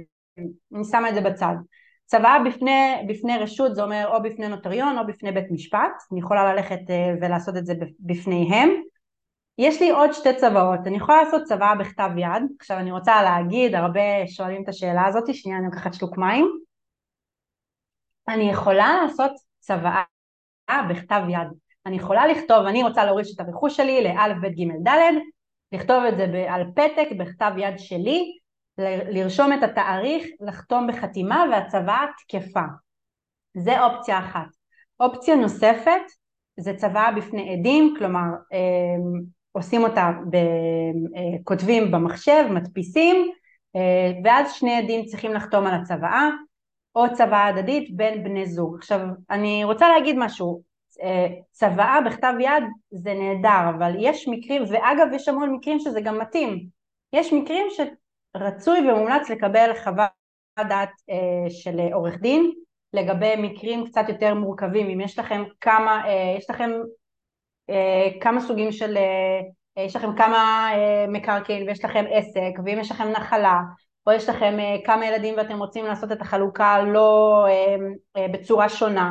אני 0.74 0.84
שמה 0.90 1.08
את 1.08 1.14
זה 1.14 1.20
בצד. 1.20 1.54
צוואה 2.06 2.38
בפני, 2.46 3.06
בפני 3.08 3.38
רשות 3.38 3.74
זה 3.74 3.82
אומר 3.82 4.10
או 4.14 4.22
בפני 4.22 4.48
נוטריון 4.48 4.98
או 4.98 5.06
בפני 5.06 5.32
בית 5.32 5.50
משפט, 5.50 6.02
אני 6.12 6.20
יכולה 6.20 6.54
ללכת 6.54 6.90
אה, 6.90 7.12
ולעשות 7.20 7.56
את 7.56 7.66
זה 7.66 7.74
בפניהם. 8.00 8.70
יש 9.58 9.82
לי 9.82 9.90
עוד 9.90 10.12
שתי 10.12 10.34
צוואות, 10.36 10.80
אני 10.86 10.96
יכולה 10.96 11.22
לעשות 11.22 11.42
צוואה 11.42 11.74
בכתב 11.74 12.10
יד, 12.16 12.42
עכשיו 12.60 12.78
אני 12.78 12.92
רוצה 12.92 13.22
להגיד, 13.22 13.74
הרבה 13.74 14.26
שואלים 14.26 14.62
את 14.62 14.68
השאלה 14.68 15.06
הזאת, 15.06 15.34
שנייה 15.34 15.58
אני 15.58 15.66
לוקחת 15.66 15.94
שלוק 15.94 16.18
מים, 16.18 16.46
אני 18.28 18.50
יכולה 18.50 19.02
לעשות 19.02 19.49
צוואה 19.60 20.02
בכתב 20.88 21.22
יד, 21.28 21.48
אני 21.86 21.96
יכולה 21.96 22.26
לכתוב, 22.26 22.66
אני 22.66 22.82
רוצה 22.82 23.04
להוריש 23.04 23.34
את 23.34 23.40
הרכוש 23.40 23.76
שלי 23.76 24.04
לאלף 24.04 24.36
בית 24.40 24.56
ג' 24.56 24.88
ד', 24.88 24.98
לכתוב 25.72 26.04
את 26.04 26.16
זה 26.16 26.46
על 26.48 26.64
פתק 26.74 27.08
בכתב 27.18 27.52
יד 27.56 27.78
שלי, 27.78 28.38
לרשום 29.10 29.52
את 29.52 29.62
התאריך, 29.62 30.26
לחתום 30.40 30.86
בחתימה 30.86 31.44
והצוואה 31.50 32.06
תקפה. 32.18 32.64
זה 33.56 33.84
אופציה 33.84 34.18
אחת. 34.18 34.48
אופציה 35.00 35.36
נוספת 35.36 36.02
זה 36.60 36.74
צוואה 36.76 37.12
בפני 37.12 37.52
עדים, 37.52 37.94
כלומר 37.98 38.20
אמ, 38.52 39.22
עושים 39.52 39.82
אותה, 39.82 40.10
אה, 40.34 41.38
כותבים 41.44 41.90
במחשב, 41.90 42.44
מדפיסים, 42.50 43.30
אה, 43.76 44.12
ואז 44.24 44.52
שני 44.52 44.76
עדים 44.76 45.04
צריכים 45.04 45.32
לחתום 45.32 45.66
על 45.66 45.74
הצוואה, 45.74 46.28
או 46.94 47.04
צוואה 47.12 47.46
הדדית 47.46 47.96
בין 47.96 48.24
בני 48.24 48.46
זוג. 48.46 48.76
עכשיו, 48.78 49.00
אני 49.30 49.64
רוצה 49.64 49.88
להגיד 49.88 50.16
משהו, 50.18 50.62
אה, 51.02 51.26
צוואה 51.50 52.00
בכתב 52.00 52.32
יד 52.40 52.64
זה 52.90 53.14
נהדר, 53.14 53.70
אבל 53.76 53.92
יש 53.98 54.28
מקרים, 54.28 54.62
ואגב 54.68 55.06
יש 55.12 55.28
המון 55.28 55.52
מקרים 55.52 55.78
שזה 55.78 56.00
גם 56.00 56.18
מתאים, 56.18 56.66
יש 57.12 57.32
מקרים 57.32 57.66
שרצוי 57.70 58.78
ומומלץ 58.78 59.30
לקבל 59.30 59.70
חוות 59.84 60.10
דעת 60.68 60.90
של 61.48 61.80
עורך 61.92 62.14
דין 62.20 62.52
לגבי 62.92 63.34
מקרים 63.38 63.86
קצת 63.86 64.04
יותר 64.08 64.34
מורכבים, 64.34 64.90
אם 64.90 65.00
יש 65.00 65.18
לכם 65.18 65.42
כמה, 65.60 66.02
יש 66.38 66.50
לכם 66.50 66.70
אה, 67.70 68.08
כמה 68.20 68.40
סוגים 68.40 68.72
של, 68.72 68.96
אה, 68.96 69.84
יש 69.84 69.96
לכם 69.96 70.16
כמה 70.16 70.70
אה, 70.74 71.06
מקרקעין 71.08 71.68
ויש 71.68 71.84
לכם 71.84 72.04
עסק 72.10 72.58
ואם 72.64 72.78
יש 72.80 72.90
לכם 72.90 73.08
נחלה 73.08 73.60
או 74.06 74.12
יש 74.12 74.28
לכם 74.28 74.56
כמה 74.84 75.06
ילדים 75.06 75.34
ואתם 75.36 75.58
רוצים 75.58 75.84
לעשות 75.84 76.12
את 76.12 76.20
החלוקה 76.20 76.82
לא 76.82 77.46
בצורה 78.32 78.68
שונה 78.68 79.10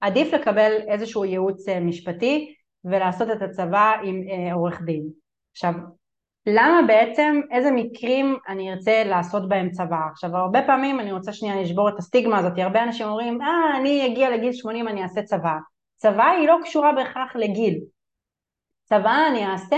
עדיף 0.00 0.32
לקבל 0.32 0.72
איזשהו 0.88 1.24
ייעוץ 1.24 1.68
משפטי 1.68 2.54
ולעשות 2.84 3.30
את 3.30 3.42
הצבא 3.42 3.92
עם 4.02 4.22
עורך 4.52 4.82
דין. 4.82 5.02
עכשיו 5.52 5.72
למה 6.46 6.80
בעצם, 6.86 7.40
איזה 7.50 7.70
מקרים 7.70 8.36
אני 8.48 8.72
ארצה 8.72 9.04
לעשות 9.04 9.48
בהם 9.48 9.70
צבא? 9.70 10.00
עכשיו 10.12 10.36
הרבה 10.36 10.62
פעמים 10.66 11.00
אני 11.00 11.12
רוצה 11.12 11.32
שנייה 11.32 11.62
לשבור 11.62 11.88
את 11.88 11.98
הסטיגמה 11.98 12.38
הזאת, 12.38 12.52
הרבה 12.58 12.82
אנשים 12.82 13.06
אומרים 13.06 13.42
אה 13.42 13.76
אני 13.80 14.06
אגיע 14.06 14.30
לגיל 14.30 14.52
80 14.52 14.88
אני 14.88 15.02
אעשה 15.02 15.22
צבא. 15.22 15.54
צבא 15.96 16.26
היא 16.26 16.48
לא 16.48 16.56
קשורה 16.62 16.92
בהכרח 16.92 17.36
לגיל, 17.36 17.80
צבא 18.84 19.26
אני 19.30 19.46
אעשה 19.46 19.76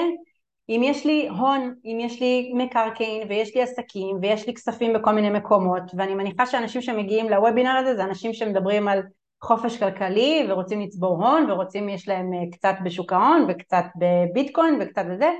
אם 0.76 0.80
יש 0.84 1.06
לי 1.06 1.28
הון, 1.28 1.74
אם 1.84 1.98
יש 2.00 2.20
לי 2.20 2.52
מקרקעין 2.54 3.28
ויש 3.28 3.54
לי 3.54 3.62
עסקים 3.62 4.16
ויש 4.22 4.46
לי 4.46 4.54
כספים 4.54 4.92
בכל 4.92 5.12
מיני 5.12 5.30
מקומות 5.30 5.82
ואני 5.96 6.14
מניחה 6.14 6.46
שאנשים 6.46 6.82
שמגיעים 6.82 7.28
לוובינר 7.28 7.76
הזה 7.76 7.94
זה 7.94 8.04
אנשים 8.04 8.34
שמדברים 8.34 8.88
על 8.88 9.02
חופש 9.42 9.78
כלכלי 9.78 10.46
ורוצים 10.48 10.80
לצבור 10.80 11.26
הון 11.26 11.50
ורוצים, 11.50 11.88
יש 11.88 12.08
להם 12.08 12.34
אה, 12.34 12.50
קצת 12.52 12.74
בשוק 12.84 13.12
ההון 13.12 13.46
וקצת 13.48 13.84
בביטקוין 13.96 14.78
וקצת 14.80 15.04
בזה 15.10 15.30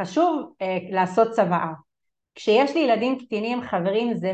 חשוב 0.00 0.52
אה, 0.62 0.78
לעשות 0.90 1.30
צוואה. 1.30 1.72
כשיש 2.34 2.74
לי 2.74 2.80
ילדים 2.80 3.18
קטינים 3.18 3.62
חברים 3.62 4.14
זה 4.16 4.32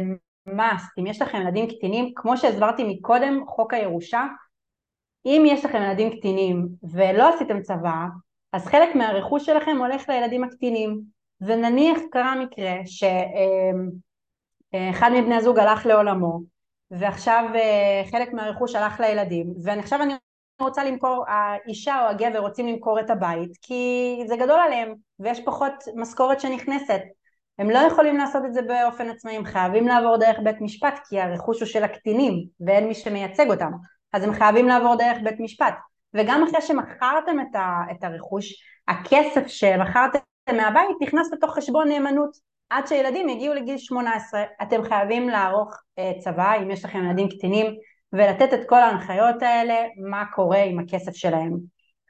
must, 0.49 0.93
אם 0.99 1.07
יש 1.07 1.23
לכם 1.23 1.41
ילדים 1.41 1.69
קטינים 1.69 2.13
כמו 2.15 2.37
שהסברתי 2.37 2.85
מקודם 2.85 3.47
חוק 3.47 3.75
הירושה 3.75 4.27
אם 5.27 5.43
יש 5.47 5.65
לכם 5.65 5.83
ילדים 5.83 6.19
קטינים 6.19 6.69
ולא 6.93 7.35
עשיתם 7.35 7.63
צוואה 7.63 8.07
אז 8.57 8.67
חלק 8.67 8.95
מהרכוש 8.95 9.47
שלכם 9.47 9.77
הולך 9.77 10.09
לילדים 10.09 10.45
הקטינים. 10.45 11.17
ונניח 11.41 11.99
קרה 12.11 12.35
מקרה 12.35 12.73
שאחד 14.73 15.11
מבני 15.15 15.35
הזוג 15.35 15.59
הלך 15.59 15.87
לעולמו 15.87 16.41
ועכשיו 16.91 17.45
אה, 17.55 18.03
חלק 18.11 18.33
מהרכוש 18.33 18.75
הלך 18.75 19.01
לילדים 19.01 19.55
ועכשיו 19.65 20.03
אני 20.03 20.15
רוצה 20.61 20.85
למכור, 20.85 21.25
האישה 21.29 22.03
או 22.03 22.09
הגבר 22.09 22.39
רוצים 22.39 22.67
למכור 22.67 23.01
את 23.01 23.11
הבית 23.11 23.51
כי 23.63 24.17
זה 24.27 24.37
גדול 24.37 24.61
עליהם 24.61 24.95
ויש 25.19 25.41
פחות 25.45 25.73
משכורת 25.97 26.41
שנכנסת. 26.41 27.01
הם 27.59 27.71
לא 27.71 27.79
יכולים 27.79 28.17
לעשות 28.17 28.43
את 28.45 28.55
זה 28.55 28.63
באופן 28.63 29.11
עצמאי, 29.11 29.37
הם 29.37 29.45
חייבים 29.45 29.87
לעבור 29.89 30.17
דרך 30.17 30.37
בית 30.45 30.61
משפט 30.61 31.01
כי 31.09 31.21
הרכוש 31.21 31.61
הוא 31.61 31.69
של 31.69 31.85
הקטינים 31.85 32.47
ואין 32.61 32.89
מי 32.89 32.95
שמייצג 32.95 33.51
אותם. 33.51 33.71
אז 34.13 34.25
הם 34.25 34.33
חייבים 34.33 34.69
לעבור 34.69 34.95
דרך 34.95 35.19
בית 35.25 35.41
משפט 35.41 35.75
וגם 36.17 36.43
אחרי 36.49 36.61
שמכרתם 36.61 37.41
את, 37.41 37.57
ה, 37.57 37.83
את 37.91 38.05
הרכוש 38.05 38.55
הכסף 38.89 39.47
שמכרתם 39.47 40.19
מהבית 40.57 40.97
נכנס 41.01 41.33
לתוך 41.33 41.55
חשבון 41.55 41.89
נאמנות 41.89 42.31
עד 42.71 42.87
שילדים 42.87 43.29
יגיעו 43.29 43.55
לגיל 43.55 43.79
18 43.79 44.43
אתם 44.63 44.83
חייבים 44.83 45.29
לערוך 45.29 45.77
אה, 45.99 46.13
צבא 46.19 46.55
אם 46.63 46.71
יש 46.71 46.85
לכם 46.85 47.05
ילדים 47.05 47.29
קטינים 47.29 47.67
ולתת 48.13 48.55
את 48.55 48.69
כל 48.69 48.79
ההנחיות 48.83 49.43
האלה 49.43 49.75
מה 50.11 50.25
קורה 50.35 50.63
עם 50.63 50.79
הכסף 50.79 51.17
שלהם. 51.17 51.57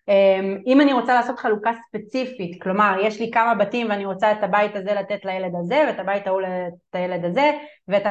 אמ, 0.08 0.58
אם 0.66 0.80
אני 0.80 0.92
רוצה 0.92 1.14
לעשות 1.14 1.38
חלוקה 1.38 1.70
ספציפית, 1.88 2.62
כלומר 2.62 2.96
יש 3.02 3.20
לי 3.20 3.30
כמה 3.30 3.54
בתים 3.54 3.90
ואני 3.90 4.04
רוצה 4.04 4.32
את 4.32 4.42
הבית 4.42 4.76
הזה 4.76 4.94
לתת 4.94 5.24
לילד 5.24 5.52
הזה 5.60 5.84
ואת 5.86 5.98
הבית 5.98 6.26
ההוא 6.26 6.40
לתת 6.40 6.94
לילד 6.94 7.24
הזה 7.24 7.50
ואת 7.88 8.02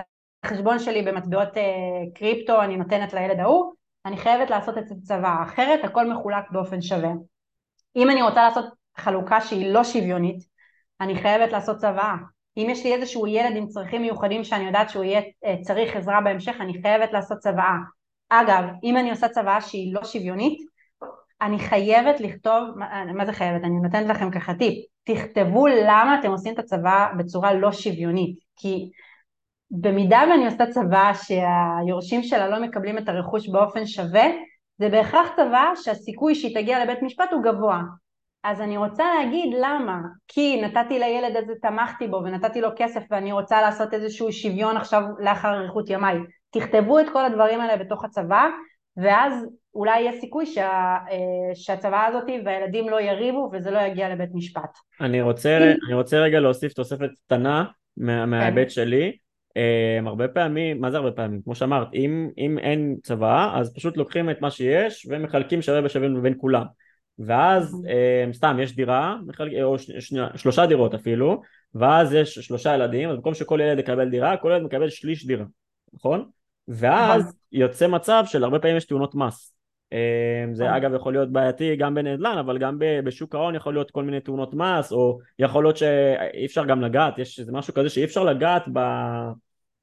החשבון 0.43 0.79
שלי 0.79 1.01
במטבעות 1.01 1.57
אה, 1.57 1.63
קריפטו 2.15 2.61
אני 2.61 2.77
נותנת 2.77 3.13
לילד 3.13 3.39
ההוא, 3.39 3.73
אני 4.05 4.17
חייבת 4.17 4.49
לעשות 4.49 4.77
את 4.77 4.87
זה 4.87 4.95
צבא, 5.03 5.43
אחרת 5.43 5.83
הכל 5.83 6.11
מחולק 6.11 6.51
באופן 6.51 6.81
שווה. 6.81 7.11
אם 7.95 8.09
אני 8.09 8.21
רוצה 8.21 8.43
לעשות 8.43 8.65
חלוקה 8.97 9.41
שהיא 9.41 9.73
לא 9.73 9.83
שוויונית, 9.83 10.43
אני 11.01 11.15
חייבת 11.15 11.51
לעשות 11.51 11.77
צבא. 11.77 12.15
אם 12.57 12.67
יש 12.69 12.83
לי 12.83 12.93
איזשהו 12.93 13.27
ילד 13.27 13.55
עם 13.55 13.67
צרכים 13.67 14.01
מיוחדים 14.01 14.43
שאני 14.43 14.63
יודעת 14.63 14.89
שהוא 14.89 15.03
יהיה 15.03 15.21
אה, 15.45 15.55
צריך 15.61 15.95
עזרה 15.95 16.21
בהמשך, 16.21 16.55
אני 16.59 16.81
חייבת 16.81 17.13
לעשות 17.13 17.37
צוואה. 17.37 17.75
אגב, 18.29 18.63
אם 18.83 18.97
אני 18.97 19.09
עושה 19.11 19.29
צוואה 19.29 19.61
שהיא 19.61 19.95
לא 19.95 20.03
שוויונית, 20.03 20.59
אני 21.41 21.59
חייבת 21.59 22.19
לכתוב, 22.19 22.63
מה, 22.75 23.05
מה 23.05 23.25
זה 23.25 23.33
חייבת? 23.33 23.63
אני 23.63 23.79
נותנת 23.83 24.07
לכם 24.07 24.31
ככה 24.31 24.53
טיפ, 24.53 24.85
תכתבו 25.03 25.67
למה 25.67 26.19
אתם 26.19 26.31
עושים 26.31 26.53
את 26.53 26.59
הצוואה 26.59 27.07
בצורה 27.17 27.53
לא 27.53 27.71
שוויונית, 27.71 28.39
כי 28.55 28.89
במידה 29.71 30.23
ואני 30.31 30.45
עושה 30.45 30.65
צוואה 30.71 31.11
שהיורשים 31.13 32.23
שלה 32.23 32.47
לא 32.47 32.59
מקבלים 32.61 32.97
את 32.97 33.09
הרכוש 33.09 33.49
באופן 33.49 33.85
שווה, 33.85 34.25
זה 34.77 34.89
בהכרח 34.89 35.27
צוואה 35.35 35.71
שהסיכוי 35.75 36.35
שהיא 36.35 36.55
תגיע 36.55 36.83
לבית 36.83 37.01
משפט 37.01 37.29
הוא 37.31 37.43
גבוה. 37.43 37.81
אז 38.43 38.61
אני 38.61 38.77
רוצה 38.77 39.03
להגיד 39.19 39.53
למה, 39.59 39.99
כי 40.27 40.61
נתתי 40.61 40.99
לילד 40.99 41.35
הזה, 41.35 41.53
תמכתי 41.61 42.07
בו 42.07 42.21
ונתתי 42.25 42.61
לו 42.61 42.69
כסף 42.75 43.01
ואני 43.11 43.31
רוצה 43.31 43.61
לעשות 43.61 43.93
איזשהו 43.93 44.31
שוויון 44.31 44.77
עכשיו 44.77 45.03
לאחר 45.19 45.53
אריכות 45.53 45.89
ימיי. 45.89 46.17
תכתבו 46.49 46.99
את 46.99 47.05
כל 47.13 47.25
הדברים 47.25 47.59
האלה 47.59 47.77
בתוך 47.77 48.05
הצבא 48.05 48.47
ואז 48.97 49.45
אולי 49.75 49.99
יש 49.99 50.15
סיכוי 50.21 50.45
שה, 50.45 50.97
אה, 51.11 51.55
שהצבא 51.55 52.05
הזאת 52.05 52.23
והילדים 52.45 52.89
לא 52.89 53.01
יריבו 53.01 53.49
וזה 53.53 53.71
לא 53.71 53.79
יגיע 53.79 54.09
לבית 54.09 54.29
משפט. 54.33 54.77
אני 55.01 55.21
רוצה, 55.21 55.57
אני 55.85 55.93
רוצה 55.93 56.17
רגע 56.17 56.39
להוסיף 56.39 56.73
תוספת 56.73 57.09
קטנה 57.25 57.65
מה, 57.97 58.25
מההיבט 58.25 58.63
כן. 58.63 58.69
שלי. 58.69 59.17
Um, 59.55 60.07
הרבה 60.07 60.27
פעמים, 60.27 60.81
מה 60.81 60.91
זה 60.91 60.97
הרבה 60.97 61.11
פעמים? 61.11 61.41
כמו 61.41 61.55
שאמרת, 61.55 61.87
אם, 61.93 62.29
אם 62.37 62.57
אין 62.57 62.95
צבא 63.03 63.59
אז 63.59 63.73
פשוט 63.73 63.97
לוקחים 63.97 64.29
את 64.29 64.41
מה 64.41 64.51
שיש 64.51 65.07
ומחלקים 65.09 65.61
שווה 65.61 65.81
בשווה 65.81 66.07
בין 66.21 66.33
כולם. 66.37 66.65
ואז 67.19 67.73
um, 67.73 68.33
סתם 68.33 68.57
יש 68.61 68.75
דירה, 68.75 69.15
מחלק, 69.27 69.51
או 69.63 69.75
שלושה 70.35 70.65
דירות 70.65 70.93
אפילו, 70.93 71.41
ואז 71.75 72.13
יש 72.13 72.39
שלושה 72.39 72.75
ילדים, 72.75 73.09
אז 73.09 73.15
במקום 73.15 73.33
שכל 73.33 73.59
ילד 73.61 73.79
יקבל 73.79 74.09
דירה, 74.09 74.37
כל 74.37 74.51
ילד 74.51 74.63
מקבל 74.63 74.89
שליש 74.89 75.27
דירה, 75.27 75.45
נכון? 75.93 76.25
ואז. 76.67 77.35
יוצא 77.51 77.87
מצב 77.87 78.23
של 78.25 78.43
הרבה 78.43 78.59
פעמים 78.59 78.77
יש 78.77 78.85
תאונות 78.85 79.15
מס. 79.15 79.55
אמ, 79.91 80.53
זה 80.53 80.63
נכון. 80.63 80.75
אגב 80.75 80.93
יכול 80.93 81.13
להיות 81.13 81.31
בעייתי 81.31 81.75
גם 81.75 81.95
בנדל"ן 81.95 82.37
אבל 82.37 82.57
גם 82.57 82.77
בשוק 82.79 83.35
ההון 83.35 83.55
יכול 83.55 83.73
להיות 83.73 83.91
כל 83.91 84.03
מיני 84.03 84.19
תאונות 84.19 84.53
מס 84.53 84.91
או 84.91 85.19
יכול 85.39 85.63
להיות 85.63 85.77
שאי 85.77 86.45
אפשר 86.45 86.65
גם 86.65 86.81
לגעת 86.81 87.19
יש 87.19 87.39
איזה 87.39 87.51
משהו 87.51 87.73
כזה 87.73 87.89
שאי 87.89 88.03
אפשר 88.03 88.23
לגעת 88.23 88.63
ב... 88.73 88.79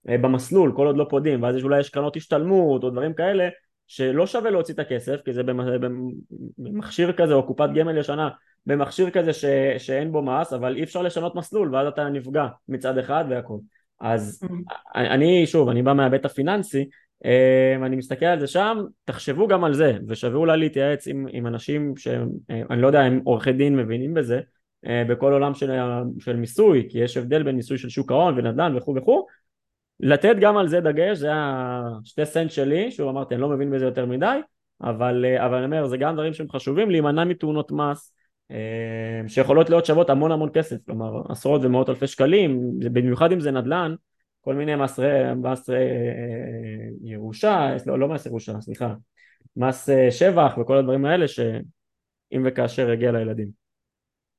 אה, 0.09 0.19
במסלול 0.19 0.73
כל 0.77 0.87
עוד 0.87 0.97
לא 0.97 1.07
פודים 1.11 1.43
ואז 1.43 1.65
אולי 1.65 1.81
יש 1.81 1.91
קרנות 1.91 2.17
השתלמות 2.17 2.85
או 2.85 2.91
דברים 2.91 3.15
כאלה 3.15 3.49
שלא 3.87 4.27
שווה 4.27 4.51
להוציא 4.51 4.75
את 4.75 4.79
הכסף 4.79 5.17
כי 5.25 5.33
זה 5.33 5.43
במכשיר 6.59 7.13
כזה 7.13 7.35
או 7.35 7.47
קופת 7.47 7.69
גמל 7.75 7.99
ישנה 7.99 8.29
במכשיר 8.67 9.11
כזה 9.11 9.33
ש... 9.33 9.45
שאין 9.79 10.13
בו 10.13 10.23
מס 10.23 10.53
אבל 10.53 10.77
אי 10.77 10.83
אפשר 10.83 11.03
לשנות 11.03 11.35
מסלול 11.35 11.75
ואז 11.75 11.87
אתה 11.87 12.09
נפגע 12.09 12.47
מצד 12.69 12.99
אחד 12.99 13.25
והכל 13.31 13.57
אז 14.01 14.41
mm-hmm. 14.45 14.97
אני 14.97 15.47
שוב 15.47 15.69
אני 15.69 15.83
בא 15.83 15.93
מההיבט 15.93 16.25
הפיננסי 16.25 16.89
אמ, 17.25 17.85
אני 17.85 17.97
מסתכל 17.97 18.27
על 18.27 18.41
זה 18.41 18.47
שם, 18.47 18.85
תחשבו 19.05 19.49
גם 19.49 19.65
על 19.65 19.75
זה, 19.75 19.99
ושווה 20.09 20.37
אולי 20.37 20.59
להתייעץ 20.59 21.09
עם, 21.09 21.27
עם 21.31 21.47
אנשים 21.47 21.97
שהם, 21.97 22.29
אה, 22.51 22.77
לא 22.77 22.87
יודע 22.87 23.09
אם 23.09 23.21
עורכי 23.25 23.53
דין 23.53 23.77
מבינים 23.77 24.15
בזה, 24.15 24.41
אה, 24.87 25.05
בכל 25.09 25.33
עולם 25.33 25.55
של, 25.55 25.71
של 26.19 26.37
מיסוי, 26.37 26.87
כי 26.91 26.99
יש 26.99 27.17
הבדל 27.17 27.43
בין 27.43 27.57
מיסוי 27.57 27.79
של 27.79 27.89
שוק 27.89 28.11
ההון 28.13 28.39
ונדל"ן 28.39 28.77
וכו' 28.77 28.95
וכו', 28.97 29.27
לתת 30.03 30.37
גם 30.41 30.57
על 30.57 30.69
זה 30.69 30.81
דגש, 30.81 31.19
זה 31.19 31.31
השתי 31.33 32.27
סנט 32.27 32.51
שלי, 32.51 32.91
שוב 32.91 33.09
אמרתי, 33.09 33.35
אני 33.35 33.43
לא 33.43 33.49
מבין 33.49 33.71
בזה 33.71 33.85
יותר 33.85 34.07
מדי, 34.07 34.39
אבל, 34.83 35.25
אה, 35.25 35.47
אבל 35.47 35.55
אני 35.55 35.65
אומר, 35.65 35.87
זה 35.87 35.97
גם 35.97 36.15
דברים 36.15 36.33
שהם 36.33 36.49
חשובים, 36.51 36.91
להימנע 36.91 37.25
מתאונות 37.25 37.73
מס, 37.73 38.15
שיכולות 39.29 39.71
להיות 39.71 39.87
שוות 39.87 40.11
המון 40.11 40.33
המון 40.33 40.51
כסף, 40.55 40.77
כלומר 40.87 41.23
עשרות 41.29 41.61
ומאות 41.65 41.89
אלפי 41.89 42.07
שקלים, 42.07 42.61
במיוחד 42.79 43.33
אם 43.33 43.41
זה 43.41 43.51
נדל"ן, 43.51 43.95
כל 44.43 44.55
מיני 44.55 44.77
מסרי, 44.77 45.35
מסרי 45.35 45.77
אה, 45.77 46.89
ירושה, 47.03 47.77
לא, 47.87 47.99
לא 47.99 48.09
מס 48.09 48.27
ירושה, 48.27 48.61
סליחה, 48.61 48.95
מס 49.57 49.91
אה, 49.91 50.11
שבח 50.11 50.59
וכל 50.61 50.77
הדברים 50.77 51.05
האלה 51.05 51.29
שאם 51.29 52.43
וכאשר 52.45 52.91
יגיע 52.91 53.13
לילדים. 53.13 53.62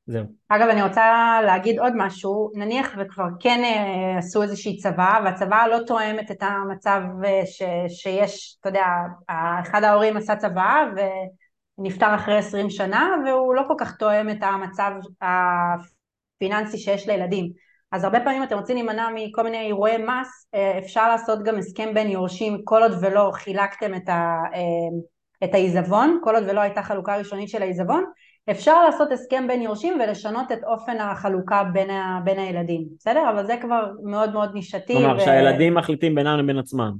זהו. 0.07 0.25
אגב 0.49 0.67
אני 0.69 0.83
רוצה 0.83 1.39
להגיד 1.45 1.79
עוד 1.79 1.93
משהו, 1.95 2.51
נניח 2.55 2.95
וכבר 2.97 3.27
כן 3.39 3.61
אה, 3.63 4.17
עשו 4.17 4.43
איזושהי 4.43 4.77
צבא 4.77 5.19
והצבא 5.25 5.67
לא 5.67 5.77
תואמת 5.87 6.31
את 6.31 6.43
המצב 6.43 7.01
ש, 7.45 7.61
שיש, 7.87 8.57
אתה 8.59 8.69
יודע, 8.69 8.85
אחד 9.61 9.83
ההורים 9.83 10.17
עשה 10.17 10.35
צבא 10.35 10.85
ונפטר 11.77 12.15
אחרי 12.15 12.37
עשרים 12.37 12.69
שנה 12.69 13.15
והוא 13.25 13.55
לא 13.55 13.63
כל 13.67 13.75
כך 13.79 13.95
תואם 13.95 14.29
את 14.29 14.37
המצב 14.41 14.91
הפיננסי 15.21 16.77
שיש 16.77 17.07
לילדים. 17.07 17.51
אז 17.91 18.03
הרבה 18.03 18.19
פעמים 18.19 18.43
אתם 18.43 18.57
רוצים 18.57 18.75
להימנע 18.75 19.09
מכל 19.15 19.43
מיני 19.43 19.67
אירועי 19.67 19.97
מס, 19.97 20.47
אה, 20.53 20.79
אפשר 20.79 21.09
לעשות 21.09 21.43
גם 21.43 21.57
הסכם 21.57 21.93
בין 21.93 22.07
יורשים. 22.07 22.61
כל 22.63 22.83
עוד 22.83 22.91
ולא 23.01 23.31
חילקתם 23.33 23.93
אה, 23.93 23.99
את 25.43 25.53
העיזבון, 25.53 26.19
כל 26.23 26.35
עוד 26.35 26.43
ולא 26.47 26.61
הייתה 26.61 26.83
חלוקה 26.83 27.17
ראשונית 27.17 27.49
של 27.49 27.61
העיזבון, 27.61 28.03
אפשר 28.51 28.83
לעשות 28.85 29.11
הסכם 29.11 29.47
בין 29.47 29.61
יורשים 29.61 29.99
ולשנות 30.01 30.51
את 30.51 30.63
אופן 30.63 30.97
החלוקה 30.99 31.63
בין, 31.63 31.89
ה, 31.89 32.19
בין 32.23 32.39
הילדים, 32.39 32.85
בסדר? 32.97 33.29
אבל 33.29 33.45
זה 33.45 33.57
כבר 33.61 33.91
מאוד 34.03 34.33
מאוד 34.33 34.53
נישתי. 34.53 34.93
כלומר, 34.93 35.17
ו... 35.17 35.19
שהילדים 35.19 35.73
מחליטים 35.73 36.15
בינם 36.15 36.39
לבין 36.39 36.57
עצמם. 36.57 36.91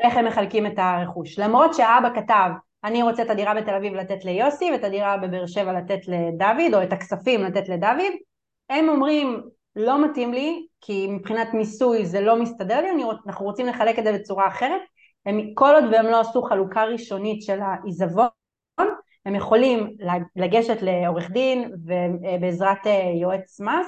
איך 0.00 0.16
הם 0.16 0.24
מחלקים 0.26 0.66
את 0.66 0.78
הרכוש. 0.78 1.38
למרות 1.38 1.74
שהאבא 1.74 2.08
כתב, 2.14 2.50
אני 2.84 3.02
רוצה 3.02 3.22
את 3.22 3.30
הדירה 3.30 3.54
בתל 3.54 3.74
אביב 3.74 3.94
לתת 3.94 4.24
ליוסי 4.24 4.70
ואת 4.70 4.84
הדירה 4.84 5.16
בבאר 5.16 5.46
שבע 5.46 5.72
לתת 5.72 6.00
לדוד, 6.08 6.74
או 6.74 6.82
את 6.82 6.92
הכספים 6.92 7.44
לתת 7.44 7.68
לדוד, 7.68 8.12
הם 8.70 8.88
אומרים 8.88 9.42
לא 9.76 10.04
מתאים 10.04 10.32
לי, 10.32 10.66
כי 10.80 11.06
מבחינת 11.10 11.54
מיסוי 11.54 12.06
זה 12.06 12.20
לא 12.20 12.36
מסתדר 12.36 12.80
לי, 12.80 13.04
אנחנו 13.26 13.46
רוצים 13.46 13.66
לחלק 13.66 13.98
את 13.98 14.04
זה 14.04 14.12
בצורה 14.12 14.48
אחרת, 14.48 14.80
הם, 15.26 15.40
כל 15.54 15.74
עוד 15.74 15.84
והם 15.92 16.06
לא 16.06 16.20
עשו 16.20 16.42
חלוקה 16.42 16.84
ראשונית 16.84 17.42
של 17.42 17.58
העיזבון, 17.60 18.26
הם 19.26 19.34
יכולים 19.34 19.96
לגשת 20.36 20.82
לעורך 20.82 21.30
דין 21.30 21.72
ובעזרת 21.84 22.86
אה, 22.86 23.12
יועץ 23.20 23.60
מס 23.60 23.86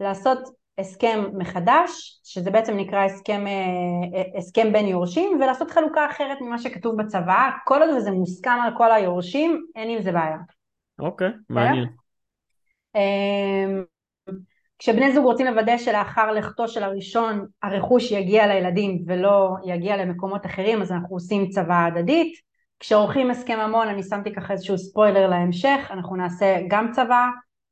לעשות 0.00 0.38
הסכם 0.78 1.24
מחדש, 1.38 2.20
שזה 2.24 2.50
בעצם 2.50 2.76
נקרא 2.76 3.04
הסכם, 3.04 3.46
אה, 3.46 4.18
אה, 4.18 4.38
הסכם 4.38 4.72
בין 4.72 4.86
יורשים, 4.86 5.38
ולעשות 5.40 5.70
חלוקה 5.70 6.06
אחרת 6.10 6.40
ממה 6.40 6.58
שכתוב 6.58 7.02
בצבא, 7.02 7.50
כל 7.64 7.82
עוד 7.82 7.90
וזה 7.96 8.10
מוסכם 8.10 8.58
על 8.64 8.72
כל 8.76 8.92
היורשים, 8.92 9.66
אין 9.76 9.90
עם 9.90 10.02
זה 10.02 10.12
בעיה. 10.12 10.36
אוקיי, 10.98 11.28
okay, 11.28 11.32
מעניין. 11.48 11.88
אמ, 12.94 13.84
כשבני 14.78 15.12
זוג 15.12 15.24
רוצים 15.24 15.46
לוודא 15.46 15.78
שלאחר 15.78 16.32
לכתו 16.32 16.68
של 16.68 16.82
הראשון 16.82 17.46
הרכוש 17.62 18.10
יגיע 18.10 18.46
לילדים 18.46 19.04
ולא 19.06 19.54
יגיע 19.64 19.96
למקומות 19.96 20.46
אחרים 20.46 20.82
אז 20.82 20.92
אנחנו 20.92 21.16
עושים 21.16 21.48
צבא 21.48 21.86
הדדית 21.86 22.49
כשעורכים 22.80 23.30
הסכם 23.30 23.58
ממון 23.58 23.88
אני 23.88 24.02
שמתי 24.02 24.34
ככה 24.34 24.52
איזשהו 24.52 24.78
ספוילר 24.78 25.26
להמשך 25.26 25.88
אנחנו 25.90 26.16
נעשה 26.16 26.56
גם 26.68 26.92
צבא 26.92 27.26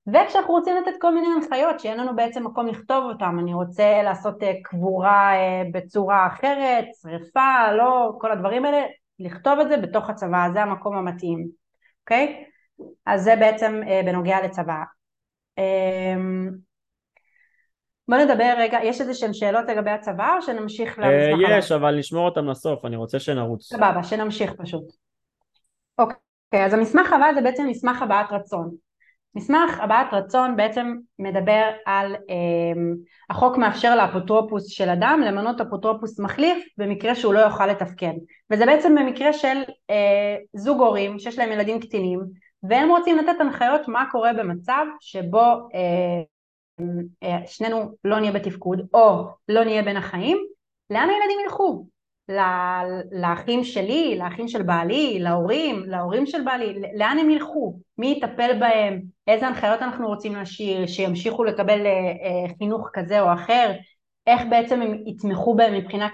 וכשאנחנו 0.06 0.54
רוצים 0.54 0.76
לתת 0.76 0.96
כל 1.00 1.14
מיני 1.14 1.26
הנחיות 1.36 1.80
שאין 1.80 2.00
לנו 2.00 2.16
בעצם 2.16 2.46
מקום 2.46 2.66
לכתוב 2.66 3.04
אותם 3.04 3.36
אני 3.38 3.54
רוצה 3.54 4.02
לעשות 4.02 4.42
אה, 4.42 4.52
קבורה 4.64 5.34
אה, 5.34 5.62
בצורה 5.72 6.26
אחרת, 6.26 6.84
שריפה, 7.02 7.72
לא, 7.72 8.12
כל 8.20 8.32
הדברים 8.32 8.64
האלה 8.64 8.82
לכתוב 9.18 9.58
את 9.60 9.68
זה 9.68 9.76
בתוך 9.76 10.10
הצבא, 10.10 10.48
זה 10.52 10.62
המקום 10.62 10.96
המתאים, 10.96 11.48
אוקיי? 12.00 12.44
אז 13.06 13.22
זה 13.22 13.36
בעצם 13.36 13.80
אה, 13.88 14.00
בנוגע 14.04 14.44
לצבא 14.44 14.82
אמ, 15.58 16.50
בוא 18.08 18.16
נדבר 18.16 18.54
רגע, 18.58 18.78
יש 18.82 19.00
איזה 19.00 19.14
שהן 19.14 19.32
שאלות 19.32 19.68
לגבי 19.68 19.90
הצבא 19.90 20.36
או 20.36 20.42
שנמשיך 20.42 20.98
למסמך 20.98 21.46
הבא? 21.46 21.58
יש, 21.58 21.72
אבל 21.72 21.98
נשמור 21.98 22.28
אותן 22.28 22.44
לסוף, 22.44 22.84
אני 22.84 22.96
רוצה 22.96 23.18
שנרוץ. 23.18 23.62
סבבה, 23.62 24.02
שנמשיך 24.02 24.52
פשוט. 24.52 24.84
אוקיי, 25.98 26.64
אז 26.64 26.74
המסמך 26.74 27.12
הבא 27.12 27.26
זה 27.34 27.40
בעצם 27.40 27.66
מסמך 27.66 28.02
הבעת 28.02 28.32
רצון. 28.32 28.70
מסמך 29.34 29.80
הבעת 29.80 30.06
רצון 30.12 30.56
בעצם 30.56 30.94
מדבר 31.18 31.70
על 31.86 32.14
אה, 32.14 32.82
החוק 33.30 33.56
מאפשר 33.56 33.96
לאפוטרופוס 33.96 34.66
של 34.66 34.88
אדם 34.88 35.20
למנות 35.24 35.60
אפוטרופוס 35.60 36.20
מחליף 36.20 36.68
במקרה 36.78 37.14
שהוא 37.14 37.34
לא 37.34 37.38
יוכל 37.38 37.66
לתפקד 37.66 38.12
וזה 38.50 38.66
בעצם 38.66 38.94
במקרה 38.94 39.32
של 39.32 39.56
אה, 39.90 40.36
זוג 40.54 40.80
הורים 40.80 41.18
שיש 41.18 41.38
להם 41.38 41.52
ילדים 41.52 41.80
קטינים 41.80 42.20
והם 42.62 42.88
רוצים 42.88 43.18
לתת 43.18 43.40
הנחיות 43.40 43.88
מה 43.88 44.04
קורה 44.10 44.32
במצב 44.32 44.84
שבו 45.00 45.40
אה, 45.40 45.58
אה, 45.74 46.22
שנינו 47.46 47.94
לא 48.04 48.20
נהיה 48.20 48.32
בתפקוד 48.32 48.80
או 48.94 49.28
לא 49.48 49.64
נהיה 49.64 49.82
בין 49.82 49.96
החיים 49.96 50.38
לאן 50.90 51.08
הילדים 51.10 51.38
ילכו? 51.44 51.86
לאחים 53.12 53.64
שלי, 53.64 54.18
לאחים 54.18 54.48
של 54.48 54.62
בעלי, 54.62 55.18
להורים, 55.18 55.82
להורים 55.86 56.26
של 56.26 56.44
בעלי, 56.44 56.82
לאן 56.94 57.18
הם 57.20 57.30
ילכו? 57.30 57.78
מי 57.98 58.14
יטפל 58.16 58.58
בהם? 58.60 59.00
איזה 59.26 59.46
הנחיות 59.46 59.82
אנחנו 59.82 60.08
רוצים 60.08 60.34
להשאיר? 60.34 60.86
שימשיכו 60.86 61.44
לקבל 61.44 61.86
אה, 61.86 61.92
אה, 61.92 62.54
חינוך 62.58 62.88
כזה 62.92 63.20
או 63.20 63.32
אחר? 63.32 63.72
איך 64.26 64.42
בעצם 64.50 64.82
הם 64.82 65.02
יתמכו 65.06 65.54
בהם 65.54 65.74
מבחינה 65.74 66.08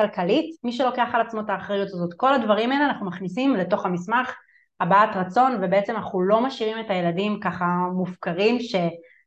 כלכלית? 0.00 0.56
מי 0.64 0.72
שלוקח 0.72 1.08
על 1.12 1.20
עצמו 1.20 1.40
את 1.40 1.50
האחריות 1.50 1.88
הזאת. 1.88 2.14
כל 2.16 2.34
הדברים 2.34 2.72
האלה 2.72 2.84
אנחנו 2.84 3.06
מכניסים 3.06 3.54
לתוך 3.54 3.86
המסמך 3.86 4.34
הבעת 4.80 5.16
רצון 5.16 5.58
ובעצם 5.62 5.96
אנחנו 5.96 6.22
לא 6.22 6.40
משאירים 6.40 6.86
את 6.86 6.90
הילדים 6.90 7.40
ככה 7.40 7.64
מופקרים 7.94 8.60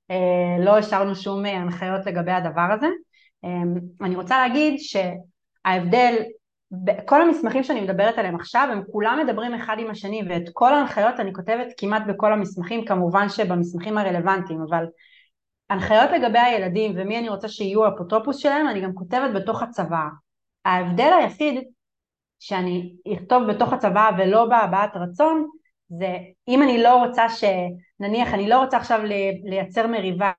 שלא 0.10 0.78
השארנו 0.78 1.16
שום 1.16 1.45
הנחיות 1.45 2.05
לגבי 2.05 2.32
הדבר 2.32 2.68
הזה. 2.74 2.88
אני 4.01 4.16
רוצה 4.16 4.38
להגיד 4.38 4.80
ש... 4.80 4.95
ההבדל, 5.66 6.16
כל 7.05 7.22
המסמכים 7.22 7.64
שאני 7.64 7.82
מדברת 7.82 8.18
עליהם 8.18 8.36
עכשיו 8.36 8.68
הם 8.72 8.84
כולם 8.91 9.20
מדברים 9.24 9.53
אחד 9.53 9.76
עם 9.80 9.89
השני 9.89 10.22
ואת 10.30 10.49
כל 10.53 10.74
ההנחיות 10.74 11.20
אני 11.20 11.34
כותבת 11.34 11.68
כמעט 11.78 12.03
בכל 12.07 12.34
המסמכים 12.34 12.86
כמובן 12.86 13.30
שבמסמכים 13.30 13.97
הרלוונטיים 13.97 14.62
אבל 14.70 14.86
הנחיות 15.70 16.10
לגבי 16.12 16.39
הילדים 16.39 16.93
ומי 16.95 17.20
אני 17.20 17.30
רוצה 17.30 17.47
שיהיו 17.47 17.86
האפוטרופוס 17.86 18.38
שלהם 18.38 18.68
אני 18.68 18.82
גם 18.82 18.93
כותבת 18.93 19.34
בתוך 19.36 19.64
הצבא 19.64 20.03
ההבדל 20.66 21.12
היחיד 21.20 21.64
שאני 22.39 22.95
אכתוב 23.14 23.43
בתוך 23.51 23.74
הצבא 23.74 24.10
ולא 24.18 24.45
בהבעת 24.45 24.95
רצון 24.95 25.47
זה 25.89 26.18
אם 26.47 26.64
אני 26.64 26.84
לא 26.84 27.05
רוצה 27.05 27.30
שנניח 28.00 28.34
אני 28.34 28.50
לא 28.50 28.60
רוצה 28.60 28.78
עכשיו 28.78 29.00
לייצר 29.43 29.88
מריבה 29.88 30.32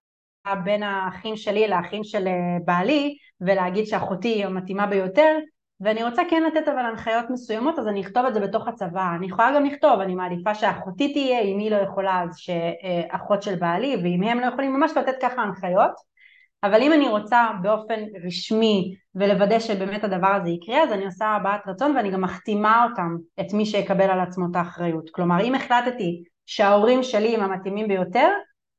בין 0.65 0.83
האחים 0.83 1.37
שלי 1.37 1.69
לאחים 1.69 2.05
של 2.05 2.27
אה, 2.27 2.57
בעלי 2.65 3.17
ולהגיד 3.41 3.85
שאחותי 3.85 4.29
היא 4.29 4.47
המתאימה 4.47 4.87
ביותר 4.87 5.39
ואני 5.81 6.05
רוצה 6.05 6.23
כן 6.31 6.43
לתת 6.43 6.69
אבל 6.69 6.79
הנחיות 6.79 7.31
מסוימות 7.31 7.79
אז 7.79 7.89
אני 7.89 8.01
אכתוב 8.01 8.27
את 8.27 8.35
זה 8.35 8.41
בתוך 8.41 8.69
הצבא. 8.69 9.15
אני 9.17 9.27
יכולה 9.27 9.53
גם 9.57 9.65
לכתוב 9.65 10.01
אני 10.01 10.15
מעדיפה 10.15 10.55
שאחותי 10.55 11.13
תהיה 11.13 11.41
אם 11.41 11.59
היא 11.59 11.71
לא 11.71 11.77
יכולה 11.77 12.23
אז 12.23 12.37
שאחות 12.37 13.43
של 13.43 13.57
בעלי 13.57 13.97
ואם 14.03 14.23
הם 14.23 14.41
לא 14.41 14.47
יכולים 14.47 14.73
ממש 14.73 14.93
לתת 14.97 15.15
ככה 15.23 15.43
הנחיות. 15.43 16.11
אבל 16.65 16.83
אם 16.83 16.93
אני 16.93 17.09
רוצה 17.09 17.49
באופן 17.63 18.01
רשמי 18.27 18.95
ולוודא 19.15 19.59
שבאמת 19.59 20.05
הדבר 20.05 20.29
הזה 20.29 20.51
יקרה 20.51 20.83
אז 20.83 20.93
אני 20.93 21.05
עושה 21.05 21.27
הבעת 21.27 21.61
רצון 21.67 21.97
ואני 21.97 22.11
גם 22.11 22.21
מחתימה 22.21 22.87
אותם 22.91 23.17
את 23.41 23.53
מי 23.53 23.67
שיקבל 23.67 24.11
על 24.11 24.21
עצמו 24.21 24.47
את 24.51 24.57
האחריות. 24.57 25.11
כלומר 25.11 25.45
אם 25.45 25.55
החלטתי 25.55 26.23
שההורים 26.51 27.03
שלי 27.03 27.37
הם 27.37 27.43
המתאימים 27.43 27.89
ביותר 27.89 28.29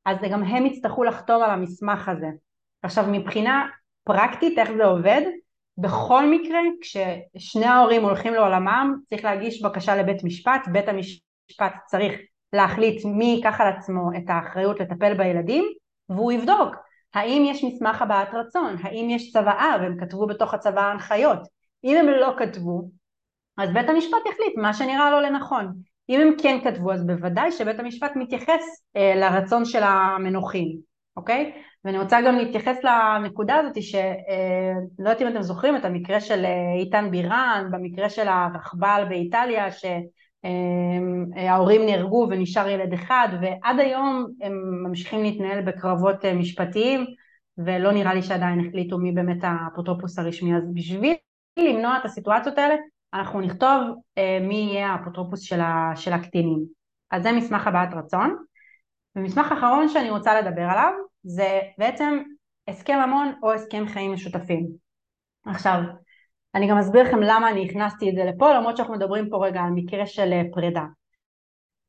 אז 0.05 0.17
גם 0.31 0.43
הם 0.43 0.65
יצטרכו 0.65 1.03
לחתום 1.03 1.43
על 1.43 1.49
המסמך 1.49 2.09
הזה. 2.09 2.27
עכשיו 2.83 3.05
מבחינה 3.11 3.67
פרקטית 4.03 4.59
איך 4.59 4.71
זה 4.71 4.85
עובד? 4.85 5.21
בכל 5.77 6.25
מקרה 6.25 6.59
כששני 6.81 7.65
ההורים 7.65 8.03
הולכים 8.03 8.33
לעולמם 8.33 8.95
צריך 9.09 9.23
להגיש 9.23 9.61
בקשה 9.61 9.95
לבית 9.95 10.23
משפט, 10.23 10.67
בית 10.71 10.85
המשפט 10.87 11.73
צריך 11.85 12.13
להחליט 12.53 13.05
מי 13.05 13.25
ייקח 13.25 13.61
על 13.61 13.67
עצמו 13.67 14.09
את 14.17 14.23
האחריות 14.27 14.79
לטפל 14.79 15.13
בילדים 15.13 15.65
והוא 16.09 16.31
יבדוק 16.31 16.75
האם 17.13 17.43
יש 17.45 17.63
מסמך 17.63 18.01
הבעת 18.01 18.33
רצון, 18.33 18.75
האם 18.83 19.07
יש 19.09 19.33
צוואה 19.33 19.75
והם 19.81 19.97
כתבו 19.99 20.27
בתוך 20.27 20.53
הצוואה 20.53 20.91
הנחיות. 20.91 21.39
אם 21.83 21.97
הם 21.97 22.07
לא 22.07 22.33
כתבו 22.37 22.89
אז 23.57 23.69
בית 23.73 23.89
המשפט 23.89 24.25
יחליט 24.31 24.57
מה 24.57 24.73
שנראה 24.73 25.11
לו 25.11 25.19
לנכון 25.19 25.90
אם 26.11 26.21
הם 26.21 26.33
כן 26.41 26.57
כתבו 26.63 26.91
אז 26.91 27.07
בוודאי 27.07 27.51
שבית 27.51 27.79
המשפט 27.79 28.11
מתייחס 28.15 28.83
אה, 28.95 29.15
לרצון 29.15 29.65
של 29.65 29.83
המנוחים 29.83 30.91
אוקיי? 31.17 31.51
ואני 31.85 31.99
רוצה 31.99 32.21
גם 32.27 32.35
להתייחס 32.35 32.77
לנקודה 32.83 33.55
הזאת 33.55 33.83
שלא 33.83 33.99
אה, 33.99 34.73
יודעת 34.99 35.21
אם 35.21 35.27
אתם 35.27 35.41
זוכרים 35.41 35.75
את 35.75 35.85
המקרה 35.85 36.21
של 36.21 36.45
אה, 36.45 36.73
איתן 36.79 37.11
בירן, 37.11 37.69
במקרה 37.71 38.09
של 38.09 38.27
הרכבל 38.27 39.05
באיטליה 39.09 39.67
שההורים 40.43 41.85
נהרגו 41.85 42.27
ונשאר 42.29 42.69
ילד 42.69 42.93
אחד 42.93 43.27
ועד 43.41 43.79
היום 43.79 44.27
הם 44.41 44.83
ממשיכים 44.83 45.23
להתנהל 45.23 45.61
בקרבות 45.61 46.25
אה, 46.25 46.33
משפטיים 46.33 47.05
ולא 47.57 47.91
נראה 47.91 48.13
לי 48.13 48.21
שעדיין 48.21 48.59
החליטו 48.59 48.97
מי 48.97 49.11
באמת 49.11 49.37
האפוטרופוס 49.41 50.19
הרשמי 50.19 50.55
אז 50.55 50.63
בשביל 50.73 51.15
למנוע 51.57 51.97
את 51.97 52.05
הסיטואציות 52.05 52.57
האלה 52.57 52.75
אנחנו 53.13 53.41
נכתוב 53.41 53.95
מי 54.41 54.55
יהיה 54.55 54.87
האפוטרופוס 54.87 55.41
של 55.95 56.13
הקטינים 56.13 56.65
אז 57.11 57.23
זה 57.23 57.31
מסמך 57.31 57.67
הבעת 57.67 57.93
רצון 57.93 58.37
ומסמך 59.15 59.51
אחרון 59.51 59.89
שאני 59.89 60.09
רוצה 60.09 60.41
לדבר 60.41 60.61
עליו 60.61 60.91
זה 61.23 61.59
בעצם 61.77 62.21
הסכם 62.67 62.99
ממון 63.07 63.33
או 63.43 63.53
הסכם 63.53 63.87
חיים 63.87 64.13
משותפים. 64.13 64.67
עכשיו, 65.45 65.79
אני 66.55 66.69
גם 66.69 66.77
אסביר 66.77 67.03
לכם 67.03 67.19
למה 67.21 67.49
אני 67.49 67.65
הכנסתי 67.65 68.09
את 68.09 68.15
זה 68.15 68.23
לפה, 68.23 68.53
למרות 68.53 68.77
שאנחנו 68.77 68.93
מדברים 68.93 69.29
פה 69.29 69.45
רגע 69.45 69.61
על 69.61 69.69
מקרה 69.69 70.05
של 70.05 70.33
אה, 70.33 70.41
פרידה. 70.53 70.83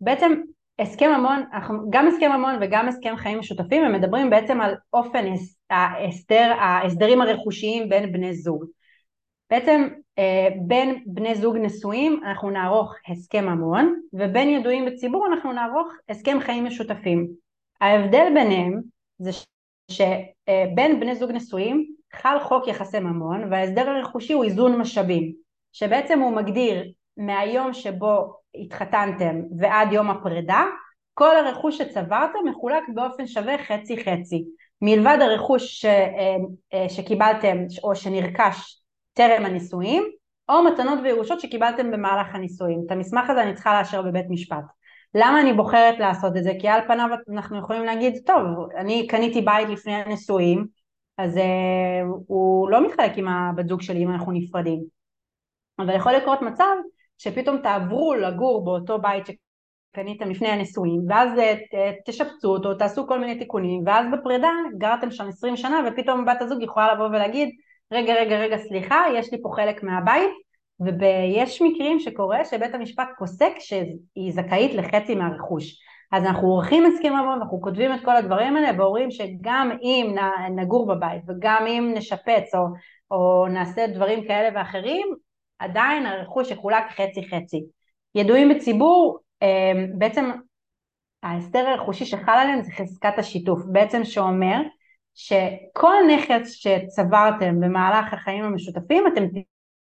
בעצם 0.01 0.33
הסכם 0.79 1.11
ממון, 1.19 1.45
גם 1.91 2.09
הסכם 2.09 2.33
ממון 2.33 2.55
וגם 2.61 2.89
הסכם 2.89 3.15
חיים 3.17 3.39
משותפים, 3.39 3.85
הם 3.85 3.93
מדברים 3.93 4.31
בעצם 4.31 4.61
על 4.61 4.75
אופן 4.93 5.25
ההסדר, 5.71 6.53
ההסדרים 6.59 7.21
הרכושיים 7.21 7.89
בין 7.89 8.13
בני 8.13 8.35
זוג. 8.35 8.65
בעצם 9.53 9.89
אה, 10.19 10.49
בין 10.67 11.03
בני 11.07 11.35
זוג 11.35 11.57
נשואים 11.57 12.21
אנחנו 12.25 12.51
נערוך 12.51 12.95
הסכם 13.09 13.45
ממון 13.45 14.01
ובין 14.13 14.49
ידועים 14.49 14.87
בציבור 14.87 15.27
אנחנו 15.27 15.53
נערוך 15.53 15.89
הסכם 16.09 16.39
חיים 16.41 16.65
משותפים. 16.65 17.29
ההבדל 17.81 18.27
ביניהם 18.35 18.81
זה 19.19 19.31
שבין 19.91 21.01
בני 21.01 21.17
זוג 21.17 21.31
נשואים 21.33 21.87
חל 22.13 22.39
חוק 22.43 22.69
יחסי 22.69 22.99
ממון 22.99 23.53
וההסדר 23.53 23.91
הרכושי 23.91 24.33
הוא 24.33 24.45
איזון 24.45 24.79
משאבים 24.79 25.33
שבעצם 25.73 26.21
הוא 26.21 26.37
מגדיר 26.37 26.93
מהיום 27.17 27.73
שבו 27.73 28.35
התחתנתם 28.55 29.41
ועד 29.59 29.93
יום 29.93 30.11
הפרידה 30.11 30.65
כל 31.15 31.37
הרכוש 31.37 31.79
שצברתם 31.79 32.39
מחולק 32.51 32.83
באופן 32.95 33.27
שווה 33.27 33.59
חצי 33.59 34.05
חצי 34.05 34.45
מלבד 34.83 35.19
הרכוש 35.21 35.81
ש, 35.81 35.85
אה, 35.85 36.37
אה, 36.75 36.89
שקיבלתם 36.89 37.57
או 37.85 37.97
שנרכש 37.97 38.82
טרם 39.13 39.45
הנישואים 39.45 40.05
או 40.49 40.65
מתנות 40.65 40.99
וירושות 41.03 41.41
שקיבלתם 41.41 41.91
במהלך 41.91 42.35
הנישואים. 42.35 42.83
את 42.87 42.91
המסמך 42.91 43.31
הזה 43.31 43.43
אני 43.43 43.55
צריכה 43.55 43.79
לאשר 43.79 44.03
בבית 44.03 44.27
משפט. 44.31 44.65
למה 45.15 45.41
אני 45.41 45.53
בוחרת 45.53 45.99
לעשות 45.99 46.37
את 46.37 46.45
זה? 46.45 46.53
כי 46.61 46.69
על 46.69 46.81
פניו 46.87 47.09
אנחנו 47.33 47.59
יכולים 47.59 47.85
להגיד, 47.85 48.15
טוב, 48.27 48.43
אני 48.77 49.07
קניתי 49.07 49.41
בית 49.41 49.69
לפני 49.69 49.95
הנישואים, 49.95 50.67
אז 51.19 51.37
uh, 51.37 51.41
הוא 52.27 52.71
לא 52.71 52.87
מתחלק 52.87 53.13
עם 53.17 53.29
הבת 53.29 53.69
זוג 53.69 53.83
שלי 53.83 54.05
אם 54.05 54.11
אנחנו 54.11 54.33
נפרדים. 54.33 54.83
אבל 55.79 55.97
יכול 55.97 56.13
לקרות 56.13 56.43
מצב 56.43 56.75
שפתאום 57.19 57.59
תעברו 57.63 58.15
לגור 58.15 58.65
באותו 58.65 58.99
בית 58.99 59.25
שקניתם 59.27 60.31
לפני 60.31 60.49
הנישואים, 60.49 61.01
ואז 61.09 61.39
uh, 61.39 61.77
תשפצו 62.07 62.49
אותו, 62.49 62.75
תעשו 62.75 63.07
כל 63.07 63.19
מיני 63.19 63.39
תיקונים, 63.39 63.83
ואז 63.87 64.07
בפרידה 64.13 64.51
גרתם 64.79 65.11
שם 65.11 65.29
20 65.29 65.57
שנה, 65.57 65.81
ופתאום 65.87 66.25
בת 66.25 66.43
הזוג 66.43 66.63
יכולה 66.63 66.95
לבוא 66.95 67.07
ולהגיד, 67.07 67.49
רגע, 67.93 68.15
רגע, 68.15 68.39
רגע, 68.39 68.59
סליחה, 68.59 69.05
יש 69.15 69.33
לי 69.33 69.43
פה 69.43 69.51
חלק 69.57 69.83
מהבית, 69.83 70.31
ויש 70.81 71.63
מקרים 71.63 72.01
שקורה 72.01 72.45
שבית 72.45 72.75
המשפט 72.75 73.09
פוסק 73.19 73.53
שהיא 73.59 74.33
זכאית 74.33 74.75
לחצי 74.75 75.15
מהרכוש. 75.15 75.79
אז 76.13 76.25
אנחנו 76.25 76.49
עורכים 76.49 76.87
הסכם 76.87 77.13
ממון 77.13 77.29
ואנחנו 77.29 77.61
כותבים 77.61 77.95
את 77.95 78.01
כל 78.05 78.17
הדברים 78.17 78.57
האלה 78.57 78.79
ואומרים 78.79 79.11
שגם 79.11 79.71
אם 79.83 80.15
נגור 80.57 80.87
בבית 80.87 81.23
וגם 81.29 81.67
אם 81.67 81.93
נשפץ 81.97 82.55
או, 82.55 82.67
או 83.11 83.47
נעשה 83.49 83.87
דברים 83.87 84.29
כאלה 84.29 84.49
ואחרים, 84.59 85.15
עדיין 85.59 86.07
הרכוש 86.07 86.51
יחולק 86.51 86.85
חצי 86.91 87.29
חצי. 87.31 87.65
ידועים 88.15 88.49
בציבור, 88.49 89.19
אה, 89.43 89.73
בעצם 89.99 90.31
ההסדר 91.23 91.67
הרכושי 91.69 92.05
שחל 92.05 92.33
עליהם 92.33 92.63
זה 92.63 92.73
חזקת 92.73 93.19
השיתוף, 93.19 93.61
בעצם 93.73 94.05
שאומר 94.05 94.61
שכל 95.15 95.95
נכס 96.15 96.53
שצברתם 96.53 97.61
במהלך 97.61 98.13
החיים 98.13 98.45
המשותפים 98.45 99.05
אתם 99.13 99.25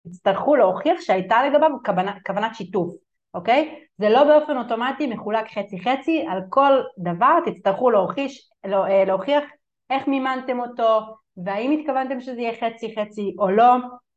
תצטרכו 0.07 0.55
להוכיח 0.55 1.01
שהייתה 1.01 1.43
לגביו 1.43 1.69
כוונה, 1.85 2.13
כוונת 2.25 2.55
שיתוף, 2.55 2.93
אוקיי? 3.33 3.75
זה 3.97 4.09
לא 4.09 4.23
באופן 4.23 4.57
אוטומטי 4.57 5.07
מחולק 5.07 5.45
חצי 5.51 5.79
חצי, 5.79 6.25
על 6.29 6.41
כל 6.49 6.81
דבר 6.97 7.37
תצטרכו 7.45 7.91
להוכיח, 7.91 8.31
לא, 8.65 8.85
אה, 8.85 9.05
להוכיח 9.05 9.43
איך 9.89 10.07
מימנתם 10.07 10.59
אותו 10.59 10.99
והאם 11.45 11.71
התכוונתם 11.71 12.21
שזה 12.21 12.41
יהיה 12.41 12.53
חצי 12.53 12.95
חצי 12.99 13.35
או 13.39 13.49
לא 13.49 13.75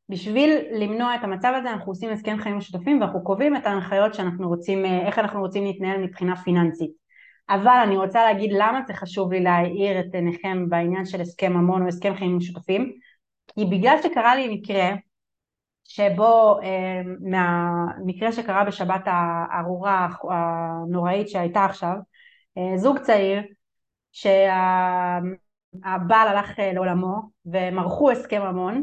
בשביל 0.09 0.59
למנוע 0.73 1.15
את 1.15 1.25
המצב 1.25 1.53
הזה 1.57 1.71
אנחנו 1.71 1.93
עושים 1.93 2.11
הסכם 2.11 2.37
חיים 2.39 2.57
משותפים 2.57 3.01
ואנחנו 3.01 3.25
קובעים 3.25 3.57
את 3.57 3.67
ההנחיות 3.67 4.15
שאנחנו 4.15 4.49
רוצים, 4.49 4.85
אה, 4.85 5.07
איך 5.07 5.19
אנחנו 5.19 5.41
רוצים 5.41 5.65
להתנהל 5.65 6.01
מבחינה 6.01 6.37
פיננסית. 6.37 7.04
אבל 7.49 7.81
אני 7.85 7.97
רוצה 7.97 8.25
להגיד 8.25 8.51
למה 8.53 8.81
זה 8.87 8.95
חשוב 8.95 9.33
לי 9.33 9.41
להאיר 9.41 10.01
את 10.01 10.15
עיניכם 10.15 10.69
בעניין 10.69 11.05
של 11.05 11.21
הסכם 11.21 11.53
ממון 11.53 11.83
או 11.83 11.89
הסכם 11.89 12.15
חיים 12.15 12.37
משותפים, 12.37 12.93
כי 13.47 13.65
בגלל 13.65 13.97
שקרה 14.03 14.35
לי 14.35 14.55
מקרה 14.55 14.91
שבו 15.85 16.61
אה, 16.63 17.03
מהמקרה 17.21 18.33
שקרה 18.33 18.65
בשבת 18.65 19.03
הארורה 19.07 20.09
הנוראית 20.31 21.29
שהייתה 21.29 21.65
עכשיו, 21.65 21.95
אה, 22.59 22.77
זוג 22.77 22.99
צעיר 22.99 23.43
שהבעל 24.13 25.29
הלך 26.29 26.59
לעולמו 26.59 27.17
והם 27.47 27.79
ערכו 27.79 28.11
הסכם 28.11 28.43
ממון 28.43 28.83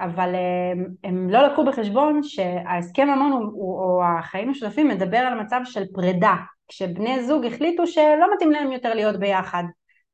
אבל 0.00 0.34
הם, 0.72 0.86
הם 1.04 1.30
לא 1.30 1.46
לקחו 1.46 1.64
בחשבון 1.64 2.22
שההסכם 2.22 3.08
ממון 3.08 3.32
או 3.32 4.02
החיים 4.04 4.48
המשותפים 4.48 4.88
מדבר 4.88 5.18
על 5.18 5.40
מצב 5.40 5.60
של 5.64 5.84
פרידה, 5.94 6.34
כשבני 6.70 7.24
זוג 7.24 7.46
החליטו 7.46 7.86
שלא 7.86 8.34
מתאים 8.34 8.50
להם 8.50 8.72
יותר 8.72 8.94
להיות 8.94 9.16
ביחד, 9.20 9.62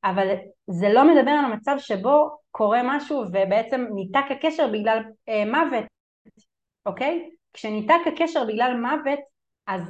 אבל 0.04 0.34
זה 0.66 0.88
לא 0.88 1.04
מדבר 1.04 1.30
על 1.30 1.44
המצב 1.44 1.74
שבו 1.78 2.38
קורה 2.50 2.80
משהו 2.84 3.24
ובעצם 3.32 3.86
ניתק 3.94 4.24
הקשר 4.30 4.68
בגלל 4.72 5.02
אה, 5.28 5.44
מוות, 5.44 5.84
אוקיי? 6.86 7.30
כשניתק 7.52 8.06
הקשר 8.06 8.44
בגלל 8.44 8.76
מוות 8.80 9.18
אז 9.66 9.82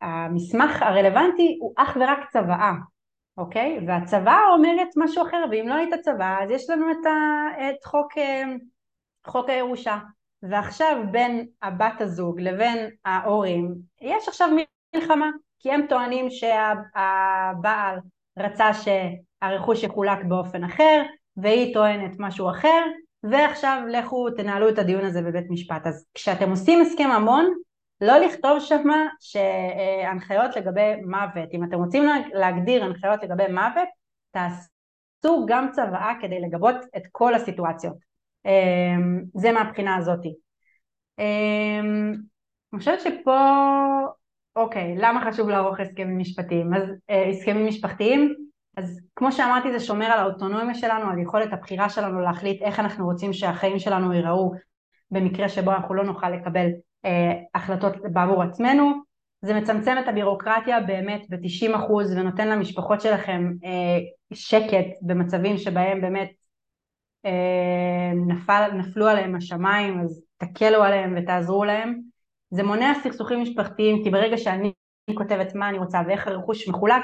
המסמך 0.00 0.82
הרלוונטי 0.82 1.58
הוא 1.60 1.74
אך 1.76 1.96
ורק 2.00 2.30
צוואה, 2.32 2.72
אוקיי? 3.36 3.78
והצבא 3.86 4.38
אומרת 4.52 4.88
משהו 4.96 5.22
אחר, 5.22 5.44
ואם 5.50 5.68
לא 5.68 5.74
היית 5.74 5.94
צבא 5.94 6.38
אז 6.42 6.50
יש 6.50 6.70
לנו 6.70 6.90
את, 6.90 7.06
ה, 7.06 7.70
את 7.70 7.84
חוק, 7.84 8.18
אה, 8.18 8.42
חוק 9.26 9.48
הירושה. 9.48 9.98
ועכשיו 10.42 10.96
בין 11.10 11.46
הבת 11.62 12.00
הזוג 12.00 12.40
לבין 12.40 12.90
ההורים 13.04 13.74
יש 14.00 14.28
עכשיו 14.28 14.48
מלחמה, 14.94 15.30
כי 15.58 15.72
הם 15.72 15.86
טוענים 15.88 16.26
שהבעל 16.30 17.98
רצה 18.38 18.70
שהרכוש 18.74 19.82
יחולק 19.82 20.24
באופן 20.24 20.64
אחר, 20.64 21.02
והיא 21.36 21.74
טוענת 21.74 22.12
משהו 22.18 22.50
אחר, 22.50 22.84
ועכשיו 23.22 23.82
לכו 23.88 24.30
תנהלו 24.30 24.68
את 24.68 24.78
הדיון 24.78 25.04
הזה 25.04 25.22
בבית 25.22 25.46
משפט. 25.50 25.86
אז 25.86 26.06
כשאתם 26.14 26.50
עושים 26.50 26.80
הסכם 26.80 27.10
המון, 27.10 27.54
לא 28.00 28.18
לכתוב 28.18 28.60
שם 28.60 28.88
שהנחיות 29.20 30.56
לגבי 30.56 30.96
מוות, 31.06 31.48
אם 31.52 31.64
אתם 31.64 31.76
רוצים 31.76 32.04
להגדיר 32.32 32.84
הנחיות 32.84 33.22
לגבי 33.22 33.46
מוות, 33.52 33.88
תעשו 34.30 35.46
גם 35.46 35.68
צוואה 35.72 36.12
כדי 36.20 36.40
לגבות 36.40 36.76
את 36.96 37.02
כל 37.12 37.34
הסיטואציות. 37.34 37.96
אמ, 38.46 39.24
זה 39.34 39.52
מהבחינה 39.52 39.96
הזאתי. 39.96 40.34
אמ, 41.18 42.14
אני 42.72 42.78
חושבת 42.78 43.00
שפה, 43.00 43.38
אוקיי, 44.56 44.94
למה 44.96 45.30
חשוב 45.30 45.48
לערוך 45.48 45.80
הסכמים 45.80 46.18
משפטיים? 46.18 46.74
אז 46.74 46.82
אה, 47.10 47.28
הסכמים 47.28 47.66
משפחתיים, 47.66 48.34
אז 48.76 49.00
כמו 49.16 49.32
שאמרתי 49.32 49.72
זה 49.72 49.80
שומר 49.80 50.06
על 50.06 50.20
האוטונומיה 50.20 50.74
שלנו, 50.74 51.10
על 51.10 51.18
יכולת 51.18 51.52
הבחירה 51.52 51.88
שלנו 51.88 52.20
להחליט 52.20 52.62
איך 52.62 52.80
אנחנו 52.80 53.06
רוצים 53.06 53.32
שהחיים 53.32 53.78
שלנו 53.78 54.12
ייראו 54.12 54.52
במקרה 55.10 55.48
שבו 55.48 55.70
אנחנו 55.72 55.94
לא 55.94 56.04
נוכל 56.04 56.30
לקבל 56.30 56.66
אה, 57.04 57.32
החלטות 57.54 57.92
בעבור 58.12 58.42
עצמנו, 58.42 58.92
זה 59.42 59.54
מצמצם 59.54 59.96
את 59.98 60.08
הבירוקרטיה 60.08 60.80
באמת 60.80 61.22
ב-90% 61.30 61.92
ונותן 61.92 62.48
למשפחות 62.48 63.00
שלכם 63.00 63.52
אה, 63.64 63.98
שקט 64.32 64.86
במצבים 65.02 65.58
שבהם 65.58 66.00
באמת 66.00 66.30
אה, 67.26 68.12
נפל, 68.26 68.70
נפלו 68.74 69.06
עליהם 69.08 69.34
השמיים 69.34 70.00
אז 70.00 70.22
תקלו 70.36 70.82
עליהם 70.82 71.14
ותעזרו 71.16 71.64
להם 71.64 72.00
זה 72.50 72.62
מונע 72.62 72.92
סכסוכים 73.02 73.42
משפחתיים 73.42 74.04
כי 74.04 74.10
ברגע 74.10 74.36
שאני 74.36 74.72
כותבת 75.14 75.54
מה 75.54 75.68
אני 75.68 75.78
רוצה 75.78 75.98
ואיך 76.06 76.26
הרכוש 76.26 76.68
מחולק 76.68 77.02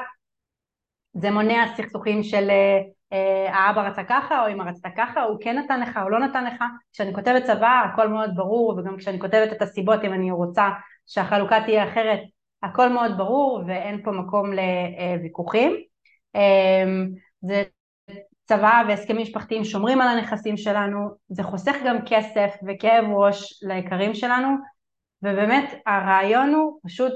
זה 1.13 1.31
מונע 1.31 1.65
סכסוכים 1.77 2.23
של 2.23 2.51
אה, 3.13 3.55
האבא 3.55 3.87
רצה 3.89 4.05
ככה 4.05 4.43
או 4.43 4.53
אמא 4.53 4.63
רצתה 4.63 4.89
ככה, 4.97 5.23
הוא 5.23 5.39
כן 5.41 5.59
נתן 5.59 5.81
לך 5.81 6.01
או 6.03 6.09
לא 6.11 6.19
נתן 6.19 6.45
לך, 6.45 6.65
כשאני 6.93 7.15
כותבת 7.15 7.45
צבא 7.45 7.85
הכל 7.93 8.09
מאוד 8.09 8.31
ברור 8.35 8.79
וגם 8.79 8.97
כשאני 8.97 9.21
כותבת 9.21 9.53
את 9.53 9.63
הסיבות 9.63 10.05
אם 10.05 10.13
אני 10.13 10.31
רוצה 10.31 10.69
שהחלוקה 11.07 11.61
תהיה 11.61 11.89
אחרת 11.89 12.21
הכל 12.63 12.89
מאוד 12.89 13.17
ברור 13.17 13.63
ואין 13.67 14.03
פה 14.05 14.11
מקום 14.11 14.51
לוויכוחים. 14.53 15.77
אה, 16.37 16.85
זה 17.43 17.63
צבא 18.45 18.83
והסכמים 18.89 19.23
משפחתיים 19.23 19.65
שומרים 19.65 20.01
על 20.01 20.09
הנכסים 20.09 20.57
שלנו, 20.57 21.09
זה 21.29 21.43
חוסך 21.43 21.77
גם 21.87 21.97
כסף 22.07 22.51
וכאב 22.67 23.05
ראש 23.15 23.63
ליקרים 23.63 24.15
שלנו 24.15 24.49
ובאמת 25.25 25.75
הרעיון 25.87 26.55
הוא 26.55 26.81
פשוט 26.85 27.13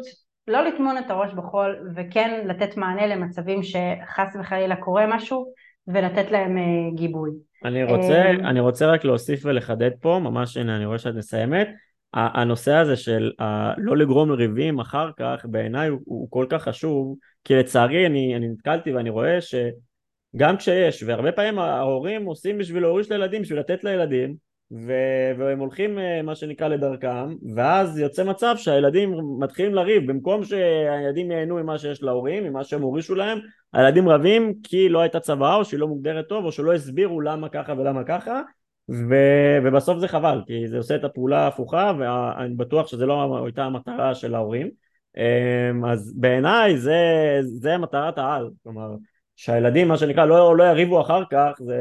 לא 0.49 0.65
לטמון 0.65 0.99
את 0.99 1.11
הראש 1.11 1.33
בחול 1.33 1.93
וכן 1.97 2.47
לתת 2.47 2.77
מענה 2.77 3.07
למצבים 3.07 3.63
שחס 3.63 4.37
וחלילה 4.41 4.77
קורה 4.77 5.07
משהו 5.07 5.53
ולתת 5.87 6.31
להם 6.31 6.59
אה, 6.59 6.63
גיבוי. 6.95 7.31
אני 7.65 7.85
רוצה, 7.85 8.15
אה, 8.15 8.31
אני 8.31 8.61
רוצה 8.61 8.87
רק 8.87 9.05
להוסיף 9.05 9.41
ולחדד 9.45 9.91
פה, 10.01 10.21
ממש 10.23 10.57
הנה 10.57 10.77
אני 10.77 10.87
רואה 10.87 10.99
שאת 10.99 11.15
מסיימת, 11.15 11.69
הנושא 12.15 12.75
הזה 12.75 12.97
של 12.97 13.31
לא 13.79 13.97
לגרום 13.97 14.31
ריבים 14.31 14.81
אחר 14.81 15.11
כך 15.19 15.45
בעיניי 15.45 15.89
הוא, 15.89 16.01
הוא 16.05 16.31
כל 16.31 16.47
כך 16.49 16.63
חשוב 16.63 17.17
כי 17.45 17.55
לצערי 17.55 18.07
אני, 18.07 18.37
אני 18.37 18.49
נתקלתי 18.49 18.93
ואני 18.93 19.11
רואה 19.11 19.39
שגם 19.41 20.57
כשיש 20.57 21.03
והרבה 21.03 21.33
פעמים 21.33 21.59
ההורים 21.59 22.25
עושים 22.25 22.59
בשביל 22.59 22.83
להוריש 22.83 23.11
לילדים 23.11 23.43
בשביל 23.43 23.59
לתת 23.59 23.85
לילדים 23.85 24.48
ו- 24.73 25.33
והם 25.39 25.59
הולכים 25.59 25.99
אה, 25.99 26.23
מה 26.23 26.35
שנקרא 26.35 26.69
לדרכם 26.69 27.35
ואז 27.55 27.99
יוצא 27.99 28.25
מצב 28.25 28.55
שהילדים 28.57 29.15
מתחילים 29.39 29.75
לריב. 29.75 30.11
במקום 30.11 30.45
שהילדים 30.45 31.31
ייהנו 31.31 31.57
ממה 31.57 31.79
שיש 31.79 32.03
להורים 32.03 32.45
ממה 32.45 32.65
שהם 32.65 32.83
הורישו 32.83 33.15
להם 33.15 33.39
הילדים 33.73 34.09
רבים 34.09 34.55
כי 34.63 34.89
לא 34.89 35.01
הייתה 35.01 35.21
צוואה 35.21 35.55
או 35.55 35.65
שהיא 35.65 35.81
לא 35.81 35.89
מוגדרת 35.89 36.29
טוב 36.29 36.45
או 36.45 36.53
שלא 36.53 36.75
הסבירו 36.75 37.21
למה 37.21 37.49
ככה 37.49 37.73
ולמה 37.73 38.05
ככה 38.05 38.43
ו- 38.91 39.59
ובסוף 39.65 39.99
זה 39.99 40.09
חבל 40.09 40.43
כי 40.47 40.69
זה 40.69 40.77
עושה 40.77 40.97
את 40.97 41.05
הפעולה 41.05 41.39
ההפוכה 41.41 41.93
ואני 41.99 42.55
בטוח 42.55 42.87
שזה 42.87 43.07
לא 43.07 43.45
הייתה 43.45 43.65
המטרה 43.65 44.15
של 44.15 44.35
ההורים. 44.35 44.71
אמ, 45.17 45.85
אז 45.85 46.15
בעיניי 46.17 46.79
זה, 46.79 47.01
זה 47.43 47.79
מטרת 47.79 48.19
העל. 48.19 48.51
כלומר 48.63 48.89
שהילדים 49.37 49.89
מה 49.89 49.97
שנקרא 49.97 50.25
לא, 50.25 50.57
לא 50.57 50.65
יריבו 50.65 51.01
אחר 51.01 51.23
כך 51.31 51.53
זה, 51.59 51.79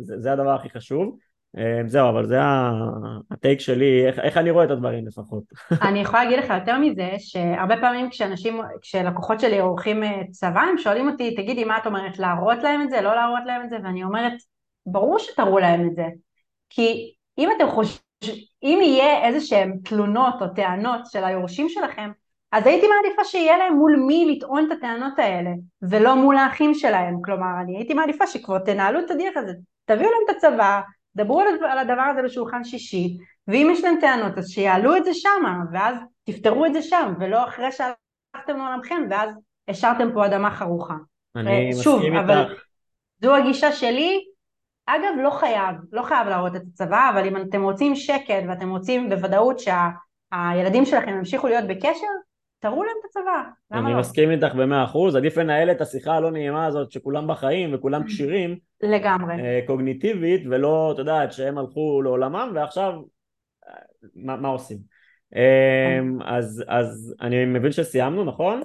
זה, 0.00 0.20
זה 0.20 0.32
הדבר 0.32 0.54
הכי 0.54 0.70
חשוב 0.70 1.16
זהו, 1.86 2.08
אבל 2.08 2.26
זה 2.26 2.38
הטייק 3.30 3.60
שלי, 3.60 4.06
איך, 4.06 4.18
איך 4.18 4.36
אני 4.36 4.50
רואה 4.50 4.64
את 4.64 4.70
הדברים 4.70 5.06
לפחות. 5.06 5.42
אני 5.88 5.98
יכולה 5.98 6.24
להגיד 6.24 6.38
לך 6.38 6.50
יותר 6.50 6.78
מזה, 6.78 7.10
שהרבה 7.18 7.74
פעמים 7.80 8.10
כשאנשים, 8.10 8.60
כשלקוחות 8.82 9.40
שלי 9.40 9.58
עורכים 9.58 10.04
אה, 10.04 10.22
צבא, 10.30 10.60
הם 10.60 10.78
שואלים 10.78 11.08
אותי, 11.08 11.34
תגידי, 11.34 11.64
מה 11.64 11.78
את 11.78 11.86
אומרת, 11.86 12.18
להראות 12.18 12.58
להם 12.62 12.82
את 12.82 12.90
זה, 12.90 13.00
לא 13.00 13.14
להראות 13.14 13.42
להם 13.46 13.64
את 13.64 13.70
זה, 13.70 13.76
ואני 13.84 14.04
אומרת, 14.04 14.32
ברור 14.86 15.18
שתראו 15.18 15.58
להם 15.58 15.88
את 15.88 15.94
זה. 15.94 16.06
כי 16.70 17.14
אם 17.38 17.48
אתם 17.56 17.68
חושבים, 17.68 18.02
אם 18.62 18.78
יהיה 18.82 19.26
איזה 19.26 19.40
שהם 19.40 19.78
תלונות 19.84 20.34
או 20.40 20.48
טענות 20.48 21.00
של 21.06 21.24
היורשים 21.24 21.68
שלכם, 21.68 22.10
אז 22.52 22.66
הייתי 22.66 22.86
מעדיפה 22.86 23.24
שיהיה 23.24 23.58
להם 23.58 23.74
מול 23.74 23.96
מי 23.96 24.34
לטעון 24.36 24.66
את 24.66 24.78
הטענות 24.78 25.18
האלה, 25.18 25.50
ולא 25.82 26.16
מול 26.16 26.36
האחים 26.36 26.74
שלהם. 26.74 27.22
כלומר, 27.24 27.60
אני 27.62 27.76
הייתי 27.76 27.94
מעדיפה 27.94 28.26
שכבר 28.26 28.58
תנהלו 28.58 29.00
את 29.00 29.10
הדרך 29.10 29.36
הזה, 29.36 29.52
תביאו 29.84 30.10
להם 30.10 30.20
את 30.30 30.36
הצבא, 30.36 30.80
דברו 31.16 31.40
על 31.40 31.78
הדבר 31.78 32.02
הזה 32.02 32.22
בשולחן 32.22 32.64
שישי, 32.64 33.16
ואם 33.48 33.68
יש 33.72 33.84
להם 33.84 33.96
טענות 34.00 34.38
אז 34.38 34.48
שיעלו 34.48 34.96
את 34.96 35.04
זה 35.04 35.14
שמה, 35.14 35.58
ואז 35.72 35.96
תפתרו 36.24 36.66
את 36.66 36.72
זה 36.72 36.82
שם, 36.82 37.14
ולא 37.20 37.44
אחרי 37.44 37.72
שהלכתם 37.72 38.56
לעולמכם, 38.56 39.02
ואז 39.10 39.30
השארתם 39.68 40.08
פה 40.14 40.26
אדמה 40.26 40.50
חרוכה. 40.50 40.94
אני 41.36 41.72
שוב, 41.82 41.98
מסכים 41.98 42.16
אבל 42.16 42.50
איתך. 42.50 42.62
זו 43.22 43.36
הגישה 43.36 43.72
שלי, 43.72 44.24
אגב 44.86 45.14
לא 45.22 45.30
חייב, 45.30 45.76
לא 45.92 46.02
חייב 46.02 46.28
להראות 46.28 46.56
את 46.56 46.62
הצבא, 46.72 47.10
אבל 47.14 47.26
אם 47.26 47.36
אתם 47.36 47.62
רוצים 47.62 47.96
שקט 47.96 48.44
ואתם 48.48 48.70
רוצים 48.70 49.08
בוודאות 49.08 49.58
שהילדים 49.58 50.84
שה, 50.84 50.90
שלכם 50.90 51.10
ימשיכו 51.10 51.46
להיות 51.46 51.64
בקשר, 51.68 52.06
תראו 52.60 52.84
להם 52.84 52.96
את 53.00 53.04
הצבא, 53.04 53.42
למה 53.70 53.86
אני 53.86 53.94
לא? 53.94 54.00
מסכים 54.00 54.30
איתך 54.30 54.54
במאה 54.54 54.84
אחוז, 54.84 55.16
עדיף 55.16 55.36
לנהל 55.36 55.70
את 55.70 55.80
השיחה 55.80 56.14
הלא 56.14 56.30
נעימה 56.30 56.66
הזאת 56.66 56.92
שכולם 56.92 57.26
בחיים 57.26 57.74
וכולם 57.74 58.06
כשירים 58.06 58.58
לגמרי 58.82 59.34
אה, 59.34 59.60
קוגניטיבית 59.66 60.42
ולא, 60.50 60.92
את 60.92 60.98
יודעת, 60.98 61.32
שהם 61.32 61.58
הלכו 61.58 62.02
לעולמם 62.02 62.52
ועכשיו 62.54 62.92
מה, 64.14 64.36
מה 64.36 64.48
עושים 64.48 64.78
אה, 65.36 65.98
אז, 66.24 66.64
אז 66.68 67.14
אני 67.20 67.44
מבין 67.44 67.72
שסיימנו, 67.72 68.24
נכון? 68.24 68.62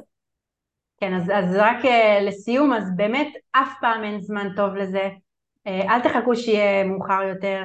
כן, 1.00 1.14
אז, 1.14 1.32
אז 1.34 1.56
רק 1.56 1.86
אה, 1.86 2.20
לסיום, 2.22 2.74
אז 2.74 2.96
באמת 2.96 3.28
אף 3.52 3.74
פעם 3.82 4.04
אין 4.04 4.20
זמן 4.20 4.48
טוב 4.56 4.76
לזה, 4.76 5.10
אל 5.68 6.02
תחכו 6.04 6.36
שיהיה 6.36 6.84
מאוחר 6.84 7.22
יותר. 7.30 7.64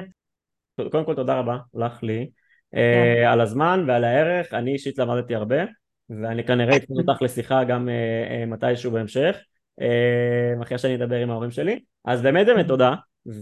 קודם 0.91 1.05
כל 1.05 1.15
תודה 1.15 1.39
רבה 1.39 1.57
לך 1.73 2.03
לי 2.03 2.29
כן. 2.71 3.27
על 3.27 3.41
הזמן 3.41 3.85
ועל 3.87 4.03
הערך, 4.03 4.53
אני 4.53 4.73
אישית 4.73 4.97
למדתי 4.97 5.35
הרבה 5.35 5.55
ואני 6.09 6.43
כנראה 6.43 6.75
אתן 6.75 6.93
אותך 7.07 7.21
לשיחה 7.21 7.63
גם 7.63 7.87
uh, 7.87 7.91
uh, 8.31 8.53
מתישהו 8.53 8.91
בהמשך, 8.91 9.35
uh, 9.81 10.63
אחרי 10.63 10.77
שאני 10.77 10.95
אדבר 10.95 11.15
עם 11.15 11.31
ההורים 11.31 11.51
שלי. 11.51 11.79
אז 12.05 12.21
באמת 12.21 12.47
באמת 12.47 12.67
תודה, 12.67 12.93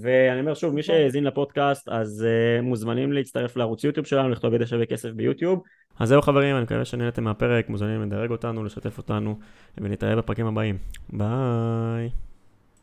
ואני 0.02 0.40
אומר 0.40 0.54
שוב, 0.54 0.76
מי 0.76 0.84
שהאזין 0.84 1.24
לפודקאסט 1.24 1.90
אז 1.90 2.26
מוזמנים 2.62 3.14
להצטרף 3.14 3.58
לערוץ 3.58 3.84
יוטיוב 3.84 4.06
שלנו, 4.06 4.30
לכתוב 4.30 4.54
ידע 4.54 4.66
שווה 4.66 4.86
כסף 4.86 5.10
ביוטיוב. 5.10 5.62
אז 6.00 6.10
זהו 6.10 6.22
חברים, 6.22 6.56
אני 6.56 6.64
מקווה 6.64 6.86
שנהנתם 6.86 7.24
מהפרק, 7.24 7.70
מוזמנים 7.70 8.02
לדרג 8.02 8.32
אותנו, 8.32 8.64
לשתף 8.64 8.98
אותנו, 8.98 9.40
ונתראה 9.78 10.16
בפרקים 10.16 10.46
הבאים. 10.46 10.78
ביי. 11.10 12.10